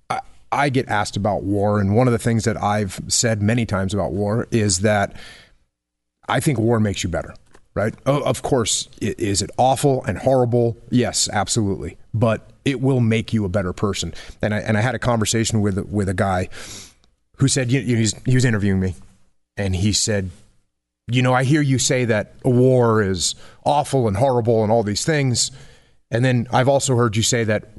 I, 0.09 0.19
I 0.51 0.69
get 0.69 0.89
asked 0.89 1.15
about 1.15 1.43
war, 1.43 1.79
and 1.79 1.95
one 1.95 2.07
of 2.07 2.11
the 2.11 2.19
things 2.19 2.43
that 2.43 2.61
I've 2.61 2.99
said 3.07 3.41
many 3.41 3.65
times 3.65 3.93
about 3.93 4.11
war 4.11 4.47
is 4.51 4.79
that 4.79 5.15
I 6.27 6.39
think 6.39 6.59
war 6.59 6.79
makes 6.79 7.03
you 7.03 7.09
better. 7.09 7.33
Right? 7.75 7.95
Of 8.05 8.43
course, 8.43 8.87
is 9.01 9.41
it 9.41 9.49
awful 9.57 10.03
and 10.03 10.19
horrible? 10.19 10.77
Yes, 10.91 11.27
absolutely. 11.33 11.97
But 12.13 12.47
it 12.65 12.81
will 12.81 12.99
make 12.99 13.33
you 13.33 13.45
a 13.45 13.49
better 13.49 13.73
person. 13.73 14.13
And 14.43 14.53
I 14.53 14.59
and 14.59 14.77
I 14.77 14.81
had 14.81 14.93
a 14.93 14.99
conversation 14.99 15.59
with 15.61 15.79
with 15.89 16.07
a 16.07 16.13
guy 16.13 16.49
who 17.37 17.47
said 17.47 17.71
you 17.71 17.81
know, 17.81 17.97
he's, 17.97 18.13
he 18.25 18.35
was 18.35 18.45
interviewing 18.45 18.79
me, 18.79 18.93
and 19.57 19.75
he 19.75 19.91
said, 19.91 20.29
you 21.07 21.21
know, 21.21 21.33
I 21.33 21.43
hear 21.43 21.61
you 21.61 21.79
say 21.79 22.05
that 22.05 22.35
war 22.43 23.01
is 23.01 23.35
awful 23.65 24.07
and 24.07 24.17
horrible 24.17 24.63
and 24.63 24.71
all 24.71 24.83
these 24.83 25.05
things, 25.05 25.51
and 26.11 26.23
then 26.23 26.47
I've 26.51 26.69
also 26.69 26.95
heard 26.95 27.15
you 27.15 27.23
say 27.23 27.43
that 27.43 27.71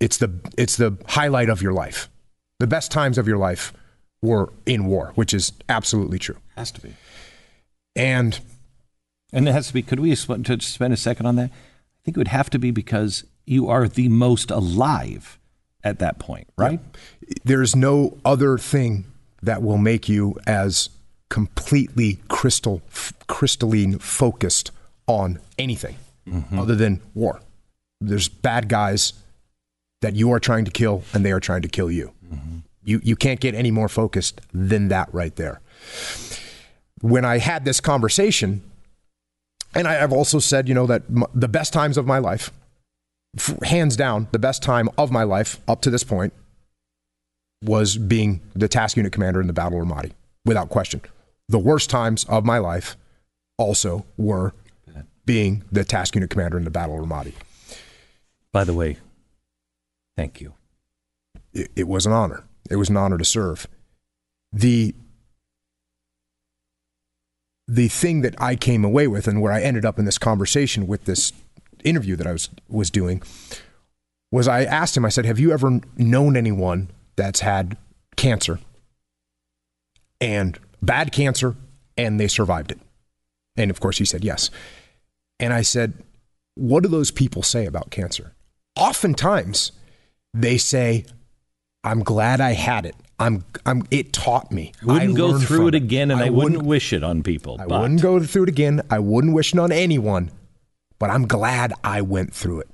it's 0.00 0.16
the 0.16 0.32
it's 0.58 0.76
the 0.76 0.96
highlight 1.06 1.48
of 1.48 1.62
your 1.62 1.72
life. 1.72 2.08
The 2.58 2.66
best 2.66 2.90
times 2.90 3.18
of 3.18 3.28
your 3.28 3.38
life 3.38 3.72
were 4.20 4.52
in 4.66 4.86
war, 4.86 5.12
which 5.14 5.34
is 5.34 5.52
absolutely 5.68 6.18
true. 6.18 6.38
Has 6.56 6.70
to 6.72 6.80
be. 6.80 6.94
And 7.94 8.38
And 9.32 9.48
it 9.48 9.52
has 9.52 9.68
to 9.68 9.74
be. 9.74 9.82
Could 9.82 10.00
we 10.00 10.14
spend 10.14 10.48
a 10.48 10.96
second 10.96 11.26
on 11.26 11.36
that? 11.36 11.50
I 11.50 12.00
think 12.04 12.16
it 12.16 12.20
would 12.20 12.28
have 12.28 12.50
to 12.50 12.58
be 12.58 12.70
because 12.70 13.24
you 13.46 13.68
are 13.68 13.88
the 13.88 14.08
most 14.08 14.50
alive 14.50 15.38
at 15.84 15.98
that 15.98 16.18
point, 16.18 16.48
right? 16.56 16.80
there's 17.44 17.74
no 17.74 18.18
other 18.24 18.58
thing 18.58 19.04
that 19.42 19.62
will 19.62 19.78
make 19.78 20.08
you 20.08 20.36
as 20.46 20.88
completely 21.32 22.18
crystal 22.28 22.82
crystalline 23.26 23.98
focused 23.98 24.70
on 25.06 25.38
anything 25.58 25.96
mm-hmm. 26.28 26.58
other 26.58 26.74
than 26.74 27.00
war. 27.14 27.40
There's 28.02 28.28
bad 28.28 28.68
guys 28.68 29.14
that 30.02 30.14
you 30.14 30.30
are 30.32 30.38
trying 30.38 30.66
to 30.66 30.70
kill 30.70 31.04
and 31.14 31.24
they 31.24 31.32
are 31.32 31.40
trying 31.40 31.62
to 31.62 31.68
kill 31.68 31.90
you. 31.90 32.12
Mm-hmm. 32.30 32.58
You 32.84 33.00
you 33.02 33.16
can't 33.16 33.40
get 33.40 33.54
any 33.54 33.70
more 33.70 33.88
focused 33.88 34.42
than 34.52 34.88
that 34.88 35.08
right 35.14 35.34
there. 35.36 35.62
When 37.00 37.24
I 37.24 37.38
had 37.38 37.64
this 37.64 37.80
conversation, 37.80 38.60
and 39.74 39.88
I, 39.88 40.02
I've 40.02 40.12
also 40.12 40.38
said, 40.38 40.68
you 40.68 40.74
know, 40.74 40.86
that 40.86 41.04
m- 41.08 41.24
the 41.34 41.48
best 41.48 41.72
times 41.72 41.96
of 41.96 42.04
my 42.06 42.18
life, 42.18 42.50
f- 43.38 43.58
hands 43.62 43.96
down, 43.96 44.28
the 44.32 44.38
best 44.38 44.62
time 44.62 44.90
of 44.98 45.10
my 45.10 45.22
life 45.22 45.60
up 45.66 45.80
to 45.80 45.90
this 45.90 46.04
point 46.04 46.34
was 47.64 47.96
being 47.96 48.42
the 48.54 48.68
task 48.68 48.98
unit 48.98 49.12
commander 49.12 49.40
in 49.40 49.46
the 49.46 49.54
Battle 49.54 49.80
of 49.80 49.88
Ramadi, 49.88 50.12
without 50.44 50.68
question. 50.68 51.00
The 51.52 51.58
worst 51.58 51.90
times 51.90 52.24
of 52.30 52.46
my 52.46 52.56
life 52.56 52.96
also 53.58 54.06
were 54.16 54.54
being 55.26 55.62
the 55.70 55.84
task 55.84 56.14
unit 56.14 56.30
commander 56.30 56.56
in 56.56 56.64
the 56.64 56.70
Battle 56.70 56.98
of 56.98 57.06
Ramadi. 57.06 57.34
By 58.52 58.64
the 58.64 58.72
way, 58.72 58.96
thank 60.16 60.40
you. 60.40 60.54
It, 61.52 61.70
it 61.76 61.86
was 61.86 62.06
an 62.06 62.12
honor. 62.12 62.44
It 62.70 62.76
was 62.76 62.88
an 62.88 62.96
honor 62.96 63.18
to 63.18 63.24
serve. 63.26 63.66
The 64.50 64.94
the 67.68 67.88
thing 67.88 68.22
that 68.22 68.34
I 68.40 68.56
came 68.56 68.82
away 68.82 69.06
with, 69.06 69.28
and 69.28 69.42
where 69.42 69.52
I 69.52 69.60
ended 69.60 69.84
up 69.84 69.98
in 69.98 70.06
this 70.06 70.18
conversation 70.18 70.86
with 70.86 71.04
this 71.04 71.34
interview 71.84 72.16
that 72.16 72.26
I 72.26 72.32
was 72.32 72.48
was 72.66 72.90
doing, 72.90 73.22
was 74.30 74.48
I 74.48 74.64
asked 74.64 74.96
him. 74.96 75.04
I 75.04 75.10
said, 75.10 75.26
"Have 75.26 75.38
you 75.38 75.52
ever 75.52 75.80
known 75.98 76.34
anyone 76.34 76.88
that's 77.16 77.40
had 77.40 77.76
cancer 78.16 78.58
and 80.18 80.58
bad 80.82 81.12
cancer, 81.12 81.56
and 81.96 82.18
they 82.18 82.28
survived 82.28 82.72
it?" 82.72 82.80
And 83.56 83.70
of 83.70 83.80
course, 83.80 83.98
he 83.98 84.04
said 84.04 84.24
yes. 84.24 84.50
And 85.40 85.52
I 85.52 85.62
said, 85.62 85.94
"What 86.54 86.82
do 86.82 86.88
those 86.88 87.10
people 87.10 87.42
say 87.42 87.66
about 87.66 87.90
cancer?" 87.90 88.34
Oftentimes, 88.76 89.72
they 90.34 90.58
say, 90.58 91.04
"I'm 91.84 92.02
glad 92.02 92.40
I 92.40 92.52
had 92.52 92.86
it. 92.86 92.96
I'm, 93.18 93.44
I'm. 93.64 93.84
It 93.90 94.12
taught 94.12 94.50
me. 94.50 94.72
I 94.82 94.86
wouldn't 94.86 95.10
I 95.10 95.16
go 95.16 95.38
through 95.38 95.68
it 95.68 95.74
again, 95.74 96.10
and 96.10 96.20
I, 96.20 96.24
wouldn't 96.30 96.54
wouldn't 96.54 96.62
wish 96.66 96.92
it 96.92 97.04
on 97.04 97.22
people. 97.22 97.56
I 97.60 97.66
but 97.66 97.80
wouldn't 97.80 98.02
go 98.02 98.20
through 98.20 98.44
it 98.44 98.48
again. 98.48 98.82
I 98.90 98.98
wouldn't 98.98 99.32
wish 99.32 99.52
it 99.52 99.60
on 99.60 99.70
anyone, 99.70 100.30
but 100.98 101.10
I'm 101.10 101.28
glad 101.28 101.72
I 101.84 102.00
went 102.00 102.34
through 102.34 102.60
it. 102.60 102.68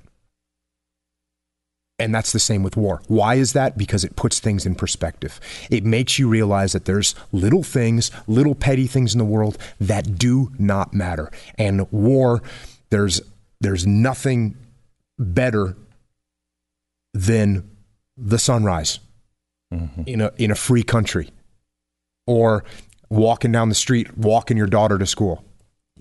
And 1.99 2.15
that's 2.15 2.31
the 2.31 2.39
same 2.39 2.63
with 2.63 2.77
war. 2.77 3.01
Why 3.07 3.35
is 3.35 3.53
that? 3.53 3.77
Because 3.77 4.03
it 4.03 4.15
puts 4.15 4.39
things 4.39 4.65
in 4.65 4.75
perspective. 4.75 5.39
It 5.69 5.83
makes 5.83 6.17
you 6.17 6.29
realize 6.29 6.71
that 6.71 6.85
there's 6.85 7.13
little 7.31 7.63
things, 7.63 8.09
little 8.27 8.55
petty 8.55 8.87
things 8.87 9.13
in 9.13 9.19
the 9.19 9.25
world 9.25 9.57
that 9.79 10.17
do 10.17 10.51
not 10.57 10.93
matter. 10.93 11.31
And 11.57 11.91
war, 11.91 12.41
there's 12.89 13.21
there's 13.61 13.85
nothing 13.85 14.55
better 15.17 15.75
than 17.13 17.69
the 18.15 18.39
sunrise 18.39 18.99
mm-hmm. 19.73 20.03
in 20.05 20.21
a 20.21 20.31
in 20.37 20.51
a 20.51 20.55
free 20.55 20.83
country 20.83 21.29
or 22.25 22.63
walking 23.09 23.51
down 23.51 23.69
the 23.69 23.75
street, 23.75 24.17
walking 24.17 24.55
your 24.55 24.67
daughter 24.67 24.97
to 24.97 25.05
school. 25.05 25.43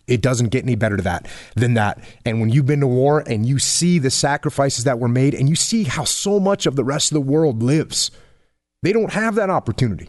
It 0.09 0.23
doesn't 0.23 0.49
get 0.49 0.65
any 0.65 0.75
better 0.75 0.97
to 0.97 1.03
that 1.03 1.29
than 1.55 1.75
that. 1.75 2.03
And 2.25 2.41
when 2.41 2.49
you've 2.51 2.67
been 2.67 2.81
to 2.81 2.87
war 2.87 3.23
and 3.27 3.47
you 3.47 3.59
see 3.59 3.99
the 3.99 4.11
sacrifices 4.11 4.85
that 4.85 4.99
were 4.99 5.09
made 5.09 5.35
and 5.35 5.49
you 5.49 5.55
see 5.55 5.85
how 5.85 6.05
so 6.05 6.41
much 6.41 6.67
of 6.67 6.77
the 6.77 6.85
rest 6.85 7.13
of 7.13 7.15
the 7.15 7.21
world 7.21 7.63
lives, 7.63 8.11
they 8.83 8.93
don't 8.93 9.13
have 9.13 9.35
that 9.37 9.51
opportunity 9.51 10.09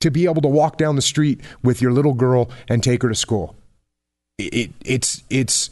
to 0.00 0.10
be 0.10 0.24
able 0.24 0.42
to 0.42 0.48
walk 0.48 0.78
down 0.78 0.96
the 0.96 1.02
street 1.02 1.40
with 1.62 1.82
your 1.82 1.92
little 1.92 2.14
girl 2.14 2.50
and 2.68 2.82
take 2.82 3.02
her 3.02 3.08
to 3.08 3.14
school. 3.14 3.56
It, 4.38 4.54
it 4.54 4.70
it's 4.84 5.22
it's 5.28 5.70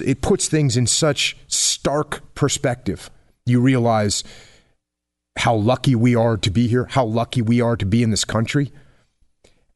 it 0.00 0.22
puts 0.22 0.48
things 0.48 0.76
in 0.76 0.86
such 0.86 1.36
stark 1.48 2.22
perspective. 2.34 3.10
You 3.44 3.60
realize 3.60 4.24
how 5.36 5.54
lucky 5.54 5.94
we 5.94 6.14
are 6.14 6.36
to 6.36 6.50
be 6.50 6.66
here, 6.66 6.86
how 6.90 7.04
lucky 7.04 7.42
we 7.42 7.60
are 7.60 7.76
to 7.76 7.84
be 7.84 8.02
in 8.02 8.10
this 8.10 8.24
country. 8.24 8.72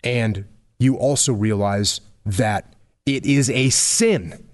And 0.03 0.47
you 0.79 0.97
also 0.97 1.33
realize 1.33 2.01
that 2.25 2.75
it 3.17 3.27
is 3.27 3.51
a 3.51 3.71
sin. 3.71 4.47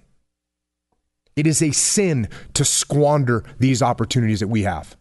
It 1.35 1.45
is 1.45 1.61
a 1.61 1.71
sin 1.71 2.29
to 2.53 2.65
squander 2.65 3.43
these 3.59 3.81
opportunities 3.81 4.39
that 4.39 4.47
we 4.47 4.63
have. 4.63 4.95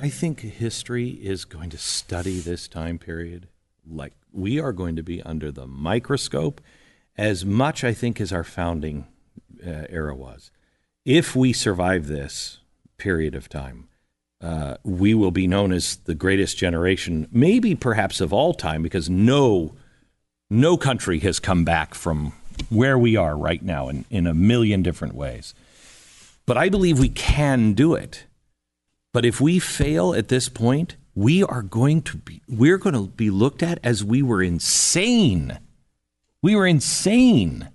I 0.00 0.10
think 0.10 0.40
history 0.40 1.10
is 1.10 1.44
going 1.44 1.70
to 1.70 1.78
study 1.78 2.40
this 2.40 2.68
time 2.68 2.98
period 2.98 3.48
like 3.86 4.12
we 4.32 4.60
are 4.60 4.72
going 4.72 4.96
to 4.96 5.02
be 5.02 5.22
under 5.22 5.50
the 5.50 5.66
microscope 5.66 6.60
as 7.18 7.44
much, 7.44 7.82
I 7.84 7.92
think, 7.92 8.20
as 8.20 8.32
our 8.32 8.44
founding 8.44 9.06
uh, 9.66 9.84
era 9.90 10.14
was. 10.14 10.50
If 11.04 11.34
we 11.34 11.52
survive 11.52 12.06
this 12.06 12.60
period 12.96 13.34
of 13.34 13.48
time, 13.48 13.88
uh, 14.40 14.76
we 14.84 15.14
will 15.14 15.32
be 15.32 15.48
known 15.48 15.72
as 15.72 15.96
the 15.96 16.14
greatest 16.14 16.56
generation, 16.56 17.28
maybe 17.32 17.74
perhaps 17.74 18.20
of 18.20 18.32
all 18.32 18.54
time, 18.54 18.82
because 18.82 19.10
no 19.10 19.74
no 20.50 20.78
country 20.78 21.18
has 21.18 21.38
come 21.38 21.64
back 21.64 21.94
from 21.94 22.32
where 22.70 22.96
we 22.96 23.16
are 23.16 23.36
right 23.36 23.62
now 23.62 23.88
in, 23.88 24.06
in 24.08 24.26
a 24.26 24.32
million 24.32 24.82
different 24.82 25.14
ways. 25.14 25.52
But 26.46 26.56
I 26.56 26.70
believe 26.70 26.98
we 26.98 27.10
can 27.10 27.74
do 27.74 27.94
it. 27.94 28.24
But 29.12 29.26
if 29.26 29.40
we 29.40 29.58
fail 29.58 30.14
at 30.14 30.28
this 30.28 30.48
point, 30.48 30.96
we 31.14 31.42
are 31.42 31.62
going 31.62 32.00
to 32.02 32.16
be 32.16 32.40
we're 32.48 32.78
going 32.78 32.94
to 32.94 33.08
be 33.08 33.28
looked 33.28 33.62
at 33.62 33.78
as 33.82 34.04
we 34.04 34.22
were 34.22 34.42
insane. 34.42 35.58
We 36.42 36.54
were 36.54 36.66
insane. 36.66 37.68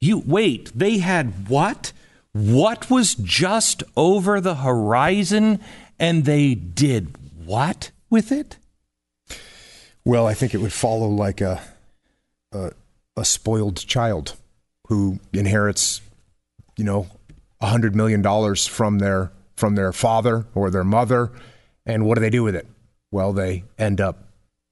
You 0.00 0.18
wait, 0.18 0.70
they 0.74 0.98
had 0.98 1.48
what? 1.48 1.92
What 2.32 2.90
was 2.90 3.14
just 3.14 3.82
over 3.96 4.40
the 4.40 4.56
horizon 4.56 5.60
and 5.98 6.24
they 6.24 6.54
did 6.54 7.16
what 7.44 7.90
with 8.10 8.30
it? 8.30 8.58
Well, 10.04 10.26
I 10.26 10.34
think 10.34 10.54
it 10.54 10.58
would 10.58 10.72
follow 10.72 11.08
like 11.08 11.40
a 11.40 11.62
a, 12.52 12.72
a 13.16 13.24
spoiled 13.24 13.78
child 13.86 14.36
who 14.88 15.18
inherits, 15.32 16.00
you 16.76 16.84
know, 16.84 17.08
a 17.60 17.66
hundred 17.66 17.96
million 17.96 18.22
dollars 18.22 18.66
from 18.66 18.98
their 18.98 19.32
from 19.56 19.74
their 19.74 19.92
father 19.92 20.46
or 20.54 20.70
their 20.70 20.84
mother, 20.84 21.32
and 21.84 22.04
what 22.04 22.16
do 22.16 22.20
they 22.20 22.30
do 22.30 22.42
with 22.42 22.54
it? 22.54 22.66
Well, 23.10 23.32
they 23.32 23.64
end 23.78 24.00
up 24.00 24.25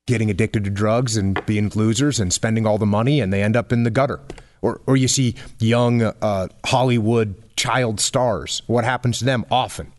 getting 0.07 0.31
addicted 0.31 0.65
to 0.65 0.71
drugs 0.71 1.17
and 1.17 1.45
being 1.47 1.71
losers 1.75 2.21
and 2.21 2.33
spending 2.33 2.67
all 2.67 2.79
the 2.79 2.87
money, 2.87 3.21
and 3.21 3.33
they 3.33 3.43
end 3.43 3.57
up 3.57 3.73
in 3.73 3.85
the 3.85 3.91
gutter. 3.91 4.21
Or, 4.63 4.81
or 4.87 4.97
you 4.97 5.09
see 5.09 5.35
young 5.59 6.03
uh, 6.03 6.49
Hollywood 6.65 7.35
child 7.57 8.01
stars. 8.01 8.63
What 8.67 8.85
happens 8.85 9.19
to 9.19 9.25
them? 9.25 9.45
Often, 9.51 9.93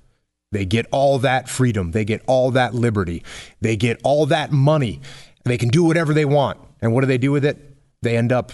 they 0.51 0.65
get 0.65 0.87
all 0.91 1.19
that 1.19 1.49
freedom, 1.49 1.91
they 1.91 2.05
get 2.05 2.21
all 2.27 2.51
that 2.51 2.73
liberty, 2.73 3.23
they 3.61 3.75
get 3.75 3.99
all 4.03 4.25
that 4.27 4.51
money, 4.51 5.01
they 5.43 5.57
can 5.57 5.69
do 5.69 5.83
whatever 5.83 6.13
they 6.13 6.25
want. 6.25 6.59
And 6.81 6.93
what 6.93 7.01
do 7.01 7.07
they 7.07 7.17
do 7.17 7.31
with 7.31 7.45
it? 7.45 7.57
They 8.01 8.17
end 8.17 8.31
up 8.31 8.51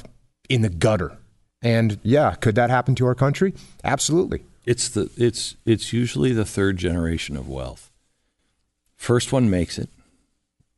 in 0.50 0.62
the 0.62 0.70
gutter. 0.70 1.18
And 1.62 2.00
yeah, 2.04 2.36
could 2.36 2.56
that 2.56 2.70
happen 2.70 2.96
to 2.96 3.06
our 3.06 3.16
country? 3.16 3.54
Absolutely. 3.84 4.44
It's 4.66 4.90
the 4.90 5.10
it's 5.18 5.56
it's 5.66 5.92
usually 5.92 6.34
the 6.34 6.46
third 6.46 6.78
generation 6.78 7.36
of 7.36 7.48
wealth. 7.48 7.92
First 8.96 9.32
one 9.32 9.50
makes 9.50 9.78
it. 9.78 9.90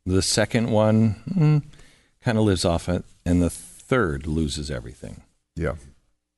The 0.06 0.22
second 0.22 0.70
one 0.70 1.16
mm, 1.28 1.62
kind 2.22 2.38
of 2.38 2.44
lives 2.44 2.64
off 2.64 2.88
it, 2.88 3.04
and 3.24 3.42
the 3.42 3.50
third 3.50 4.26
loses 4.26 4.70
everything. 4.70 5.22
Yeah. 5.56 5.74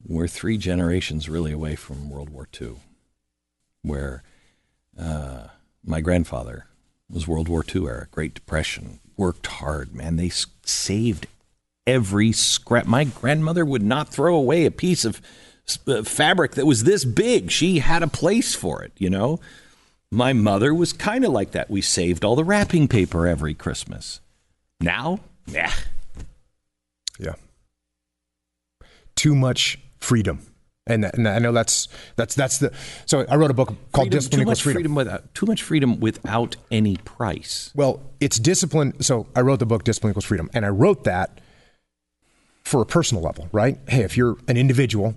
We're 0.06 0.28
three 0.28 0.56
generations 0.56 1.28
really 1.28 1.52
away 1.52 1.74
from 1.74 2.08
World 2.10 2.30
War 2.30 2.46
II, 2.60 2.76
where 3.82 4.22
uh, 4.98 5.48
my 5.84 6.00
grandfather 6.00 6.66
was 7.10 7.26
World 7.26 7.48
War 7.48 7.64
II 7.74 7.86
era, 7.86 8.06
Great 8.10 8.34
Depression, 8.34 9.00
worked 9.16 9.46
hard, 9.46 9.94
man. 9.94 10.16
They 10.16 10.26
s- 10.28 10.46
saved 10.64 11.26
every 11.86 12.30
scrap. 12.32 12.86
My 12.86 13.04
grandmother 13.04 13.64
would 13.64 13.82
not 13.82 14.08
throw 14.10 14.34
away 14.36 14.64
a 14.64 14.70
piece 14.70 15.04
of 15.04 15.20
s- 15.68 15.78
uh, 15.88 16.02
fabric 16.04 16.52
that 16.52 16.66
was 16.66 16.84
this 16.84 17.04
big. 17.04 17.50
She 17.50 17.78
had 17.80 18.02
a 18.04 18.08
place 18.08 18.54
for 18.54 18.82
it, 18.82 18.92
you 18.96 19.10
know? 19.10 19.40
My 20.16 20.32
mother 20.32 20.72
was 20.72 20.94
kind 20.94 21.26
of 21.26 21.32
like 21.32 21.50
that. 21.50 21.68
We 21.68 21.82
saved 21.82 22.24
all 22.24 22.36
the 22.36 22.44
wrapping 22.44 22.88
paper 22.88 23.26
every 23.26 23.52
Christmas. 23.52 24.20
Now, 24.80 25.20
yeah. 25.46 25.70
Yeah. 27.18 27.34
Too 29.14 29.34
much 29.34 29.78
freedom. 29.98 30.40
And, 30.86 31.04
and 31.04 31.28
I 31.28 31.38
know 31.38 31.52
that's 31.52 31.88
that's 32.14 32.34
that's 32.34 32.60
the 32.60 32.72
so 33.04 33.26
I 33.28 33.36
wrote 33.36 33.50
a 33.50 33.54
book 33.54 33.74
called 33.92 34.06
Freedom, 34.06 34.10
Discipline 34.10 34.38
too 34.38 34.42
Equals 34.42 34.58
much 34.58 34.62
Freedom. 34.62 34.80
freedom 34.80 34.94
without 34.94 35.34
too 35.34 35.44
much 35.44 35.62
freedom 35.62 36.00
without 36.00 36.56
any 36.70 36.96
price. 36.96 37.70
Well, 37.74 38.00
it's 38.18 38.38
discipline. 38.38 38.98
So 39.02 39.26
I 39.36 39.42
wrote 39.42 39.58
the 39.58 39.66
book 39.66 39.84
Discipline 39.84 40.12
Equals 40.12 40.24
Freedom, 40.24 40.48
and 40.54 40.64
I 40.64 40.70
wrote 40.70 41.04
that 41.04 41.42
for 42.64 42.80
a 42.80 42.86
personal 42.86 43.22
level, 43.22 43.50
right? 43.52 43.78
Hey, 43.86 44.02
if 44.02 44.16
you're 44.16 44.38
an 44.48 44.56
individual, 44.56 45.14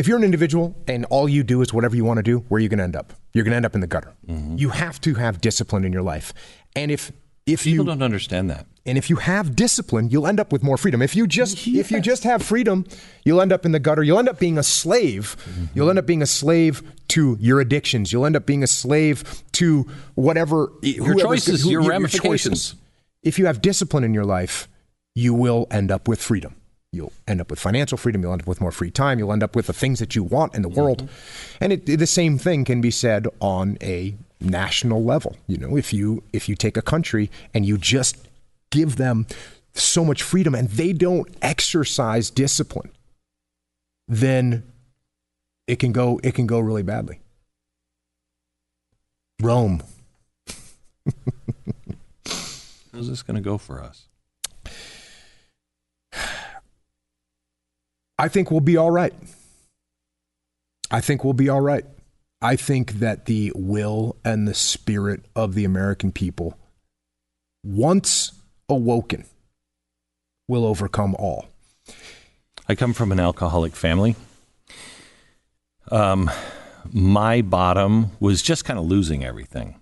if 0.00 0.08
you're 0.08 0.16
an 0.16 0.24
individual 0.24 0.74
and 0.88 1.04
all 1.10 1.28
you 1.28 1.42
do 1.42 1.60
is 1.60 1.74
whatever 1.74 1.94
you 1.94 2.06
want 2.06 2.16
to 2.16 2.22
do, 2.22 2.38
where 2.48 2.58
are 2.58 2.62
you 2.62 2.70
going 2.70 2.78
to 2.78 2.84
end 2.84 2.96
up? 2.96 3.12
You're 3.34 3.44
going 3.44 3.52
to 3.52 3.56
end 3.56 3.66
up 3.66 3.74
in 3.74 3.82
the 3.82 3.86
gutter. 3.86 4.14
Mm-hmm. 4.26 4.56
You 4.56 4.70
have 4.70 4.98
to 5.02 5.14
have 5.14 5.42
discipline 5.42 5.84
in 5.84 5.92
your 5.92 6.02
life, 6.02 6.32
and 6.74 6.90
if 6.90 7.12
if 7.46 7.64
People 7.64 7.84
you 7.84 7.90
don't 7.90 8.02
understand 8.02 8.48
that. 8.50 8.66
and 8.86 8.96
if 8.96 9.10
you 9.10 9.16
have 9.16 9.54
discipline, 9.56 10.08
you'll 10.08 10.26
end 10.26 10.40
up 10.40 10.52
with 10.52 10.62
more 10.62 10.78
freedom. 10.78 11.02
If 11.02 11.14
you 11.14 11.26
just 11.26 11.66
if 11.66 11.90
you 11.90 12.00
just 12.00 12.24
have 12.24 12.42
freedom, 12.42 12.86
you'll 13.24 13.42
end 13.42 13.52
up 13.52 13.66
in 13.66 13.72
the 13.72 13.78
gutter. 13.78 14.02
You'll 14.02 14.18
end 14.18 14.28
up 14.28 14.38
being 14.38 14.56
a 14.56 14.62
slave. 14.62 15.36
Mm-hmm. 15.44 15.64
You'll 15.74 15.90
end 15.90 15.98
up 15.98 16.06
being 16.06 16.22
a 16.22 16.26
slave 16.26 16.82
to 17.08 17.36
your 17.38 17.60
addictions. 17.60 18.12
You'll 18.12 18.24
end 18.24 18.36
up 18.36 18.46
being 18.46 18.62
a 18.62 18.66
slave 18.66 19.42
to 19.52 19.86
whatever 20.14 20.72
your 20.82 21.14
choices, 21.14 21.66
your 21.66 21.82
ramifications. 21.82 22.74
If 23.22 23.38
you 23.38 23.46
have 23.46 23.60
discipline 23.60 24.04
in 24.04 24.14
your 24.14 24.24
life, 24.24 24.66
you 25.14 25.34
will 25.34 25.66
end 25.70 25.90
up 25.90 26.08
with 26.08 26.22
freedom. 26.22 26.54
You'll 26.92 27.12
end 27.28 27.40
up 27.40 27.50
with 27.50 27.60
financial 27.60 27.96
freedom. 27.96 28.22
You'll 28.22 28.32
end 28.32 28.42
up 28.42 28.48
with 28.48 28.60
more 28.60 28.72
free 28.72 28.90
time. 28.90 29.20
You'll 29.20 29.32
end 29.32 29.44
up 29.44 29.54
with 29.54 29.68
the 29.68 29.72
things 29.72 30.00
that 30.00 30.16
you 30.16 30.24
want 30.24 30.54
in 30.56 30.62
the 30.62 30.68
world. 30.68 31.04
Mm-hmm. 31.04 31.64
And 31.64 31.72
it, 31.72 31.86
the 31.86 32.06
same 32.06 32.36
thing 32.36 32.64
can 32.64 32.80
be 32.80 32.90
said 32.90 33.28
on 33.38 33.78
a 33.80 34.14
national 34.40 35.04
level. 35.04 35.36
You 35.46 35.58
know, 35.58 35.76
if 35.76 35.92
you 35.92 36.24
if 36.32 36.48
you 36.48 36.56
take 36.56 36.76
a 36.76 36.82
country 36.82 37.30
and 37.54 37.64
you 37.64 37.78
just 37.78 38.16
give 38.70 38.96
them 38.96 39.26
so 39.72 40.04
much 40.04 40.22
freedom 40.22 40.52
and 40.54 40.68
they 40.68 40.92
don't 40.92 41.28
exercise 41.40 42.28
discipline, 42.28 42.90
then 44.08 44.64
it 45.68 45.76
can 45.76 45.92
go 45.92 46.20
it 46.24 46.34
can 46.34 46.48
go 46.48 46.58
really 46.58 46.82
badly. 46.82 47.20
Rome. 49.40 49.84
How's 52.92 53.08
this 53.08 53.22
going 53.22 53.36
to 53.36 53.40
go 53.40 53.56
for 53.58 53.80
us? 53.80 54.06
I 58.20 58.28
think 58.28 58.50
we'll 58.50 58.60
be 58.60 58.76
all 58.76 58.90
right. 58.90 59.14
I 60.90 61.00
think 61.00 61.24
we'll 61.24 61.32
be 61.32 61.48
all 61.48 61.62
right. 61.62 61.86
I 62.42 62.54
think 62.54 62.98
that 62.98 63.24
the 63.24 63.50
will 63.56 64.16
and 64.22 64.46
the 64.46 64.52
spirit 64.52 65.24
of 65.34 65.54
the 65.54 65.64
American 65.64 66.12
people, 66.12 66.58
once 67.64 68.32
awoken, 68.68 69.24
will 70.48 70.66
overcome 70.66 71.14
all. 71.14 71.46
I 72.68 72.74
come 72.74 72.92
from 72.92 73.10
an 73.10 73.20
alcoholic 73.20 73.74
family. 73.74 74.16
Um, 75.90 76.30
my 76.92 77.40
bottom 77.40 78.10
was 78.20 78.42
just 78.42 78.66
kind 78.66 78.78
of 78.78 78.84
losing 78.84 79.24
everything. 79.24 79.80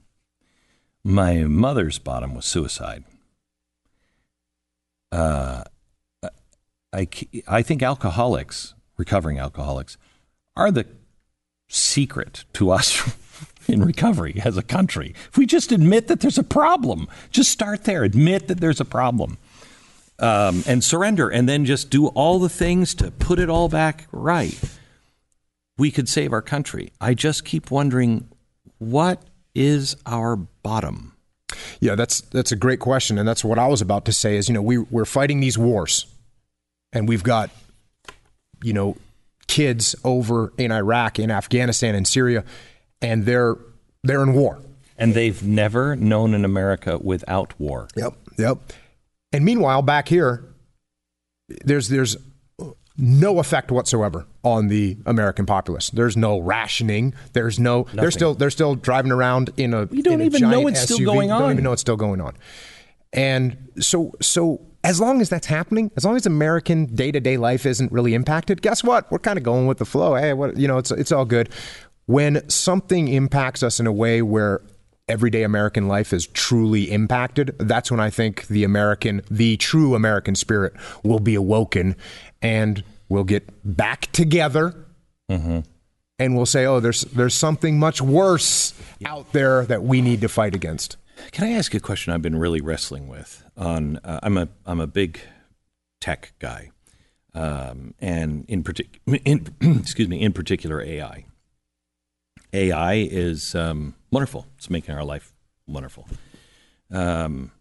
My 1.02 1.42
mother's 1.42 1.98
bottom 1.98 2.36
was 2.36 2.44
suicide. 2.44 3.02
Uh, 5.10 5.64
I, 6.92 7.08
I 7.46 7.62
think 7.62 7.82
alcoholics, 7.82 8.74
recovering 8.96 9.38
alcoholics, 9.38 9.96
are 10.56 10.70
the 10.70 10.86
secret 11.68 12.44
to 12.54 12.70
us 12.70 13.16
in 13.68 13.84
recovery 13.84 14.40
as 14.44 14.56
a 14.56 14.62
country. 14.62 15.14
If 15.28 15.36
we 15.36 15.46
just 15.46 15.72
admit 15.72 16.08
that 16.08 16.20
there's 16.20 16.38
a 16.38 16.44
problem, 16.44 17.08
just 17.30 17.50
start 17.50 17.84
there, 17.84 18.04
admit 18.04 18.48
that 18.48 18.60
there's 18.60 18.80
a 18.80 18.84
problem 18.84 19.38
um, 20.18 20.64
and 20.66 20.82
surrender, 20.82 21.28
and 21.28 21.48
then 21.48 21.64
just 21.64 21.90
do 21.90 22.08
all 22.08 22.38
the 22.38 22.48
things 22.48 22.94
to 22.96 23.10
put 23.10 23.38
it 23.38 23.48
all 23.48 23.68
back 23.68 24.06
right, 24.10 24.58
we 25.76 25.90
could 25.90 26.08
save 26.08 26.32
our 26.32 26.42
country. 26.42 26.92
I 27.00 27.14
just 27.14 27.44
keep 27.44 27.70
wondering 27.70 28.28
what 28.78 29.22
is 29.54 29.96
our 30.06 30.36
bottom? 30.36 31.14
Yeah, 31.80 31.94
that's 31.94 32.20
that's 32.20 32.52
a 32.52 32.56
great 32.56 32.80
question, 32.80 33.16
and 33.18 33.28
that's 33.28 33.44
what 33.44 33.58
I 33.58 33.68
was 33.68 33.80
about 33.80 34.04
to 34.06 34.12
say. 34.12 34.36
Is 34.36 34.48
you 34.48 34.54
know 34.54 34.62
we 34.62 34.78
we're 34.78 35.04
fighting 35.04 35.40
these 35.40 35.56
wars, 35.56 36.06
and 36.92 37.08
we've 37.08 37.22
got 37.22 37.50
you 38.62 38.72
know 38.72 38.96
kids 39.46 39.94
over 40.04 40.52
in 40.58 40.70
Iraq, 40.72 41.18
in 41.18 41.30
Afghanistan, 41.30 41.94
and 41.94 42.06
Syria, 42.06 42.44
and 43.02 43.24
they're 43.24 43.56
they're 44.04 44.22
in 44.22 44.32
war. 44.32 44.60
And 45.00 45.14
they've 45.14 45.40
never 45.44 45.94
known 45.94 46.34
an 46.34 46.44
America 46.44 46.98
without 46.98 47.54
war. 47.60 47.86
Yep, 47.94 48.14
yep. 48.36 48.58
And 49.32 49.44
meanwhile, 49.44 49.80
back 49.80 50.08
here, 50.08 50.44
there's 51.64 51.88
there's 51.88 52.16
no 52.96 53.38
effect 53.38 53.70
whatsoever 53.70 54.26
on 54.42 54.66
the 54.66 54.96
American 55.06 55.46
populace. 55.46 55.88
There's 55.90 56.16
no 56.16 56.40
rationing. 56.40 57.14
There's 57.32 57.60
no. 57.60 57.82
Nothing. 57.82 57.96
They're 58.00 58.10
still 58.10 58.34
they're 58.34 58.50
still 58.50 58.74
driving 58.74 59.12
around 59.12 59.50
in 59.56 59.72
a. 59.72 59.86
You 59.92 60.02
don't 60.02 60.14
in 60.20 60.22
even 60.22 60.50
know 60.50 60.66
it's 60.66 60.80
still 60.80 60.98
SUV. 60.98 61.04
going 61.04 61.28
Don't 61.28 61.42
on. 61.42 61.52
even 61.52 61.64
know 61.64 61.72
it's 61.72 61.80
still 61.82 61.96
going 61.96 62.20
on. 62.20 62.34
And 63.12 63.68
so 63.78 64.14
so 64.20 64.60
as 64.84 65.00
long 65.00 65.20
as 65.20 65.28
that's 65.28 65.46
happening, 65.46 65.90
as 65.96 66.04
long 66.04 66.16
as 66.16 66.26
American 66.26 66.86
day 66.86 67.10
to 67.10 67.20
day 67.20 67.36
life 67.36 67.66
isn't 67.66 67.90
really 67.90 68.14
impacted, 68.14 68.62
guess 68.62 68.84
what? 68.84 69.10
We're 69.10 69.18
kind 69.18 69.36
of 69.36 69.44
going 69.44 69.66
with 69.66 69.78
the 69.78 69.84
flow. 69.84 70.14
Hey, 70.14 70.32
what 70.32 70.56
you 70.56 70.68
know, 70.68 70.78
it's 70.78 70.90
it's 70.90 71.12
all 71.12 71.24
good. 71.24 71.48
When 72.06 72.48
something 72.48 73.08
impacts 73.08 73.62
us 73.62 73.80
in 73.80 73.86
a 73.86 73.92
way 73.92 74.22
where 74.22 74.62
everyday 75.08 75.42
American 75.42 75.88
life 75.88 76.12
is 76.12 76.26
truly 76.26 76.90
impacted, 76.90 77.54
that's 77.58 77.90
when 77.90 78.00
I 78.00 78.10
think 78.10 78.46
the 78.46 78.64
American, 78.64 79.22
the 79.30 79.56
true 79.56 79.94
American 79.94 80.34
spirit 80.34 80.74
will 81.02 81.18
be 81.18 81.34
awoken 81.34 81.96
and 82.42 82.84
we'll 83.08 83.24
get 83.24 83.48
back 83.64 84.12
together 84.12 84.74
mm-hmm. 85.30 85.60
and 86.18 86.36
we'll 86.36 86.46
say, 86.46 86.66
oh, 86.66 86.80
there's, 86.80 87.02
there's 87.02 87.34
something 87.34 87.78
much 87.78 88.00
worse 88.00 88.74
out 89.04 89.32
there 89.32 89.64
that 89.66 89.82
we 89.82 90.00
need 90.00 90.20
to 90.20 90.28
fight 90.28 90.54
against. 90.54 90.96
Can 91.32 91.46
I 91.46 91.52
ask 91.52 91.74
a 91.74 91.80
question 91.80 92.12
I've 92.12 92.22
been 92.22 92.38
really 92.38 92.60
wrestling 92.60 93.08
with? 93.08 93.44
On 93.56 93.98
uh, 94.04 94.20
I'm 94.22 94.36
a 94.36 94.48
I'm 94.66 94.80
a 94.80 94.86
big 94.86 95.20
tech 96.00 96.32
guy, 96.38 96.70
um, 97.34 97.94
and 98.00 98.44
in 98.48 98.62
particular, 98.62 99.18
excuse 99.60 100.08
me, 100.08 100.20
in 100.20 100.32
particular 100.32 100.80
AI. 100.82 101.26
AI 102.52 102.94
is 102.94 103.54
um, 103.54 103.94
wonderful. 104.10 104.46
It's 104.56 104.70
making 104.70 104.94
our 104.94 105.04
life 105.04 105.32
wonderful. 105.66 106.08
Um, 106.90 107.52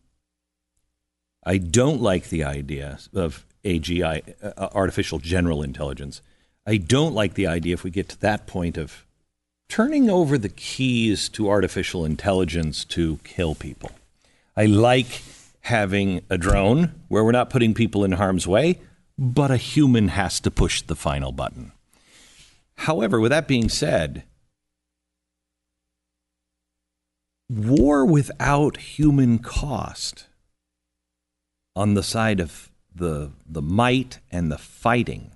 I 1.43 1.57
don't 1.57 2.01
like 2.01 2.29
the 2.29 2.43
idea 2.43 2.99
of 3.13 3.45
AGI, 3.63 4.33
uh, 4.41 4.69
artificial 4.73 5.19
general 5.19 5.61
intelligence. 5.61 6.21
I 6.65 6.77
don't 6.77 7.13
like 7.13 7.33
the 7.33 7.47
idea 7.47 7.73
if 7.73 7.83
we 7.83 7.91
get 7.91 8.09
to 8.09 8.19
that 8.21 8.47
point 8.47 8.77
of 8.77 9.06
turning 9.69 10.09
over 10.09 10.37
the 10.37 10.49
keys 10.49 11.29
to 11.29 11.49
artificial 11.49 12.05
intelligence 12.05 12.85
to 12.85 13.19
kill 13.23 13.55
people. 13.55 13.91
I 14.55 14.65
like 14.65 15.21
having 15.61 16.21
a 16.29 16.37
drone 16.37 16.93
where 17.09 17.23
we're 17.23 17.31
not 17.31 17.49
putting 17.49 17.73
people 17.73 18.03
in 18.03 18.13
harm's 18.13 18.47
way, 18.47 18.79
but 19.17 19.51
a 19.51 19.57
human 19.57 20.09
has 20.09 20.39
to 20.41 20.51
push 20.51 20.81
the 20.81 20.95
final 20.95 21.31
button. 21.31 21.71
However, 22.75 23.19
with 23.19 23.31
that 23.31 23.47
being 23.47 23.69
said, 23.69 24.23
war 27.49 28.05
without 28.05 28.77
human 28.77 29.39
cost 29.39 30.27
on 31.75 31.93
the 31.93 32.03
side 32.03 32.39
of 32.39 32.69
the 32.93 33.31
the 33.47 33.61
might 33.61 34.19
and 34.31 34.51
the 34.51 34.57
fighting 34.57 35.31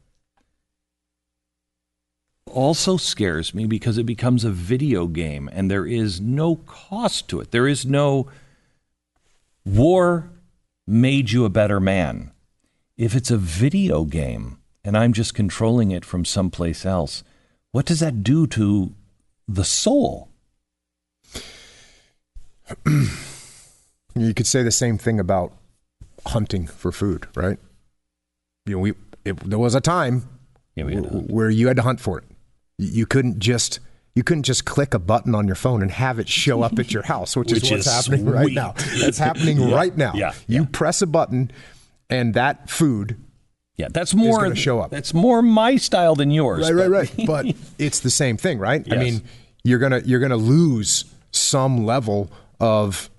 also 2.51 2.97
scares 2.97 3.53
me 3.53 3.65
because 3.65 3.97
it 3.97 4.05
becomes 4.05 4.43
a 4.43 4.51
video 4.51 5.07
game 5.07 5.49
and 5.51 5.69
there 5.69 5.85
is 5.85 6.21
no 6.21 6.55
cost 6.55 7.27
to 7.29 7.39
it. 7.39 7.51
There 7.51 7.67
is 7.67 7.85
no 7.85 8.27
war 9.65 10.29
made 10.87 11.31
you 11.31 11.45
a 11.45 11.49
better 11.49 11.79
man. 11.79 12.31
If 12.97 13.15
it's 13.15 13.31
a 13.31 13.37
video 13.37 14.03
game, 14.05 14.57
and 14.83 14.97
I'm 14.97 15.13
just 15.13 15.33
controlling 15.33 15.91
it 15.91 16.05
from 16.05 16.25
someplace 16.25 16.85
else, 16.85 17.23
what 17.71 17.85
does 17.85 17.99
that 17.99 18.23
do 18.23 18.47
to 18.47 18.93
the 19.47 19.63
soul? 19.63 20.29
you 22.85 24.33
could 24.33 24.47
say 24.47 24.63
the 24.63 24.71
same 24.71 24.97
thing 24.97 25.19
about 25.19 25.53
hunting 26.27 26.67
for 26.67 26.91
food, 26.91 27.27
right? 27.35 27.59
You 28.65 28.75
know, 28.75 28.79
we 28.79 28.93
it, 29.25 29.37
there 29.47 29.59
was 29.59 29.75
a 29.75 29.81
time 29.81 30.27
Yeah, 30.75 30.85
we 30.85 30.95
had 30.95 31.03
to 31.03 31.09
hunt. 31.09 31.29
where 31.31 31.49
you 31.49 31.67
had 31.67 31.77
to 31.77 31.83
hunt 31.83 31.99
for 31.99 32.17
it. 32.19 32.23
You 32.81 33.05
couldn't 33.05 33.39
just 33.39 33.79
you 34.15 34.23
couldn't 34.23 34.43
just 34.43 34.65
click 34.65 34.93
a 34.93 34.99
button 34.99 35.33
on 35.35 35.47
your 35.47 35.55
phone 35.55 35.81
and 35.81 35.89
have 35.91 36.19
it 36.19 36.27
show 36.27 36.61
up 36.63 36.77
at 36.79 36.91
your 36.91 37.03
house, 37.03 37.35
which, 37.37 37.51
Which 37.51 37.63
is 37.65 37.71
what's 37.71 37.87
is 37.87 37.93
happening 37.93 38.25
right 38.25 38.51
now. 38.51 38.73
That's 38.99 39.17
happening 39.17 39.59
Yeah, 39.69 39.75
right 39.75 39.95
now. 39.95 40.11
yeah, 40.15 40.33
you 40.47 40.61
yeah. 40.63 40.67
press 40.71 41.01
a 41.01 41.07
button, 41.07 41.51
and 42.09 42.33
that 42.33 42.69
food. 42.69 43.17
Yeah, 43.77 43.87
that's 43.89 44.13
more 44.13 44.53
show 44.55 44.79
up. 44.79 44.91
That's 44.91 45.13
more 45.13 45.41
my 45.41 45.77
style 45.77 46.15
than 46.15 46.29
yours. 46.29 46.69
Right, 46.69 46.89
right, 46.89 47.11
but- 47.25 47.27
right. 47.27 47.45
But 47.47 47.55
it's 47.79 48.01
the 48.01 48.09
same 48.11 48.37
thing, 48.37 48.59
right? 48.59 48.85
I 48.91 48.97
mean, 48.97 49.21
you're 49.63 49.79
gonna 49.79 50.01
you're 50.03 50.19
gonna 50.19 50.35
lose 50.37 51.05
some 51.31 51.85
level 51.85 52.29
of 52.59 53.09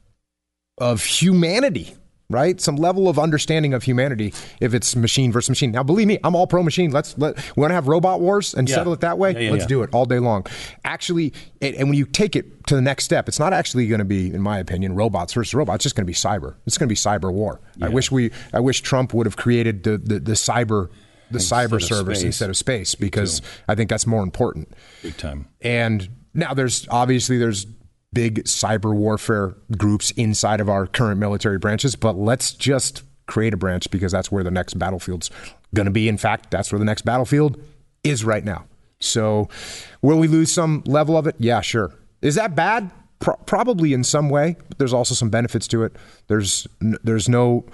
of 0.78 1.04
humanity, 1.04 1.94
right? 2.33 2.61
Some 2.61 2.76
level 2.76 3.09
of 3.09 3.18
understanding 3.18 3.74
of 3.74 3.83
humanity 3.85 4.35
if 4.61 4.74
it's 4.74 4.97
machine 4.97 5.30
versus 5.30 5.51
machine. 5.51 5.70
Now, 5.72 5.83
believe 5.83 6.07
me, 6.09 6.18
I'm 6.24 6.35
all 6.35 6.47
pro 6.47 6.62
machine. 6.62 6.91
Let's 6.91 7.16
let 7.18 7.37
we 7.57 7.61
want 7.61 7.70
to 7.70 7.74
have 7.74 7.87
robot 7.89 8.20
wars 8.20 8.55
and 8.55 8.68
Yeah. 8.68 8.74
settle 8.76 8.93
it 8.93 9.01
that 9.01 9.18
way. 9.18 9.33
Yeah, 9.33 9.39
yeah, 9.39 9.51
Let's 9.53 9.66
do 9.66 9.83
it 9.83 9.91
all 9.93 10.05
day 10.07 10.18
long. 10.18 10.47
Actually, 10.85 11.33
and, 11.61 11.74
and 11.76 11.89
when 11.89 11.97
you 11.99 12.05
take 12.07 12.35
it 12.35 12.66
to 12.66 12.74
the 12.74 12.83
next 12.83 13.05
step, 13.05 13.28
it's 13.28 13.39
not 13.39 13.53
actually 13.53 13.87
going 13.87 13.99
to 14.01 14.05
be, 14.05 14.33
in 14.33 14.41
my 14.41 14.59
opinion, 14.59 14.95
robots 14.95 15.33
versus 15.35 15.55
robots. 15.55 15.76
It's 15.76 15.83
just 15.85 15.97
going 15.97 16.05
to 16.05 16.11
be 16.11 16.14
cyber. 16.14 16.55
It's 16.66 16.78
going 16.78 16.89
to 16.89 16.93
be 16.93 16.97
cyber 16.97 17.33
war. 17.33 17.61
I 17.80 17.89
wish 17.89 18.11
we, 18.11 18.30
I 18.53 18.61
wish 18.61 18.80
Trump 18.80 19.12
would 19.14 19.26
have 19.26 19.37
created 19.37 19.83
the 19.85 19.99
the, 19.99 20.18
the 20.20 20.33
cyber. 20.33 20.89
The 21.30 21.39
cyber 21.39 21.80
service 21.80 22.18
space. 22.18 22.26
instead 22.26 22.51
of 22.51 22.59
space 22.59 22.95
because 22.95 23.41
I 23.66 23.74
think 23.74 23.89
that's 23.89 24.07
more 24.07 24.22
important. 24.22 24.68
Big 25.03 25.16
time. 25.16 25.49
And 25.62 26.07
now 26.35 26.53
there's 26.53 26.87
obviously 26.91 27.39
there's 27.39 27.64
big 28.12 28.44
cyber 28.44 28.94
warfare 28.94 29.54
groups 29.76 30.10
inside 30.12 30.60
of 30.60 30.68
our 30.68 30.86
current 30.86 31.18
military 31.18 31.58
branches, 31.58 31.96
but 31.96 32.16
let's 32.16 32.52
just 32.52 33.02
create 33.26 33.54
a 33.54 33.56
branch 33.56 33.90
because 33.90 34.12
that's 34.12 34.30
where 34.30 34.44
the 34.44 34.50
next 34.50 34.78
battlefield's 34.78 35.30
going 35.74 35.86
to 35.86 35.92
be. 35.92 36.08
In 36.08 36.18
fact, 36.18 36.50
that's 36.50 36.72
where 36.72 36.78
the 36.78 36.84
next 36.84 37.02
battlefield 37.02 37.60
is 38.04 38.24
right 38.24 38.44
now. 38.44 38.66
So, 39.00 39.48
will 40.00 40.18
we 40.18 40.28
lose 40.28 40.52
some 40.52 40.82
level 40.86 41.16
of 41.16 41.26
it? 41.26 41.34
Yeah, 41.38 41.60
sure. 41.60 41.92
Is 42.20 42.36
that 42.36 42.54
bad? 42.54 42.90
Pro- 43.18 43.36
probably 43.36 43.92
in 43.92 44.04
some 44.04 44.28
way, 44.28 44.56
but 44.68 44.78
there's 44.78 44.92
also 44.92 45.14
some 45.14 45.30
benefits 45.30 45.66
to 45.68 45.84
it. 45.84 45.96
There's 46.28 46.66
n- 46.80 46.98
there's 47.02 47.28
no 47.28 47.66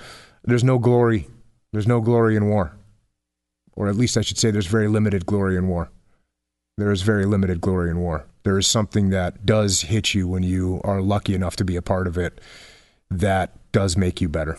there's 0.45 0.65
no 0.65 0.79
glory. 0.79 1.27
There's 1.73 1.87
no 1.87 2.01
glory 2.01 2.37
in 2.37 2.49
war. 2.49 2.73
Or 3.75 3.89
at 3.89 3.97
least 3.97 4.17
I 4.17 4.23
should 4.23 4.39
say 4.39 4.51
there's 4.51 4.67
very 4.67 4.89
limited 4.89 5.27
glory 5.27 5.57
in 5.57 5.69
war 5.69 5.91
there 6.79 6.93
is 6.93 7.03
very 7.03 7.27
limited 7.27 7.61
glory 7.61 7.91
in 7.91 7.99
war. 7.99 8.25
There 8.49 8.57
is 8.57 8.67
something 8.67 9.11
that 9.11 9.45
does 9.45 9.83
hit 9.83 10.15
you 10.15 10.27
when 10.27 10.43
you 10.43 10.81
are 10.83 11.03
lucky 11.03 11.35
enough 11.35 11.55
to 11.57 11.67
be 11.67 11.77
a 11.77 11.83
part 11.83 12.07
of 12.07 12.17
it 12.17 12.41
that 13.11 13.53
does 13.73 13.95
make 13.95 14.23
you 14.23 14.29
better. 14.31 14.57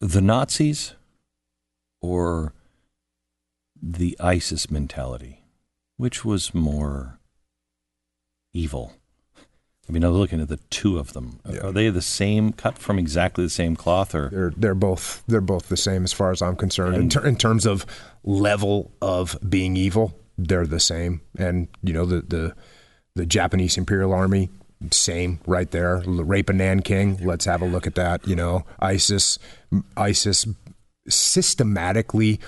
The 0.00 0.20
Nazis 0.20 0.94
or 2.00 2.52
the 3.82 4.16
ISIS 4.20 4.70
mentality, 4.70 5.42
which 5.96 6.24
was 6.24 6.54
more 6.54 7.18
evil? 8.52 8.92
I 9.88 9.92
mean, 9.92 10.02
I'm 10.02 10.12
looking 10.12 10.40
at 10.40 10.48
the 10.48 10.56
two 10.70 10.98
of 10.98 11.12
them. 11.12 11.40
Are 11.62 11.70
they 11.70 11.90
the 11.90 12.00
same, 12.00 12.52
cut 12.52 12.78
from 12.78 12.98
exactly 12.98 13.44
the 13.44 13.50
same 13.50 13.76
cloth, 13.76 14.14
or 14.14 14.30
They're 14.30 14.52
they're 14.56 14.74
both 14.74 15.22
they're 15.26 15.40
both 15.42 15.68
the 15.68 15.76
same 15.76 16.04
as 16.04 16.12
far 16.12 16.30
as 16.30 16.40
I'm 16.40 16.56
concerned. 16.56 16.96
In, 16.96 17.08
ter- 17.10 17.26
in 17.26 17.36
terms 17.36 17.66
of 17.66 17.84
level 18.22 18.92
of 19.02 19.36
being 19.46 19.76
evil, 19.76 20.18
they're 20.38 20.66
the 20.66 20.80
same. 20.80 21.20
And 21.38 21.68
you 21.82 21.92
know 21.92 22.06
the 22.06 22.22
the 22.22 22.54
the 23.14 23.26
Japanese 23.26 23.76
Imperial 23.76 24.12
Army, 24.12 24.48
same 24.90 25.40
right 25.46 25.70
there. 25.70 26.02
Rape 26.06 26.48
of 26.48 26.56
Nanking. 26.56 27.18
Let's 27.24 27.44
have 27.44 27.60
a 27.60 27.66
look 27.66 27.86
at 27.86 27.94
that. 27.96 28.26
You 28.26 28.36
know, 28.36 28.64
ISIS 28.80 29.38
ISIS 29.98 30.46
systematically 31.08 32.40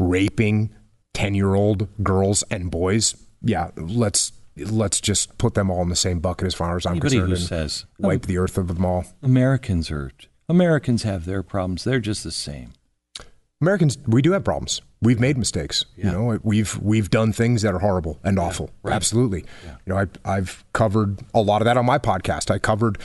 raping 0.00 0.74
ten 1.14 1.36
year 1.36 1.54
old 1.54 1.86
girls 2.02 2.42
and 2.50 2.68
boys. 2.68 3.14
Yeah, 3.42 3.70
let's 3.76 4.32
let's 4.64 5.00
just 5.00 5.36
put 5.38 5.54
them 5.54 5.70
all 5.70 5.82
in 5.82 5.88
the 5.88 5.96
same 5.96 6.20
bucket 6.20 6.46
as 6.46 6.54
far 6.54 6.76
as 6.76 6.86
I'm 6.86 6.92
anybody 6.92 7.16
concerned. 7.16 7.38
who 7.38 7.44
says 7.44 7.84
um, 7.98 8.08
wipe 8.08 8.22
the 8.22 8.38
earth 8.38 8.58
of 8.58 8.68
them 8.68 8.84
all. 8.84 9.04
Americans 9.22 9.90
are 9.90 10.10
Americans 10.48 11.04
have 11.04 11.26
their 11.26 11.42
problems, 11.42 11.84
they're 11.84 12.00
just 12.00 12.24
the 12.24 12.32
same. 12.32 12.72
Americans, 13.62 13.98
we 14.06 14.22
do 14.22 14.32
have 14.32 14.42
problems. 14.42 14.80
We've 15.02 15.20
made 15.20 15.36
mistakes. 15.36 15.84
You 15.96 16.10
know, 16.10 16.38
we've 16.42 16.76
we've 16.78 17.10
done 17.10 17.32
things 17.32 17.62
that 17.62 17.74
are 17.74 17.78
horrible 17.78 18.18
and 18.24 18.38
awful. 18.38 18.70
right. 18.82 18.94
Absolutely. 18.94 19.44
You 19.64 19.94
know, 19.94 19.98
I, 19.98 20.06
I've 20.24 20.64
covered 20.72 21.20
a 21.34 21.40
lot 21.40 21.60
of 21.62 21.66
that 21.66 21.76
on 21.76 21.86
my 21.86 21.98
podcast. 21.98 22.50
I 22.50 22.58
covered, 22.58 22.98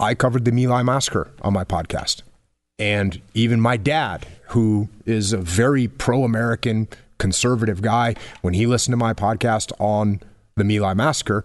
I 0.00 0.14
covered 0.14 0.44
the 0.44 0.52
My 0.52 0.66
Lai 0.66 0.82
massacre 0.82 1.30
on 1.42 1.52
my 1.52 1.64
podcast, 1.64 2.22
and 2.78 3.20
even 3.34 3.60
my 3.60 3.76
dad, 3.76 4.26
who 4.48 4.88
is 5.04 5.32
a 5.32 5.38
very 5.38 5.86
pro-American 5.88 6.88
conservative 7.18 7.82
guy, 7.82 8.14
when 8.42 8.54
he 8.54 8.66
listened 8.66 8.92
to 8.92 8.96
my 8.96 9.12
podcast 9.12 9.72
on 9.80 10.20
the 10.56 10.64
My 10.64 10.78
Lai 10.78 10.94
massacre, 10.94 11.44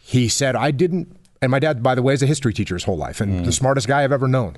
he 0.00 0.28
said 0.28 0.54
I 0.56 0.70
didn't. 0.70 1.16
And 1.42 1.50
my 1.50 1.58
dad, 1.58 1.82
by 1.82 1.94
the 1.94 2.02
way, 2.02 2.12
is 2.12 2.22
a 2.22 2.26
history 2.26 2.52
teacher 2.52 2.74
his 2.74 2.84
whole 2.84 2.98
life 2.98 3.20
and 3.20 3.46
the 3.46 3.52
smartest 3.52 3.88
guy 3.88 4.04
I've 4.04 4.12
ever 4.12 4.28
known. 4.28 4.56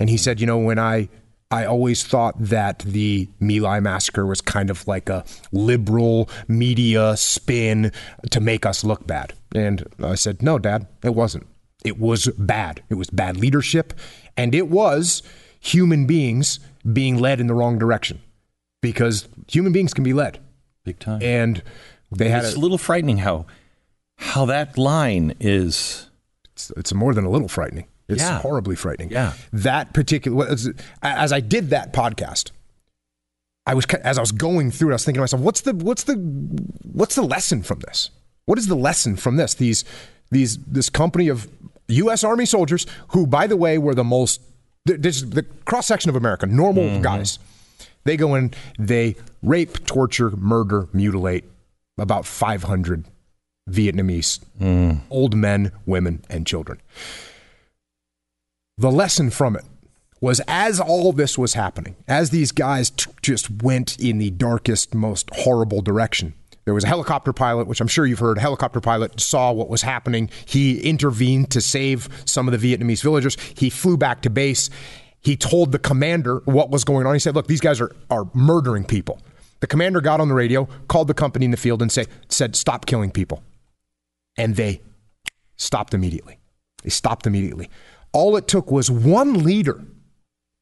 And 0.00 0.08
he 0.08 0.16
said, 0.16 0.40
you 0.40 0.46
know, 0.46 0.58
when 0.58 0.78
I 0.78 1.08
I 1.50 1.66
always 1.66 2.02
thought 2.04 2.34
that 2.38 2.78
the 2.80 3.28
My 3.38 3.58
Lai 3.58 3.80
massacre 3.80 4.24
was 4.24 4.40
kind 4.40 4.70
of 4.70 4.86
like 4.88 5.10
a 5.10 5.24
liberal 5.52 6.30
media 6.48 7.14
spin 7.18 7.92
to 8.30 8.40
make 8.40 8.64
us 8.64 8.82
look 8.82 9.06
bad. 9.06 9.34
And 9.54 9.84
I 10.02 10.14
said, 10.14 10.42
no, 10.42 10.58
Dad, 10.58 10.86
it 11.04 11.14
wasn't. 11.14 11.46
It 11.84 11.98
was 11.98 12.26
bad. 12.38 12.82
It 12.88 12.94
was 12.94 13.10
bad 13.10 13.36
leadership, 13.36 13.92
and 14.36 14.54
it 14.54 14.68
was 14.68 15.22
human 15.60 16.06
beings 16.06 16.58
being 16.90 17.18
led 17.18 17.38
in 17.40 17.48
the 17.48 17.54
wrong 17.54 17.76
direction 17.78 18.20
because 18.80 19.28
human 19.48 19.72
beings 19.72 19.92
can 19.92 20.04
be 20.04 20.12
led, 20.14 20.38
Big 20.84 20.98
time. 21.00 21.20
and 21.22 21.62
they 22.16 22.28
had 22.28 22.44
it's 22.44 22.54
a, 22.54 22.58
a 22.58 22.60
little 22.60 22.78
frightening 22.78 23.18
how 23.18 23.46
how 24.18 24.46
that 24.46 24.78
line 24.78 25.34
is 25.40 26.08
it's, 26.52 26.70
it's 26.76 26.94
more 26.94 27.14
than 27.14 27.24
a 27.24 27.30
little 27.30 27.48
frightening. 27.48 27.86
It's 28.08 28.22
Yeah. 28.22 28.40
horribly 28.40 28.76
frightening. 28.76 29.10
Yeah. 29.10 29.32
That 29.52 29.92
particular 29.92 30.46
as, 30.48 30.70
as 31.02 31.32
I 31.32 31.40
did 31.40 31.70
that 31.70 31.92
podcast, 31.92 32.50
I 33.66 33.74
was 33.74 33.86
as 33.86 34.18
I 34.18 34.20
was 34.20 34.32
going 34.32 34.70
through 34.70 34.90
it, 34.90 34.92
I 34.92 34.94
was 34.94 35.04
thinking 35.04 35.18
to 35.18 35.22
myself, 35.22 35.42
what's 35.42 35.62
the 35.62 35.72
what's 35.72 36.04
the 36.04 36.14
what's 36.92 37.14
the 37.14 37.22
lesson 37.22 37.62
from 37.62 37.80
this? 37.80 38.10
What 38.44 38.58
is 38.58 38.66
the 38.66 38.76
lesson 38.76 39.16
from 39.16 39.36
this? 39.36 39.54
These 39.54 39.84
these 40.30 40.58
this 40.58 40.90
company 40.90 41.28
of 41.28 41.48
U.S. 41.88 42.24
Army 42.24 42.46
soldiers 42.46 42.86
who, 43.08 43.26
by 43.26 43.46
the 43.46 43.56
way, 43.56 43.78
were 43.78 43.94
the 43.94 44.04
most 44.04 44.40
this, 44.84 45.22
the 45.22 45.44
cross 45.64 45.86
section 45.86 46.08
of 46.10 46.16
America, 46.16 46.46
normal 46.46 46.84
mm-hmm. 46.84 47.02
guys. 47.02 47.38
They 48.04 48.16
go 48.16 48.34
in, 48.34 48.52
they 48.78 49.14
rape, 49.42 49.86
torture, 49.86 50.30
murder, 50.32 50.88
mutilate 50.92 51.44
about 51.98 52.26
500 52.26 53.04
Vietnamese 53.70 54.40
old 55.10 55.36
men, 55.36 55.72
women, 55.86 56.24
and 56.28 56.46
children. 56.46 56.80
The 58.78 58.90
lesson 58.90 59.30
from 59.30 59.56
it 59.56 59.64
was 60.20 60.40
as 60.48 60.80
all 60.80 61.12
this 61.12 61.36
was 61.36 61.54
happening, 61.54 61.96
as 62.08 62.30
these 62.30 62.52
guys 62.52 62.90
t- 62.90 63.10
just 63.22 63.62
went 63.62 63.98
in 64.00 64.18
the 64.18 64.30
darkest, 64.30 64.94
most 64.94 65.28
horrible 65.32 65.82
direction, 65.82 66.34
there 66.64 66.74
was 66.74 66.84
a 66.84 66.88
helicopter 66.88 67.32
pilot, 67.32 67.66
which 67.66 67.80
I'm 67.80 67.88
sure 67.88 68.06
you've 68.06 68.20
heard. 68.20 68.38
A 68.38 68.40
Helicopter 68.40 68.80
pilot 68.80 69.20
saw 69.20 69.52
what 69.52 69.68
was 69.68 69.82
happening. 69.82 70.30
He 70.44 70.80
intervened 70.80 71.50
to 71.50 71.60
save 71.60 72.08
some 72.24 72.48
of 72.48 72.58
the 72.58 72.76
Vietnamese 72.76 73.02
villagers. 73.02 73.36
He 73.56 73.68
flew 73.68 73.96
back 73.96 74.22
to 74.22 74.30
base. 74.30 74.70
He 75.20 75.36
told 75.36 75.72
the 75.72 75.78
commander 75.78 76.38
what 76.44 76.70
was 76.70 76.84
going 76.84 77.06
on. 77.06 77.14
He 77.14 77.18
said, 77.18 77.34
Look, 77.34 77.48
these 77.48 77.60
guys 77.60 77.80
are, 77.80 77.94
are 78.10 78.28
murdering 78.32 78.84
people. 78.84 79.20
The 79.62 79.68
commander 79.68 80.00
got 80.00 80.20
on 80.20 80.26
the 80.26 80.34
radio, 80.34 80.64
called 80.88 81.06
the 81.06 81.14
company 81.14 81.44
in 81.44 81.52
the 81.52 81.56
field, 81.56 81.82
and 81.82 81.90
say, 81.90 82.06
said, 82.28 82.56
Stop 82.56 82.84
killing 82.84 83.12
people. 83.12 83.44
And 84.36 84.56
they 84.56 84.82
stopped 85.56 85.94
immediately. 85.94 86.40
They 86.82 86.90
stopped 86.90 87.28
immediately. 87.28 87.70
All 88.12 88.36
it 88.36 88.48
took 88.48 88.72
was 88.72 88.90
one 88.90 89.44
leader 89.44 89.80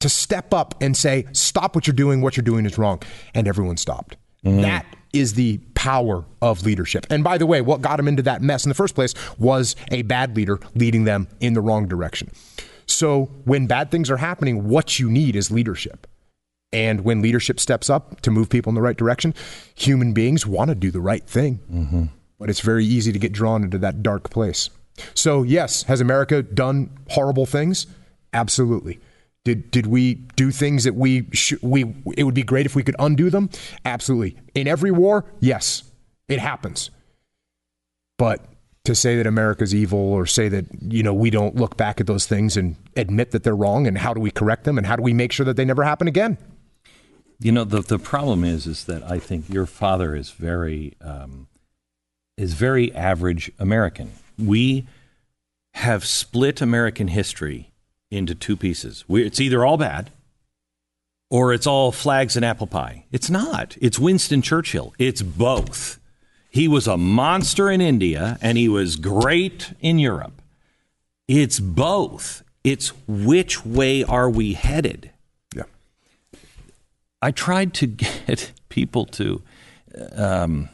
to 0.01 0.09
step 0.11 0.53
up 0.53 0.75
and 0.83 0.95
say, 0.95 1.25
Stop 1.33 1.75
what 1.75 1.87
you're 1.87 1.95
doing. 1.95 2.21
What 2.21 2.37
you're 2.37 2.45
doing 2.45 2.67
is 2.67 2.77
wrong. 2.77 3.03
And 3.35 3.49
everyone 3.49 3.79
stopped. 3.79 4.19
Mm-hmm. 4.45 4.61
That 4.61 4.85
is 5.15 5.33
the 5.33 5.57
power 5.75 6.27
of 6.43 6.67
leadership. 6.67 7.07
And 7.09 7.25
by 7.25 7.39
the 7.39 7.47
way, 7.47 7.63
what 7.63 7.81
got 7.81 7.97
them 7.97 8.07
into 8.07 8.23
that 8.25 8.43
mess 8.43 8.67
in 8.67 8.69
the 8.69 8.75
first 8.75 8.95
place 8.95 9.15
was 9.39 9.77
a 9.91 10.03
bad 10.03 10.37
leader 10.37 10.61
leading 10.75 11.05
them 11.05 11.27
in 11.41 11.55
the 11.55 11.63
wrong 11.63 11.89
direction. 11.89 12.31
So 12.85 13.31
when 13.45 13.67
bad 13.67 13.91
things 13.91 14.11
are 14.11 14.19
happening, 14.19 14.69
what 14.69 14.99
you 14.99 15.11
need 15.11 15.37
is 15.37 15.51
leadership. 15.51 16.07
And 16.73 17.01
when 17.03 17.21
leadership 17.21 17.59
steps 17.59 17.91
up 17.91 18.21
to 18.21 18.31
move 18.31 18.49
people 18.49 18.71
in 18.71 18.75
the 18.75 18.83
right 18.83 18.97
direction, 18.97 19.35
human 19.75 20.13
beings 20.13 20.47
want 20.47 20.69
to 20.69 20.75
do 20.75 20.91
the 20.91 21.01
right 21.01 21.27
thing. 21.27 21.61
Mm-hmm. 21.71 22.05
But 22.39 22.49
it's 22.49 22.61
very 22.61 22.85
easy 22.85 23.13
to 23.13 23.19
get 23.19 23.33
drawn 23.33 23.65
into 23.65 23.79
that 23.79 24.03
dark 24.03 24.31
place. 24.31 24.71
So, 25.15 25.43
yes, 25.43 25.83
has 25.85 26.01
America 26.01 26.43
done 26.43 26.91
horrible 27.09 27.47
things? 27.47 27.87
Absolutely. 28.33 29.01
Did 29.45 29.71
did 29.71 29.87
we 29.87 30.15
do 30.37 30.51
things 30.51 30.85
that 30.85 30.95
we 30.95 31.27
sh- 31.33 31.55
we 31.63 31.95
it 32.17 32.25
would 32.25 32.35
be 32.35 32.43
great 32.43 32.67
if 32.67 32.77
we 32.77 32.83
could 32.83 32.97
undo 32.99 33.31
them? 33.31 33.49
Absolutely. 33.85 34.37
In 34.55 34.69
every 34.69 34.91
war, 34.91 35.25
yes, 35.41 35.83
it 36.29 36.39
happens. 36.39 36.91
But 38.19 38.45
to 38.85 38.95
say 38.95 39.17
that 39.17 39.27
America's 39.27 39.75
evil 39.75 39.99
or 39.99 40.27
say 40.27 40.49
that 40.49 40.67
you 40.83 41.03
know 41.03 41.15
we 41.15 41.31
don't 41.31 41.57
look 41.57 41.79
back 41.79 42.01
at 42.01 42.07
those 42.07 42.27
things 42.27 42.57
and 42.57 42.77
admit 42.97 43.31
that 43.31 43.43
they're 43.43 43.57
wrong 43.57 43.87
and 43.87 43.97
how 43.97 44.13
do 44.13 44.21
we 44.21 44.31
correct 44.31 44.65
them 44.65 44.77
and 44.77 44.87
how 44.87 44.97
do 44.97 45.03
we 45.03 45.15
make 45.15 45.33
sure 45.33 45.47
that 45.47 45.57
they 45.57 45.65
never 45.65 45.85
happen 45.85 46.07
again? 46.07 46.37
You 47.41 47.53
know 47.53 47.65
the 47.65 47.81
the 47.81 47.99
problem 47.99 48.45
is 48.45 48.67
is 48.67 48.85
that 48.85 49.03
I 49.03 49.19
think 49.19 49.49
your 49.49 49.65
father 49.65 50.15
is 50.15 50.31
very 50.31 50.95
um, 51.01 51.49
is 52.37 52.53
very 52.53 52.95
average 52.95 53.51
American. 53.59 54.13
We 54.39 54.87
have 55.75 56.05
split 56.05 56.61
American 56.61 57.09
history 57.09 57.73
into 58.11 58.35
two 58.35 58.57
pieces. 58.57 59.05
We, 59.09 59.25
it's 59.25 59.41
either 59.41 59.65
all 59.65 59.79
bad 59.79 60.11
or 61.31 61.55
it's 61.55 61.67
all 61.67 61.93
flags 61.93 62.37
and 62.37 62.45
apple 62.45 62.67
pie. 62.67 63.05
It's 63.11 63.31
not. 63.31 63.77
It's 63.81 63.99
Winston 63.99 64.43
Churchill. 64.43 64.93
It's 64.99 65.23
both. 65.23 65.99
He 66.51 66.67
was 66.67 66.87
a 66.87 66.97
monster 66.97 67.71
in 67.71 67.81
India 67.81 68.37
and 68.43 68.59
he 68.59 68.69
was 68.69 68.97
great 68.97 69.73
in 69.81 69.99
Europe. 69.99 70.43
It's 71.29 71.61
both. 71.61 72.43
It's 72.65 72.93
which 73.07 73.65
way 73.65 74.03
are 74.03 74.29
we 74.29 74.55
headed? 74.55 75.11
I 77.23 77.31
tried 77.31 77.75
to 77.75 77.87
get 77.87 78.53
people 78.69 79.07
to 79.07 79.43
um, 80.13 80.69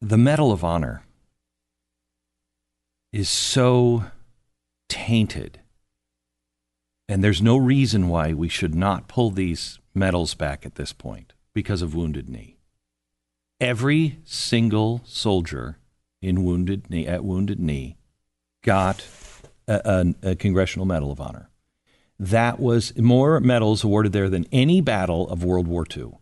the 0.00 0.18
Medal 0.18 0.52
of 0.52 0.62
Honor 0.62 1.02
is 3.12 3.30
so 3.30 4.04
tainted. 4.88 5.60
And 7.08 7.22
there's 7.22 7.40
no 7.40 7.56
reason 7.56 8.08
why 8.08 8.32
we 8.32 8.48
should 8.48 8.74
not 8.74 9.08
pull 9.08 9.30
these 9.30 9.78
medals 9.94 10.34
back 10.34 10.66
at 10.66 10.74
this 10.74 10.92
point 10.92 11.32
because 11.54 11.82
of 11.82 11.94
Wounded 11.94 12.28
Knee. 12.28 12.58
Every 13.60 14.18
single 14.24 15.00
soldier 15.04 15.78
in 16.20 16.44
Wounded 16.44 16.90
Knee 16.90 17.06
at 17.06 17.24
Wounded 17.24 17.58
Knee 17.58 17.96
got 18.62 19.06
a, 19.66 20.14
a, 20.22 20.30
a 20.30 20.36
Congressional 20.36 20.84
Medal 20.84 21.10
of 21.10 21.20
Honor. 21.20 21.48
That 22.18 22.58
was 22.58 22.96
more 22.96 23.40
medals 23.40 23.84
awarded 23.84 24.12
there 24.12 24.30
than 24.30 24.46
any 24.50 24.80
battle 24.80 25.28
of 25.28 25.44
World 25.44 25.66
War 25.68 25.86
II. 25.94 26.12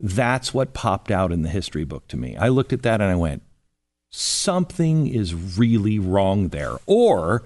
That's 0.00 0.54
what 0.54 0.74
popped 0.74 1.10
out 1.10 1.32
in 1.32 1.42
the 1.42 1.48
history 1.48 1.84
book 1.84 2.08
to 2.08 2.16
me. 2.16 2.36
I 2.36 2.48
looked 2.48 2.72
at 2.72 2.82
that 2.82 3.00
and 3.00 3.10
I 3.10 3.16
went, 3.16 3.42
something 4.10 5.06
is 5.06 5.34
really 5.34 5.98
wrong 5.98 6.48
there. 6.48 6.76
Or 6.86 7.42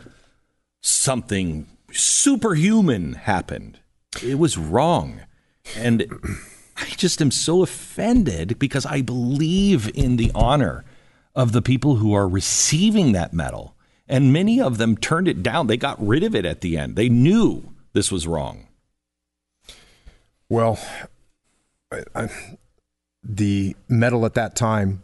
something 0.81 1.67
superhuman 1.91 3.15
happened. 3.15 3.81
It 4.23 4.39
was 4.39 4.59
wrong. 4.59 5.23
And 5.77 6.07
I 6.77 6.87
just 6.97 7.21
am 7.23 7.31
so 7.31 7.63
offended 7.63 8.59
because 8.59 8.87
I 8.87 9.01
believe 9.01 9.91
in 9.97 10.17
the 10.17 10.31
honor 10.35 10.85
of 11.35 11.53
the 11.53 11.63
people 11.63 11.97
who 11.97 12.13
are 12.13 12.29
receiving 12.29 13.13
that 13.13 13.33
medal. 13.33 13.75
And 14.09 14.33
many 14.33 14.61
of 14.61 14.79
them 14.79 14.97
turned 14.97 15.29
it 15.29 15.43
down. 15.43 15.67
They 15.67 15.77
got 15.77 16.07
rid 16.07 16.23
of 16.23 16.35
it 16.35 16.45
at 16.45 16.61
the 16.61 16.77
end. 16.77 16.97
They 16.97 17.09
knew 17.09 17.72
this 17.93 18.11
was 18.11 18.27
wrong. 18.27 18.69
Well, 20.49 20.79
I, 21.91 22.03
I, 22.15 22.29
the 23.23 23.77
medal 23.89 24.27
at 24.27 24.35
that 24.35 24.55
time 24.57 25.03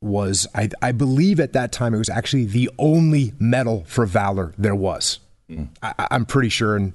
was, 0.00 0.46
I, 0.54 0.70
I, 0.80 0.92
believe 0.92 1.40
at 1.40 1.52
that 1.52 1.72
time, 1.72 1.94
it 1.94 1.98
was 1.98 2.08
actually 2.08 2.46
the 2.46 2.70
only 2.78 3.34
medal 3.38 3.84
for 3.86 4.06
valor 4.06 4.54
there 4.56 4.74
was. 4.74 5.18
Mm. 5.50 5.68
I, 5.82 6.08
am 6.10 6.24
pretty 6.24 6.48
sure 6.48 6.76
and 6.76 6.92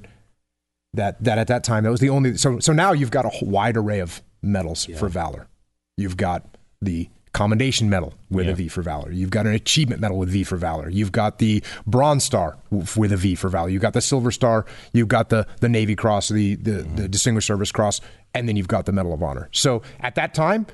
that 0.93 1.23
that 1.23 1.37
at 1.37 1.47
that 1.47 1.63
time 1.63 1.83
that 1.83 1.91
was 1.91 1.99
the 1.99 2.09
only. 2.09 2.37
So 2.37 2.59
so 2.59 2.73
now 2.73 2.91
you've 2.91 3.11
got 3.11 3.25
a 3.25 3.45
wide 3.45 3.77
array 3.77 3.99
of 3.99 4.21
medals 4.41 4.87
yeah. 4.87 4.97
for 4.97 5.09
valor. 5.09 5.47
You've 5.97 6.17
got 6.17 6.45
the 6.81 7.09
commendation 7.33 7.89
medal 7.89 8.13
with 8.29 8.45
yeah. 8.45 8.53
a 8.53 8.55
V 8.55 8.67
for 8.67 8.81
valor. 8.81 9.11
You've 9.11 9.29
got 9.29 9.45
an 9.45 9.53
achievement 9.53 10.01
medal 10.01 10.17
with 10.17 10.29
V 10.29 10.43
for 10.43 10.57
valor. 10.57 10.89
You've 10.89 11.11
got 11.11 11.39
the 11.39 11.63
bronze 11.85 12.23
star 12.23 12.57
with 12.71 13.11
a 13.11 13.17
V 13.17 13.35
for 13.35 13.49
valor. 13.49 13.69
You've 13.69 13.81
got 13.81 13.93
the 13.93 14.01
silver 14.01 14.31
star. 14.31 14.65
You've 14.93 15.07
got 15.07 15.29
the 15.29 15.47
the 15.59 15.69
Navy 15.69 15.95
Cross, 15.95 16.29
the 16.29 16.55
the, 16.55 16.71
mm-hmm. 16.71 16.95
the 16.95 17.07
Distinguished 17.07 17.47
Service 17.47 17.71
Cross, 17.71 18.01
and 18.33 18.47
then 18.47 18.55
you've 18.55 18.67
got 18.67 18.85
the 18.85 18.91
Medal 18.91 19.13
of 19.13 19.23
Honor. 19.23 19.49
So 19.51 19.81
at 19.99 20.15
that 20.15 20.33
time, 20.33 20.67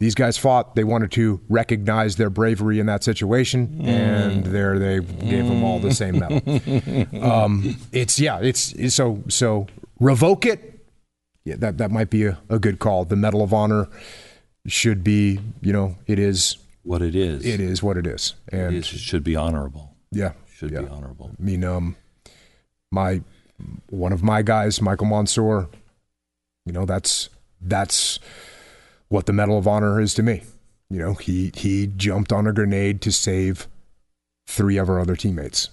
these 0.00 0.14
guys 0.14 0.38
fought. 0.38 0.76
They 0.76 0.84
wanted 0.84 1.10
to 1.12 1.40
recognize 1.48 2.16
their 2.16 2.30
bravery 2.30 2.78
in 2.78 2.86
that 2.86 3.02
situation, 3.02 3.80
mm. 3.82 3.86
and 3.86 4.46
there 4.46 4.78
they 4.78 5.00
gave 5.00 5.46
them 5.46 5.64
all 5.64 5.80
the 5.80 5.92
same 5.92 6.20
medal. 6.20 7.22
um, 7.24 7.76
it's 7.92 8.20
yeah, 8.20 8.38
it's, 8.38 8.72
it's, 8.72 8.94
so 8.94 9.22
so 9.28 9.66
revoke 9.98 10.46
it. 10.46 10.86
Yeah, 11.44 11.56
that 11.56 11.78
that 11.78 11.90
might 11.90 12.10
be 12.10 12.26
a, 12.26 12.38
a 12.48 12.60
good 12.60 12.78
call. 12.78 13.06
The 13.06 13.16
Medal 13.16 13.42
of 13.42 13.52
Honor 13.52 13.88
should 14.72 15.04
be, 15.04 15.40
you 15.60 15.72
know, 15.72 15.96
it 16.06 16.18
is 16.18 16.56
what 16.82 17.02
it 17.02 17.14
is. 17.14 17.44
It 17.44 17.60
is 17.60 17.82
what 17.82 17.96
it 17.96 18.06
is, 18.06 18.34
and 18.50 18.74
it, 18.74 18.78
is, 18.78 18.92
it 18.92 18.98
should 18.98 19.24
be 19.24 19.36
honorable. 19.36 19.94
Yeah, 20.10 20.32
should 20.54 20.70
yeah. 20.70 20.82
be 20.82 20.88
honorable. 20.88 21.30
I 21.38 21.42
mean, 21.42 21.64
um, 21.64 21.96
my 22.90 23.22
one 23.90 24.12
of 24.12 24.22
my 24.22 24.42
guys, 24.42 24.80
Michael 24.80 25.06
Monsoor. 25.06 25.68
You 26.64 26.72
know, 26.72 26.84
that's 26.84 27.30
that's 27.60 28.18
what 29.08 29.26
the 29.26 29.32
Medal 29.32 29.58
of 29.58 29.66
Honor 29.66 30.00
is 30.00 30.14
to 30.14 30.22
me. 30.22 30.42
You 30.90 30.98
know, 30.98 31.14
he 31.14 31.52
he 31.54 31.86
jumped 31.86 32.32
on 32.32 32.46
a 32.46 32.52
grenade 32.52 33.00
to 33.02 33.12
save 33.12 33.68
three 34.46 34.76
of 34.76 34.88
our 34.88 35.00
other 35.00 35.16
teammates, 35.16 35.70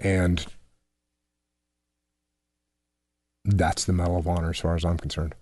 and 0.00 0.46
that's 3.44 3.84
the 3.84 3.92
Medal 3.92 4.18
of 4.18 4.28
Honor 4.28 4.50
as 4.50 4.58
far 4.58 4.74
as 4.74 4.84
I'm 4.84 4.98
concerned. 4.98 5.34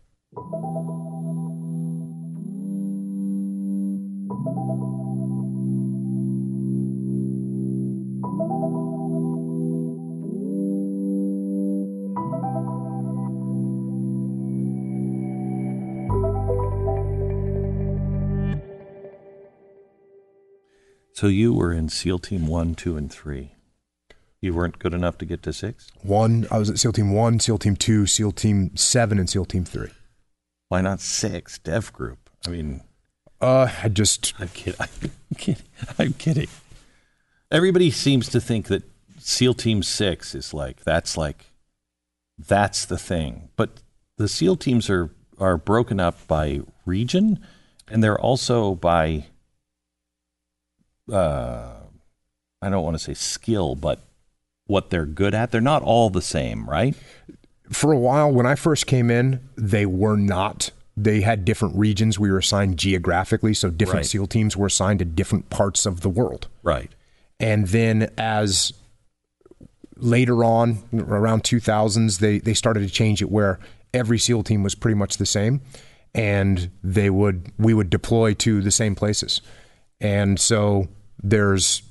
So 21.16 21.28
you 21.28 21.54
were 21.54 21.72
in 21.72 21.88
SEAL 21.88 22.18
Team 22.18 22.46
1, 22.46 22.74
2, 22.74 22.98
and 22.98 23.10
3. 23.10 23.52
You 24.42 24.52
weren't 24.52 24.78
good 24.78 24.92
enough 24.92 25.16
to 25.16 25.24
get 25.24 25.42
to 25.44 25.52
6? 25.54 25.90
One, 26.02 26.46
I 26.50 26.58
was 26.58 26.68
at 26.68 26.78
SEAL 26.78 26.92
Team 26.92 27.10
1, 27.10 27.40
SEAL 27.40 27.56
Team 27.56 27.74
2, 27.74 28.06
SEAL 28.06 28.32
Team 28.32 28.76
7, 28.76 29.18
and 29.18 29.30
SEAL 29.30 29.46
Team 29.46 29.64
3. 29.64 29.88
Why 30.68 30.82
not 30.82 31.00
6? 31.00 31.58
Dev 31.60 31.90
Group. 31.94 32.28
I 32.46 32.50
mean, 32.50 32.82
uh, 33.40 33.72
I 33.82 33.88
just. 33.88 34.34
I'm 34.38 34.48
kidding. 34.48 34.78
I'm 34.78 35.10
kidding. 35.38 35.64
I'm 35.98 36.12
kidding. 36.12 36.48
Everybody 37.50 37.90
seems 37.90 38.28
to 38.28 38.38
think 38.38 38.66
that 38.66 38.82
SEAL 39.18 39.54
Team 39.54 39.82
6 39.82 40.34
is 40.34 40.52
like, 40.52 40.84
that's 40.84 41.16
like, 41.16 41.46
that's 42.38 42.84
the 42.84 42.98
thing. 42.98 43.48
But 43.56 43.70
the 44.18 44.28
SEAL 44.28 44.56
teams 44.56 44.90
are, 44.90 45.08
are 45.38 45.56
broken 45.56 45.98
up 45.98 46.26
by 46.26 46.60
region 46.84 47.40
and 47.88 48.04
they're 48.04 48.20
also 48.20 48.74
by 48.74 49.28
uh, 51.12 51.72
I 52.62 52.70
don't 52.70 52.84
want 52.84 52.94
to 52.94 53.02
say 53.02 53.14
skill, 53.14 53.74
but 53.74 54.00
what 54.66 54.90
they're 54.90 55.06
good 55.06 55.34
at. 55.34 55.50
They're 55.50 55.60
not 55.60 55.82
all 55.82 56.10
the 56.10 56.22
same, 56.22 56.68
right? 56.68 56.94
For 57.70 57.92
a 57.92 57.98
while, 57.98 58.30
when 58.30 58.46
I 58.46 58.54
first 58.54 58.86
came 58.86 59.10
in, 59.10 59.48
they 59.56 59.86
were 59.86 60.16
not. 60.16 60.70
They 60.96 61.20
had 61.20 61.44
different 61.44 61.76
regions 61.76 62.18
we 62.18 62.30
were 62.30 62.38
assigned 62.38 62.78
geographically, 62.78 63.54
so 63.54 63.70
different 63.70 63.98
right. 63.98 64.06
SEAL 64.06 64.28
teams 64.28 64.56
were 64.56 64.66
assigned 64.66 65.00
to 65.00 65.04
different 65.04 65.50
parts 65.50 65.84
of 65.84 66.00
the 66.00 66.08
world. 66.08 66.48
Right. 66.62 66.90
And 67.38 67.68
then 67.68 68.10
as 68.16 68.72
later 69.96 70.42
on, 70.42 70.78
around 70.94 71.42
2000s, 71.42 72.18
they, 72.18 72.38
they 72.38 72.54
started 72.54 72.80
to 72.80 72.88
change 72.88 73.20
it 73.20 73.30
where 73.30 73.58
every 73.92 74.18
SEAL 74.18 74.44
team 74.44 74.62
was 74.62 74.74
pretty 74.74 74.94
much 74.94 75.18
the 75.18 75.26
same, 75.26 75.60
and 76.14 76.70
they 76.82 77.10
would 77.10 77.52
we 77.58 77.74
would 77.74 77.90
deploy 77.90 78.34
to 78.34 78.62
the 78.62 78.70
same 78.70 78.94
places. 78.94 79.40
And 80.00 80.38
so 80.38 80.88
there's 81.22 81.82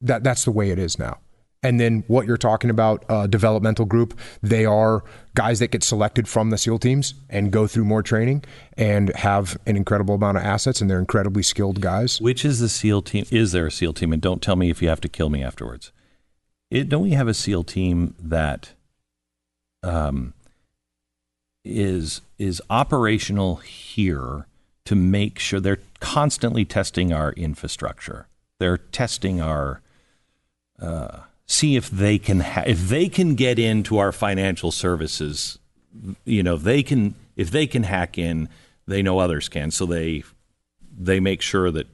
that 0.00 0.22
that's 0.22 0.44
the 0.44 0.52
way 0.52 0.70
it 0.70 0.78
is 0.78 0.98
now. 0.98 1.18
And 1.60 1.80
then 1.80 2.04
what 2.06 2.24
you're 2.26 2.36
talking 2.36 2.70
about, 2.70 3.04
uh, 3.08 3.26
developmental 3.26 3.84
group, 3.84 4.18
they 4.42 4.64
are 4.64 5.02
guys 5.34 5.58
that 5.58 5.72
get 5.72 5.82
selected 5.82 6.28
from 6.28 6.50
the 6.50 6.58
SEAL 6.58 6.78
teams 6.78 7.14
and 7.28 7.50
go 7.50 7.66
through 7.66 7.84
more 7.84 8.02
training 8.02 8.44
and 8.76 9.14
have 9.16 9.58
an 9.66 9.76
incredible 9.76 10.14
amount 10.14 10.36
of 10.36 10.44
assets, 10.44 10.80
and 10.80 10.88
they're 10.88 11.00
incredibly 11.00 11.42
skilled 11.42 11.80
guys. 11.80 12.20
Which 12.20 12.44
is 12.44 12.60
the 12.60 12.68
SEAL 12.68 13.02
team? 13.02 13.26
Is 13.32 13.50
there 13.50 13.66
a 13.66 13.72
SEAL 13.72 13.94
team? 13.94 14.12
And 14.12 14.22
don't 14.22 14.40
tell 14.40 14.54
me 14.54 14.70
if 14.70 14.80
you 14.80 14.88
have 14.88 15.00
to 15.00 15.08
kill 15.08 15.30
me 15.30 15.42
afterwards. 15.42 15.90
It, 16.70 16.88
don't 16.88 17.02
we 17.02 17.10
have 17.10 17.28
a 17.28 17.34
SEAL 17.34 17.64
team 17.64 18.14
that 18.20 18.74
um, 19.82 20.34
is 21.64 22.20
is 22.38 22.62
operational 22.70 23.56
here 23.56 24.46
to 24.88 24.94
make 24.94 25.38
sure 25.38 25.60
they're 25.60 25.82
constantly 26.00 26.64
testing 26.64 27.12
our 27.12 27.32
infrastructure. 27.32 28.26
They're 28.58 28.78
testing 28.78 29.38
our 29.38 29.82
uh, 30.80 31.18
see 31.46 31.76
if 31.76 31.90
they 31.90 32.18
can 32.18 32.40
ha- 32.40 32.64
if 32.66 32.88
they 32.88 33.10
can 33.10 33.34
get 33.34 33.58
into 33.58 33.98
our 33.98 34.12
financial 34.12 34.72
services. 34.72 35.58
You 36.24 36.42
know, 36.42 36.56
they 36.56 36.82
can 36.82 37.16
if 37.36 37.50
they 37.50 37.66
can 37.66 37.82
hack 37.82 38.16
in, 38.16 38.48
they 38.86 39.02
know 39.02 39.18
others 39.18 39.50
can. 39.50 39.70
So 39.70 39.84
they 39.84 40.24
they 40.98 41.20
make 41.20 41.42
sure 41.42 41.70
that 41.70 41.86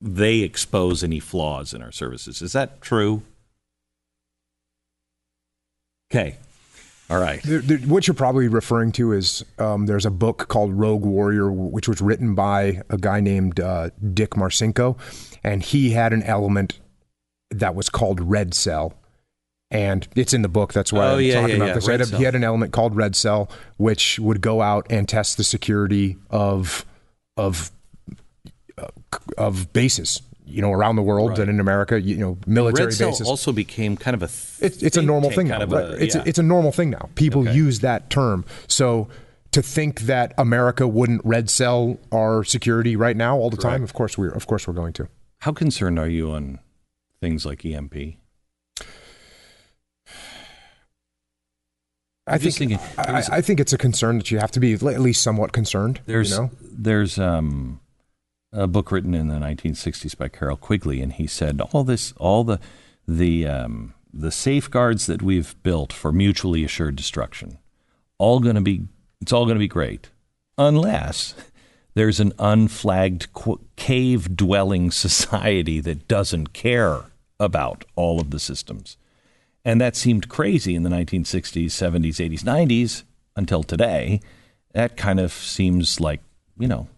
they 0.00 0.38
expose 0.38 1.02
any 1.02 1.18
flaws 1.18 1.74
in 1.74 1.82
our 1.82 1.90
services. 1.90 2.42
Is 2.42 2.52
that 2.52 2.80
true? 2.80 3.22
Okay. 6.12 6.36
All 7.10 7.18
right. 7.20 7.42
The, 7.42 7.58
the, 7.58 7.76
what 7.86 8.06
you're 8.06 8.14
probably 8.14 8.48
referring 8.48 8.92
to 8.92 9.12
is 9.12 9.44
um, 9.58 9.86
there's 9.86 10.06
a 10.06 10.10
book 10.10 10.48
called 10.48 10.72
Rogue 10.72 11.04
Warrior, 11.04 11.52
which 11.52 11.86
was 11.86 12.00
written 12.00 12.34
by 12.34 12.80
a 12.88 12.96
guy 12.96 13.20
named 13.20 13.60
uh, 13.60 13.90
Dick 14.14 14.30
Marcinko, 14.30 14.98
and 15.42 15.62
he 15.62 15.90
had 15.90 16.12
an 16.14 16.22
element 16.22 16.80
that 17.50 17.74
was 17.74 17.88
called 17.90 18.20
Red 18.20 18.54
Cell. 18.54 18.94
And 19.70 20.06
it's 20.14 20.32
in 20.32 20.42
the 20.42 20.48
book. 20.48 20.72
That's 20.72 20.92
why 20.92 21.06
Oh, 21.08 21.16
I'm 21.16 21.20
yeah, 21.22 21.34
talking 21.34 21.48
yeah, 21.50 21.56
about 21.56 21.66
yeah. 21.66 21.74
this. 21.74 21.88
Red 21.88 22.00
He 22.00 22.06
had, 22.06 22.14
a, 22.14 22.16
he 22.18 22.24
had 22.24 22.34
an 22.36 22.44
element 22.44 22.72
called 22.72 22.94
Red 22.96 23.16
Cell, 23.16 23.50
which 23.76 24.18
would 24.20 24.40
go 24.40 24.62
out 24.62 24.86
and 24.88 25.08
test 25.08 25.36
the 25.36 25.44
security 25.44 26.16
of 26.30 26.86
of 27.36 27.70
uh, 28.78 28.86
of 29.36 29.72
bases, 29.72 30.22
you 30.46 30.60
know, 30.62 30.72
around 30.72 30.96
the 30.96 31.02
world 31.02 31.30
Right. 31.30 31.38
and 31.40 31.50
in 31.50 31.60
America, 31.60 32.00
you 32.00 32.16
know, 32.16 32.36
military 32.46 32.86
Red 32.88 32.98
bases. 32.98 33.26
also 33.26 33.50
became 33.52 33.96
kind 33.96 34.14
of 34.14 34.22
a 34.22 34.30
It's, 34.64 34.82
it's 34.82 34.96
a 34.96 35.02
normal 35.02 35.30
thing 35.30 35.48
now. 35.48 35.62
a- 35.62 35.92
it's, 35.96 36.14
yeah. 36.14 36.22
it's 36.26 36.38
a 36.38 36.42
normal 36.42 36.70
thing 36.72 36.90
now. 36.90 37.08
People 37.14 37.42
Okay. 37.42 37.54
use 37.54 37.80
that 37.80 38.10
term. 38.10 38.44
So 38.66 39.08
to 39.52 39.62
think 39.62 40.00
that 40.02 40.34
America 40.36 40.86
wouldn't 40.86 41.22
red 41.24 41.48
cell 41.48 41.98
our 42.12 42.44
security 42.44 42.94
right 42.96 43.16
now 43.16 43.36
all 43.38 43.50
the 43.50 43.56
time, 43.56 43.82
of 43.82 43.92
course 43.94 44.18
we're 44.18 44.30
of 44.30 44.46
course 44.46 44.66
we're 44.68 44.74
going 44.74 44.92
to. 44.94 45.08
How 45.40 45.52
concerned 45.52 45.98
are 45.98 46.08
you 46.08 46.30
on 46.32 46.58
things 47.20 47.46
like 47.46 47.64
EMP? 47.64 47.94
I 52.26 52.38
think 52.38 52.54
thinking, 52.54 52.78
I, 52.96 53.22
I 53.32 53.40
think 53.42 53.60
it's 53.60 53.74
a 53.74 53.78
concern 53.78 54.16
that 54.16 54.30
you 54.30 54.38
have 54.38 54.50
to 54.52 54.60
be 54.60 54.72
at 54.72 54.82
least 54.82 55.20
somewhat 55.22 55.52
concerned. 55.52 56.00
There's 56.06 56.30
you 56.30 56.36
know? 56.38 56.50
there's 56.62 57.18
um, 57.18 57.80
a 58.54 58.66
book 58.66 58.90
written 58.92 59.14
in 59.14 59.28
the 59.28 59.34
1960s 59.34 60.16
by 60.16 60.28
Carroll 60.28 60.56
Quigley, 60.56 61.02
and 61.02 61.12
he 61.12 61.26
said 61.26 61.60
all 61.60 61.84
this, 61.84 62.12
all 62.12 62.44
the 62.44 62.60
the 63.06 63.46
um, 63.46 63.94
the 64.12 64.30
safeguards 64.30 65.06
that 65.06 65.20
we've 65.20 65.60
built 65.62 65.92
for 65.92 66.12
mutually 66.12 66.64
assured 66.64 66.96
destruction, 66.96 67.58
all 68.18 68.40
going 68.40 68.54
to 68.54 68.60
be 68.60 68.86
it's 69.20 69.32
all 69.32 69.44
going 69.44 69.56
to 69.56 69.60
be 69.60 69.68
great, 69.68 70.10
unless 70.56 71.34
there's 71.94 72.20
an 72.20 72.32
unflagged 72.38 73.32
qu- 73.32 73.60
cave 73.76 74.36
dwelling 74.36 74.90
society 74.90 75.80
that 75.80 76.08
doesn't 76.08 76.52
care 76.52 77.02
about 77.40 77.84
all 77.96 78.20
of 78.20 78.30
the 78.30 78.40
systems. 78.40 78.96
And 79.64 79.80
that 79.80 79.96
seemed 79.96 80.28
crazy 80.28 80.74
in 80.74 80.82
the 80.82 80.90
1960s, 80.90 81.66
70s, 81.66 82.16
80s, 82.16 82.42
90s 82.42 83.02
until 83.34 83.62
today. 83.62 84.20
That 84.72 84.96
kind 84.96 85.18
of 85.18 85.32
seems 85.32 86.00
like, 86.00 86.20
you 86.58 86.68
know, 86.68 86.88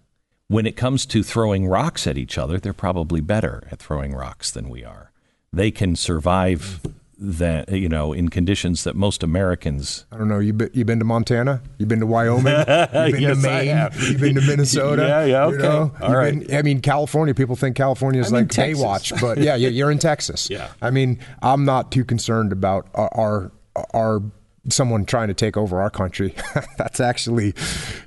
when 0.49 0.67
it 0.67 0.77
comes 0.77 1.07
to 1.07 1.23
throwing 1.23 1.67
rocks 1.67 2.07
at 2.07 2.17
each 2.17 2.39
other, 2.39 2.59
they're 2.59 2.73
probably 2.73 3.21
better 3.21 3.67
at 3.71 3.79
throwing 3.81 4.15
rocks 4.15 4.51
than 4.51 4.69
we 4.69 4.85
are. 4.85 5.11
They 5.53 5.71
can 5.71 5.97
survive 5.97 6.81
that, 7.19 7.71
you 7.73 7.89
know, 7.89 8.13
in 8.13 8.29
conditions 8.29 8.85
that 8.85 8.95
most 8.95 9.23
Americans 9.23 10.05
I 10.13 10.19
don't 10.19 10.29
know. 10.29 10.39
You 10.39 10.53
been, 10.53 10.69
you 10.75 10.85
been 10.85 10.99
to 10.99 11.05
Montana? 11.07 11.63
You've 11.79 11.89
been 11.89 12.01
to 12.01 12.07
Wyoming? 12.07 12.45
You've 12.69 12.93
been 12.93 13.21
Yes, 13.23 13.43
to 13.43 13.49
Maine? 13.49 13.89
You've 14.11 14.21
been 14.21 14.35
to 14.35 14.43
Minnesota? 14.43 15.03
Yeah, 15.09 15.25
yeah, 15.25 15.49
You 15.49 15.57
know? 15.57 15.93
All 16.03 16.11
You 16.11 16.15
right. 16.17 16.39
been- 16.47 16.55
I 16.57 16.61
mean, 16.63 16.81
California. 16.83 17.33
People 17.35 17.57
think 17.57 17.75
California 17.75 18.21
is 18.21 18.29
I'm 18.29 18.35
in 18.37 18.43
like 18.45 18.51
Texas. 18.51 18.85
Baywatch, 18.85 19.19
but 19.21 19.39
yeah, 19.39 19.57
you- 19.57 19.71
you're 19.71 19.91
in 19.91 19.99
Texas. 19.99 20.51
Yeah. 20.51 20.69
I 20.83 20.91
mean, 20.91 21.19
I'm 21.41 21.65
not 21.65 21.91
too 21.91 22.05
concerned 22.05 22.53
about 22.53 22.87
our 22.95 23.09
our, 23.15 23.53
our 23.95 24.23
someone 24.69 25.07
trying 25.07 25.29
to 25.29 25.35
take 25.35 25.57
over 25.57 25.81
our 25.81 25.91
country. 25.91 26.35
That's 26.77 27.01
actually, 27.01 27.55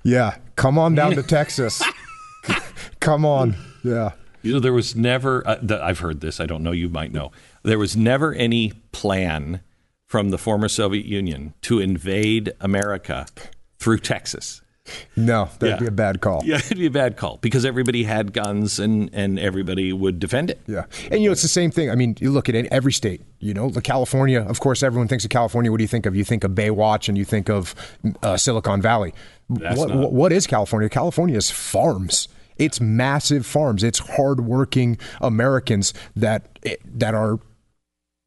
yeah. 0.03 0.35
Come 0.55 0.77
on 0.77 0.93
down 0.93 1.15
to 1.15 1.23
Texas. 1.23 1.81
Come 2.99 3.25
on. 3.25 3.55
Yeah. 3.83 4.11
You 4.41 4.53
know, 4.53 4.59
there 4.59 4.73
was 4.73 4.95
never, 4.95 5.45
uh, 5.47 5.55
th- 5.57 5.71
I've 5.81 5.99
heard 5.99 6.21
this, 6.21 6.39
I 6.39 6.45
don't 6.45 6.63
know, 6.63 6.71
you 6.71 6.89
might 6.89 7.11
know. 7.11 7.31
There 7.63 7.79
was 7.79 7.95
never 7.97 8.33
any 8.33 8.71
plan 8.91 9.61
from 10.05 10.29
the 10.29 10.37
former 10.37 10.69
Soviet 10.69 11.05
Union 11.05 11.53
to 11.63 11.79
invade 11.79 12.53
America 12.61 13.25
through 13.79 13.99
Texas. 13.99 14.61
No, 15.15 15.49
that'd 15.59 15.75
Yeah. 15.75 15.79
be 15.79 15.85
a 15.87 15.91
bad 15.91 16.19
call. 16.19 16.41
Yeah, 16.43 16.55
it'd 16.65 16.77
be 16.77 16.87
a 16.87 16.89
bad 16.91 17.15
call 17.15 17.37
because 17.41 17.63
everybody 17.65 18.05
had 18.05 18.33
guns 18.33 18.79
and, 18.79 19.09
and 19.13 19.37
everybody 19.37 19.93
would 19.93 20.17
defend 20.19 20.49
it. 20.49 20.61
Yeah, 20.67 20.85
and 21.11 21.21
you 21.21 21.27
know 21.29 21.31
it's 21.33 21.43
the 21.43 21.47
same 21.47 21.69
thing. 21.69 21.91
I 21.91 21.95
mean, 21.95 22.15
you 22.19 22.31
look 22.31 22.49
at 22.49 22.55
any, 22.55 22.71
every 22.71 22.91
state. 22.93 23.21
You 23.39 23.53
know, 23.53 23.69
the 23.69 23.81
California. 23.83 24.41
Of 24.41 24.59
course, 24.61 24.81
everyone 24.81 25.07
thinks 25.07 25.23
of 25.25 25.29
California. 25.29 25.69
What 25.69 25.77
do 25.77 25.83
you 25.83 25.87
think 25.89 26.07
of? 26.07 26.15
You 26.15 26.23
think 26.23 26.43
of 26.43 26.51
Baywatch, 26.53 27.07
and 27.07 27.17
you 27.19 27.23
think 27.25 27.49
of 27.49 27.75
uh, 28.23 28.35
Silicon 28.35 28.81
Valley. 28.81 29.13
That's 29.49 29.77
What, 29.77 29.89
not- 29.89 29.97
what, 29.99 30.11
what 30.13 30.31
is 30.31 30.47
California? 30.47 30.89
California 30.89 31.37
is 31.37 31.51
farms. 31.51 32.27
It's 32.60 32.80
massive 32.80 33.45
farms. 33.45 33.84
It's 33.84 33.99
hardworking 33.99 34.97
Americans 35.22 35.93
that 36.16 36.60
that 36.86 37.16
are 37.16 37.39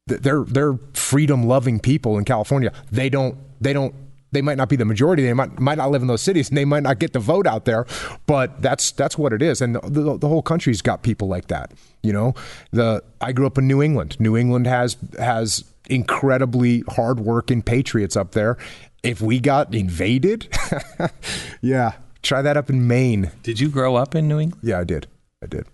they're 0.07 0.43
they're 0.43 0.77
freedom 0.93 1.47
loving 1.47 1.79
people 1.79 2.17
in 2.17 2.25
California. 2.25 2.73
They 2.91 3.09
don't 3.09 3.37
they 3.61 3.73
don't 3.73 3.95
they 4.33 4.41
might 4.41 4.57
not 4.57 4.67
be 4.67 4.75
the 4.75 4.85
majority. 4.85 5.23
They 5.23 5.33
might 5.33 5.59
might 5.59 5.77
not 5.77 5.91
live 5.91 6.01
in 6.01 6.07
those 6.07 6.21
cities, 6.21 6.49
and 6.49 6.57
they 6.57 6.65
might 6.65 6.83
not 6.83 6.99
get 6.99 7.13
the 7.13 7.19
vote 7.19 7.47
out 7.47 7.65
there. 7.65 7.85
But 8.25 8.61
that's 8.61 8.91
that's 8.91 9.17
what 9.17 9.31
it 9.31 9.41
is, 9.41 9.61
and 9.61 9.75
the, 9.75 10.17
the, 10.17 10.27
whole 10.27 10.41
country's 10.41 10.81
got 10.81 11.03
people 11.03 11.27
like 11.27 11.47
that. 11.47 11.71
You 12.01 12.11
know, 12.13 12.33
the 12.71 13.03
I 13.21 13.31
grew 13.31 13.45
up 13.45 13.57
in 13.57 13.67
New 13.67 13.81
England. 13.81 14.19
New 14.19 14.35
England 14.35 14.67
has 14.67 14.97
has 15.19 15.63
incredibly 15.89 16.83
hardworking 16.89 17.61
patriots 17.61 18.17
up 18.17 18.31
there. 18.31 18.57
If 19.03 19.21
we 19.21 19.39
got 19.39 19.73
invaded, 19.75 20.47
yeah, 21.61 21.93
try 22.23 22.41
that 22.41 22.57
up 22.57 22.69
in 22.69 22.87
Maine. 22.87 23.31
Did 23.43 23.59
you 23.59 23.69
grow 23.69 23.95
up 23.95 24.15
in 24.15 24.27
New 24.27 24.39
England? 24.39 24.63
Yeah, 24.63 24.79
I 24.79 24.83
did. 24.83 25.07
I 25.41 25.45
did. 25.45 25.65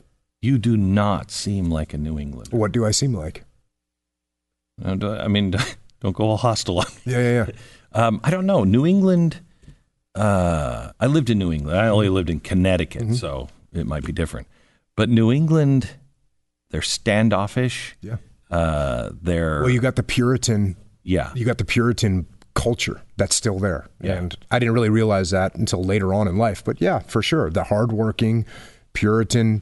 You 0.42 0.58
do 0.58 0.76
not 0.78 1.32
seem 1.32 1.70
like 1.70 1.94
a 1.94 1.98
New 1.98 2.18
Englander. 2.20 2.56
What 2.56 2.72
do 2.72 2.86
I 2.86 2.92
seem 2.92 3.14
like? 3.14 3.44
I 4.84 5.28
mean, 5.28 5.54
don't 6.00 6.16
go 6.16 6.26
all 6.26 6.38
hostile 6.38 6.80
on 6.80 6.86
me. 7.06 7.14
Yeah, 7.14 7.20
yeah, 7.20 7.46
yeah. 7.48 7.52
Um, 7.92 8.22
I 8.24 8.30
don't 8.30 8.46
know. 8.46 8.64
New 8.64 8.86
England, 8.86 9.40
uh, 10.14 10.92
I 11.00 11.08
lived 11.08 11.32
in 11.32 11.40
New 11.40 11.52
England. 11.52 11.76
I 11.80 11.88
only 11.88 12.08
lived 12.10 12.30
in 12.30 12.40
Connecticut, 12.40 13.02
Mm-hmm. 13.02 13.14
so 13.16 13.50
it 13.74 13.88
might 13.88 14.06
be 14.06 14.12
different. 14.12 14.46
But 14.96 15.10
New 15.10 15.32
England, 15.32 15.90
they're 16.70 16.84
standoffish. 16.84 17.96
Yeah. 18.02 18.18
Uh, 18.52 19.10
they're, 19.24 19.62
Well, 19.62 19.72
you 19.72 19.80
got 19.82 19.96
the 19.96 20.04
Puritan 20.04 20.76
yeah. 21.02 21.32
you 21.34 21.46
got 21.46 21.58
the 21.58 21.66
Puritan 21.66 22.28
culture 22.60 23.02
that's 23.16 23.36
still 23.36 23.58
there. 23.58 23.88
Yeah. 24.02 24.16
And 24.18 24.36
I 24.52 24.60
didn't 24.60 24.74
really 24.74 24.90
realize 24.90 25.30
that 25.32 25.56
until 25.56 25.82
later 25.82 26.14
on 26.14 26.28
in 26.28 26.38
life. 26.38 26.62
But 26.64 26.82
yeah, 26.82 27.00
for 27.00 27.22
sure. 27.22 27.50
The 27.50 27.64
hardworking 27.64 28.46
Puritan 28.92 29.62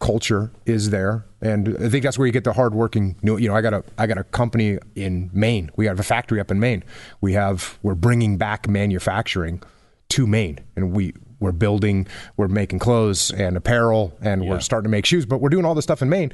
culture 0.00 0.50
is 0.64 0.90
there. 0.90 1.24
And 1.40 1.76
I 1.80 1.88
think 1.88 2.02
that's 2.02 2.18
where 2.18 2.26
you 2.26 2.32
get 2.32 2.42
the 2.44 2.52
hardworking 2.52 3.14
you 3.22 3.38
know, 3.48 3.54
I 3.54 3.60
got 3.60 3.74
a 3.74 3.84
I 3.96 4.06
got 4.08 4.18
a 4.18 4.24
company 4.24 4.78
in 4.96 5.30
Maine. 5.32 5.70
We 5.76 5.86
have 5.86 6.00
a 6.00 6.02
factory 6.02 6.40
up 6.40 6.50
in 6.50 6.58
Maine. 6.58 6.82
We 7.20 7.34
have 7.34 7.78
we're 7.82 7.94
bringing 7.94 8.38
back 8.38 8.68
manufacturing 8.68 9.62
to 10.10 10.26
Maine 10.26 10.58
and 10.74 10.92
we 10.92 11.14
we're 11.38 11.52
building, 11.52 12.06
we're 12.38 12.48
making 12.48 12.78
clothes 12.78 13.30
and 13.30 13.56
apparel 13.56 14.16
and 14.20 14.42
Yeah. 14.42 14.50
we're 14.50 14.60
starting 14.60 14.86
to 14.86 14.90
make 14.90 15.04
shoes, 15.06 15.26
but 15.26 15.40
we're 15.40 15.50
doing 15.50 15.64
all 15.66 15.74
this 15.74 15.84
stuff 15.84 16.02
in 16.02 16.08
Maine 16.08 16.32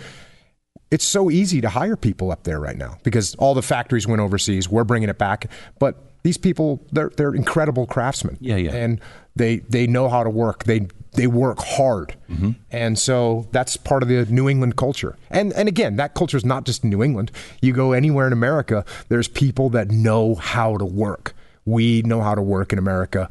it's 0.92 1.04
so 1.04 1.28
easy 1.30 1.60
to 1.60 1.68
hire 1.68 1.96
people 1.96 2.30
up 2.30 2.44
there 2.44 2.60
right 2.60 2.76
now 2.76 2.98
because 3.02 3.34
all 3.36 3.54
the 3.54 3.62
factories 3.62 4.06
went 4.06 4.20
overseas. 4.20 4.68
We're 4.68 4.84
bringing 4.84 5.08
it 5.08 5.18
back, 5.18 5.50
but 5.80 5.96
these 6.22 6.38
people 6.38 6.80
they're 6.92 7.10
they're 7.16 7.34
incredible 7.34 7.86
craftsmen. 7.86 8.36
Yeah, 8.40 8.56
yeah. 8.56 8.72
and 8.74 9.00
they 9.34 9.56
they 9.68 9.88
know 9.88 10.08
how 10.08 10.22
to 10.22 10.30
work. 10.30 10.64
They 10.64 10.86
they 11.14 11.26
work 11.26 11.58
hard, 11.60 12.14
Mm-hmm. 12.30 12.50
and 12.70 12.98
so 12.98 13.46
that's 13.52 13.76
part 13.76 14.02
of 14.02 14.08
the 14.08 14.24
New 14.26 14.48
England 14.48 14.76
culture. 14.76 15.16
And 15.30 15.52
and 15.54 15.68
again, 15.68 15.96
that 15.96 16.14
culture 16.14 16.36
is 16.36 16.44
not 16.44 16.64
just 16.64 16.84
New 16.84 17.02
England. 17.02 17.32
You 17.60 17.72
go 17.72 17.92
anywhere 17.92 18.26
in 18.26 18.32
America, 18.32 18.84
there's 19.08 19.28
people 19.28 19.68
that 19.70 19.90
know 19.90 20.36
how 20.36 20.76
to 20.76 20.84
work. 20.86 21.34
We 21.64 22.02
know 22.02 22.20
how 22.22 22.34
to 22.34 22.42
work 22.42 22.72
in 22.72 22.78
America, 22.78 23.28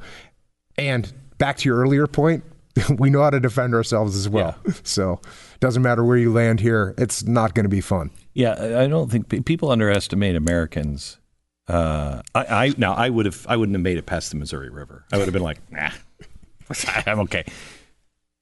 and 0.77 1.11
back 1.37 1.57
to 1.57 1.69
your 1.69 1.77
earlier 1.77 2.07
point. 2.07 2.43
We 2.97 3.09
know 3.09 3.21
how 3.21 3.29
to 3.29 3.39
defend 3.39 3.73
ourselves 3.73 4.15
as 4.15 4.29
well. 4.29 4.55
So, 4.83 5.19
doesn't 5.59 5.81
matter 5.81 6.03
where 6.03 6.17
you 6.17 6.31
land 6.31 6.59
here, 6.59 6.93
it's 6.97 7.23
not 7.23 7.53
going 7.53 7.65
to 7.65 7.69
be 7.69 7.81
fun. 7.81 8.09
Yeah, 8.33 8.53
I 8.53 8.83
I 8.83 8.87
don't 8.87 9.11
think 9.11 9.45
people 9.45 9.69
underestimate 9.71 10.35
Americans. 10.35 11.17
Uh, 11.67 12.21
I, 12.33 12.45
I 12.45 12.73
now 12.77 12.93
I 12.93 13.09
would 13.09 13.25
have 13.25 13.45
I 13.47 13.57
wouldn't 13.57 13.75
have 13.75 13.83
made 13.83 13.97
it 13.97 14.05
past 14.05 14.31
the 14.31 14.37
Missouri 14.37 14.69
River. 14.69 15.05
I 15.11 15.17
would 15.17 15.25
have 15.25 15.33
been 15.33 15.43
like, 15.43 15.59
nah, 15.71 15.91
I'm 17.05 17.19
okay. 17.21 17.45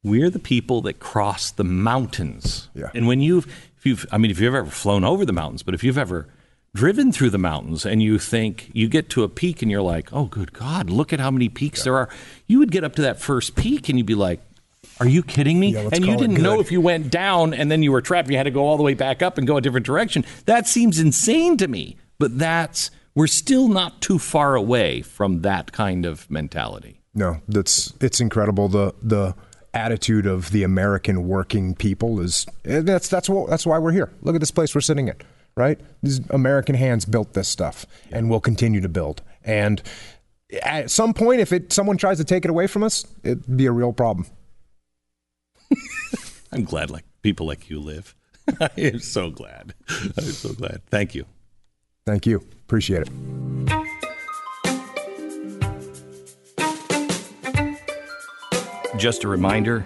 We're 0.04 0.30
the 0.30 0.40
people 0.40 0.82
that 0.84 1.00
cross 1.00 1.52
the 1.52 1.66
mountains. 1.66 2.70
Yeah. 2.74 2.90
And 2.94 3.08
when 3.08 3.20
you've 3.22 3.46
if 3.78 3.86
you've 3.86 4.06
I 4.12 4.18
mean 4.18 4.32
if 4.32 4.40
you've 4.40 4.54
ever 4.54 4.70
flown 4.70 5.04
over 5.04 5.26
the 5.26 5.34
mountains, 5.34 5.64
but 5.64 5.74
if 5.74 5.84
you've 5.84 5.98
ever 5.98 6.28
driven 6.76 7.12
through 7.12 7.30
the 7.32 7.38
mountains 7.38 7.86
and 7.86 8.02
you 8.02 8.20
think 8.20 8.70
you 8.74 8.88
get 8.88 9.10
to 9.10 9.24
a 9.24 9.30
peak 9.30 9.62
and 9.62 9.72
you're 9.72 9.82
like, 9.82 10.14
oh 10.14 10.26
good 10.26 10.54
God, 10.54 10.90
look 10.90 11.12
at 11.14 11.20
how 11.20 11.32
many 11.32 11.50
peaks 11.50 11.84
there 11.84 11.96
are. 11.96 12.10
You 12.48 12.60
would 12.60 12.72
get 12.72 12.84
up 12.84 12.96
to 12.96 13.02
that 13.04 13.20
first 13.20 13.56
peak 13.56 13.90
and 13.90 13.98
you'd 13.98 14.06
be 14.06 14.16
like, 14.16 14.40
Are 15.00 15.08
you 15.08 15.24
kidding 15.24 15.60
me? 15.60 15.74
Yeah, 15.74 15.90
and 15.92 16.06
you 16.06 16.16
didn't 16.18 16.42
know 16.42 16.60
if 16.60 16.72
you 16.72 16.82
went 16.82 17.12
down 17.12 17.54
and 17.54 17.72
then 17.72 17.84
you 17.84 17.92
were 17.92 18.02
trapped, 18.02 18.30
you 18.30 18.38
had 18.38 18.44
to 18.44 18.52
go 18.52 18.66
all 18.66 18.78
the 18.78 18.84
way 18.84 18.94
back 18.94 19.22
up 19.22 19.38
and 19.38 19.48
go 19.48 19.58
a 19.58 19.62
different 19.62 19.86
direction. 19.86 20.26
That 20.46 20.68
seems 20.68 21.00
insane 21.00 21.58
to 21.58 21.68
me. 21.68 21.98
But 22.20 22.38
that's, 22.38 22.92
we're 23.16 23.28
still 23.28 23.70
not 23.70 24.02
too 24.02 24.20
far 24.20 24.56
away 24.56 25.02
from 25.02 25.42
that 25.42 25.72
kind 25.72 26.06
of 26.06 26.30
mentality. 26.30 27.00
No, 27.14 27.42
that's 27.48 27.94
it's 28.02 28.22
incredible. 28.22 28.68
The 28.68 28.94
the 29.02 29.36
attitude 29.74 30.26
of 30.26 30.52
the 30.52 30.64
American 30.64 31.28
working 31.28 31.76
people 31.76 32.20
is 32.20 32.46
eh, 32.66 32.82
that's 32.82 33.08
that's 33.08 33.30
what 33.30 33.50
that's 33.50 33.66
why 33.66 33.78
we're 33.80 33.92
here. 33.92 34.12
Look 34.22 34.36
at 34.36 34.42
this 34.42 34.52
place 34.52 34.76
we're 34.76 34.82
sitting 34.82 35.08
in, 35.08 35.16
right? 35.56 35.80
These 36.02 36.22
American 36.30 36.76
hands 36.76 37.06
built 37.06 37.34
this 37.34 37.48
stuff, 37.48 37.86
and 38.12 38.30
will 38.30 38.40
continue 38.40 38.82
to 38.82 38.90
build. 38.90 39.22
And 39.44 39.82
at 40.64 40.90
some 40.92 41.14
point, 41.14 41.42
if 41.42 41.52
it 41.54 41.72
someone 41.72 41.98
tries 41.98 42.18
to 42.18 42.24
take 42.24 42.46
it 42.46 42.50
away 42.50 42.68
from 42.68 42.84
us, 42.84 43.06
it'd 43.24 43.58
be 43.58 43.66
a 43.66 43.72
real 43.72 43.94
problem. 43.94 44.28
I'm 46.52 46.64
glad 46.64 46.90
like 46.90 47.06
people 47.22 47.46
like 47.46 47.70
you 47.70 47.80
live. 47.80 48.16
I 48.60 48.70
am 48.78 49.00
so 49.00 49.30
glad. 49.30 49.74
I'm 49.90 50.24
so 50.24 50.54
glad. 50.54 50.82
Thank 50.88 51.14
you. 51.14 51.26
Thank 52.06 52.26
you, 52.26 52.38
appreciate 52.66 53.04
it. 53.04 53.10
Just 58.98 59.24
a 59.24 59.28
reminder 59.28 59.86